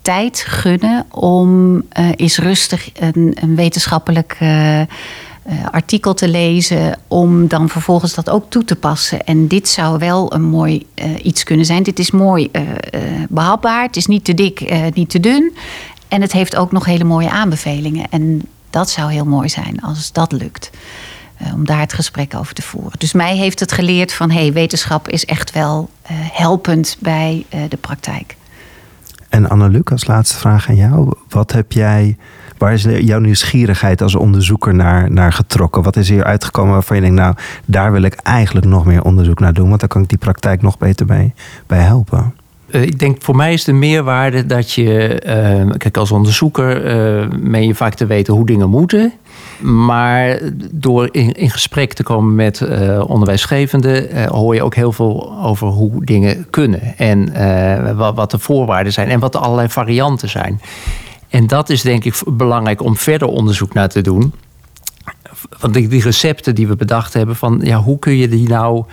tijd 0.03 0.45
gunnen 0.47 1.07
om 1.11 1.75
uh, 1.75 2.09
eens 2.17 2.39
rustig 2.39 2.91
een, 2.95 3.37
een 3.41 3.57
wetenschappelijk 3.57 4.37
uh, 4.43 4.81
artikel 5.71 6.15
te 6.15 6.29
lezen, 6.29 6.99
om 7.09 7.49
dan 7.49 7.69
vervolgens 7.69 8.15
dat 8.15 8.31
ook 8.31 8.51
toe 8.51 8.65
te 8.65 8.77
passen. 8.77 9.25
En 9.25 9.49
dit 9.49 9.69
zou 9.69 9.99
wel 9.99 10.35
een 10.35 10.43
mooi 10.43 10.87
uh, 10.95 11.25
iets 11.25 11.43
kunnen 11.43 11.67
zijn. 11.67 11.83
Dit 11.83 11.99
is 11.99 12.11
mooi 12.11 12.49
uh, 12.53 12.63
behapbaar, 13.29 13.83
het 13.83 13.97
is 13.97 14.07
niet 14.07 14.25
te 14.25 14.35
dik, 14.35 14.75
niet 14.95 15.11
te 15.11 15.21
dun. 15.21 15.57
En 16.09 16.21
het 16.21 16.33
heeft 16.33 16.57
ook 16.57 16.73
nog 16.73 16.85
hele 16.85 17.05
mooie 17.05 17.31
aanbevelingen. 17.31 18.07
En 18.11 18.43
dat 18.71 18.91
zou 18.91 19.13
heel 19.13 19.27
mooi 19.27 19.49
zijn 19.49 19.81
als 19.81 20.13
dat 20.13 20.33
lukt. 20.33 20.71
om 21.55 21.67
daar 21.67 21.81
het 21.81 21.93
gesprek 21.93 22.35
over 22.35 22.55
te 22.55 22.63
voeren. 22.63 22.99
Dus 22.99 23.13
mij 23.13 23.37
heeft 23.37 23.61
het 23.61 23.73
geleerd 23.73 24.13
van 24.13 24.31
hey, 24.31 24.53
wetenschap 24.53 25.09
is 25.09 25.25
echt 25.25 25.53
wel 25.53 25.91
helpend 26.33 26.97
bij 27.01 27.47
de 27.69 27.77
praktijk. 27.77 28.37
En 29.29 29.49
Anne-Luc, 29.49 29.85
als 29.85 30.07
laatste 30.07 30.39
vraag 30.39 30.69
aan 30.69 30.77
jou. 30.77 31.13
Wat 31.29 31.53
heb 31.53 31.73
jij 31.73 32.17
Waar 32.63 32.73
is 32.73 32.83
jouw 32.83 33.19
nieuwsgierigheid 33.19 34.03
als 34.03 34.15
onderzoeker 34.15 34.75
naar, 34.75 35.11
naar 35.11 35.33
getrokken? 35.33 35.83
Wat 35.83 35.97
is 35.97 36.09
hier 36.09 36.25
uitgekomen 36.25 36.73
waarvan 36.73 36.97
je 36.97 37.03
denkt, 37.03 37.17
nou, 37.17 37.35
daar 37.65 37.93
wil 37.93 38.03
ik 38.03 38.15
eigenlijk 38.15 38.67
nog 38.67 38.85
meer 38.85 39.03
onderzoek 39.03 39.41
naar 39.41 39.53
doen, 39.53 39.69
want 39.69 39.81
daar 39.81 39.89
kan 39.89 40.03
ik 40.03 40.09
die 40.09 40.19
praktijk 40.19 40.63
nog 40.63 40.79
beter 40.79 41.07
bij, 41.07 41.35
bij 41.67 41.79
helpen? 41.79 42.35
Eh, 42.71 42.83
ik 42.83 42.99
denk 42.99 43.23
voor 43.23 43.37
mij 43.37 43.53
is 43.53 43.65
de 43.65 43.73
meerwaarde 43.73 44.47
dat 44.47 44.73
je, 44.73 45.23
uh, 45.27 45.71
kijk, 45.77 45.97
als 45.97 46.13
onderzoeker 46.13 46.85
uh, 46.85 47.29
meen 47.41 47.67
je 47.67 47.75
vaak 47.75 47.95
te 47.95 48.07
weten 48.07 48.35
hoe 48.35 48.47
dingen 48.47 48.69
moeten. 48.69 49.13
Maar 49.61 50.39
door 50.71 51.09
in, 51.11 51.33
in 51.33 51.51
gesprek 51.51 51.93
te 51.93 52.03
komen 52.03 52.35
met 52.35 52.61
uh, 52.61 53.03
onderwijsgevenden, 53.07 54.27
hoor 54.27 54.55
je 54.55 54.63
ook 54.63 54.75
heel 54.75 54.93
veel 54.93 55.39
over 55.43 55.69
hoe 55.69 56.05
dingen 56.05 56.47
kunnen. 56.51 56.97
En 56.97 57.33
wat 58.15 58.31
de 58.31 58.39
voorwaarden 58.39 58.93
zijn 58.93 59.09
en 59.09 59.21
wat 59.21 59.33
de 59.33 59.39
allerlei 59.39 59.69
varianten 59.69 60.29
zijn. 60.29 60.61
En 61.33 61.47
dat 61.47 61.71
is 61.71 61.83
denk 61.83 62.05
ik 62.05 62.23
belangrijk 62.27 62.83
om 62.83 62.97
verder 62.97 63.29
onderzoek 63.29 63.75
naar 63.75 63.89
te 63.89 64.01
doen. 64.01 64.33
Want 65.61 65.75
die, 65.75 66.03
recepten 66.03 66.55
die 66.55 66.67
we 66.67 66.77
bedacht 66.77 67.13
hebben, 67.13 67.37
van 67.37 67.61
ja, 67.63 67.79
hoe 67.79 67.99
kun 67.99 68.17
je 68.17 68.29
die 68.29 68.49
nou 68.49 68.85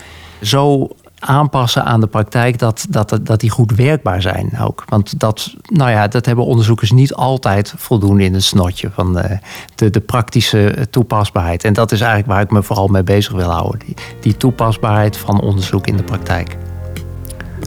zo 0.41 0.87
aanpassen 1.19 1.85
aan 1.85 1.99
de 1.99 2.07
praktijk, 2.07 2.59
dat, 2.59 2.85
dat, 2.89 3.19
dat 3.21 3.39
die 3.39 3.49
goed 3.49 3.75
werkbaar 3.75 4.21
zijn 4.21 4.59
ook. 4.61 4.83
Want 4.87 5.19
dat, 5.19 5.53
nou 5.63 5.89
ja, 5.89 6.07
dat 6.07 6.25
hebben 6.25 6.45
onderzoekers 6.45 6.91
niet 6.91 7.13
altijd 7.13 7.73
voldoende 7.77 8.23
in 8.23 8.33
het 8.33 8.43
snotje 8.43 8.89
van 8.93 9.13
de, 9.13 9.39
de, 9.75 9.89
de 9.89 9.99
praktische 9.99 10.87
toepasbaarheid. 10.89 11.63
En 11.63 11.73
dat 11.73 11.91
is 11.91 11.99
eigenlijk 12.01 12.31
waar 12.31 12.41
ik 12.41 12.51
me 12.51 12.63
vooral 12.63 12.87
mee 12.87 13.03
bezig 13.03 13.33
wil 13.33 13.49
houden. 13.49 13.79
Die, 13.85 13.95
die 14.19 14.37
toepasbaarheid 14.37 15.17
van 15.17 15.41
onderzoek 15.41 15.87
in 15.87 15.97
de 15.97 16.03
praktijk. 16.03 16.57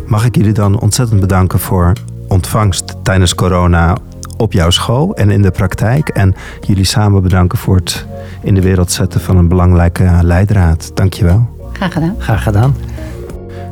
Mag 0.07 0.25
ik 0.25 0.37
jullie 0.37 0.53
dan 0.53 0.81
ontzettend 0.81 1.21
bedanken 1.21 1.59
voor 1.59 1.93
ontvangst 2.29 2.95
tijdens 3.03 3.35
corona 3.35 3.97
op 4.37 4.53
jouw 4.53 4.71
school 4.71 5.15
en 5.15 5.31
in 5.31 5.43
de 5.43 5.51
praktijk. 5.51 6.09
En 6.09 6.35
jullie 6.61 6.85
samen 6.85 7.23
bedanken 7.23 7.59
voor 7.59 7.77
het 7.77 8.07
in 8.43 8.55
de 8.55 8.61
wereld 8.61 8.93
zetten 8.93 9.21
van 9.21 9.37
een 9.37 9.49
belangrijke 9.49 10.19
leidraad. 10.23 10.91
Dankjewel. 10.95 11.49
Graag 11.73 11.93
gedaan. 11.93 12.15
Graag 12.19 12.43
gedaan. 12.43 12.77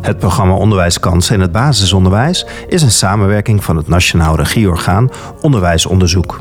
Het 0.01 0.19
programma 0.19 0.55
Onderwijskansen 0.55 1.35
in 1.35 1.41
het 1.41 1.53
basisonderwijs 1.53 2.47
is 2.69 2.83
een 2.83 2.91
samenwerking 2.91 3.65
van 3.65 3.77
het 3.77 3.89
Nationaal 3.89 4.37
Regieorgaan 4.37 5.09
Onderwijsonderzoek, 5.41 6.41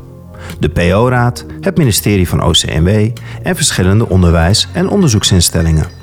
de 0.59 0.69
PO-raad, 0.69 1.45
het 1.61 1.77
ministerie 1.77 2.29
van 2.29 2.43
OCMW 2.43 3.09
en 3.43 3.55
verschillende 3.55 4.09
onderwijs- 4.09 4.67
en 4.73 4.89
onderzoeksinstellingen. 4.89 5.98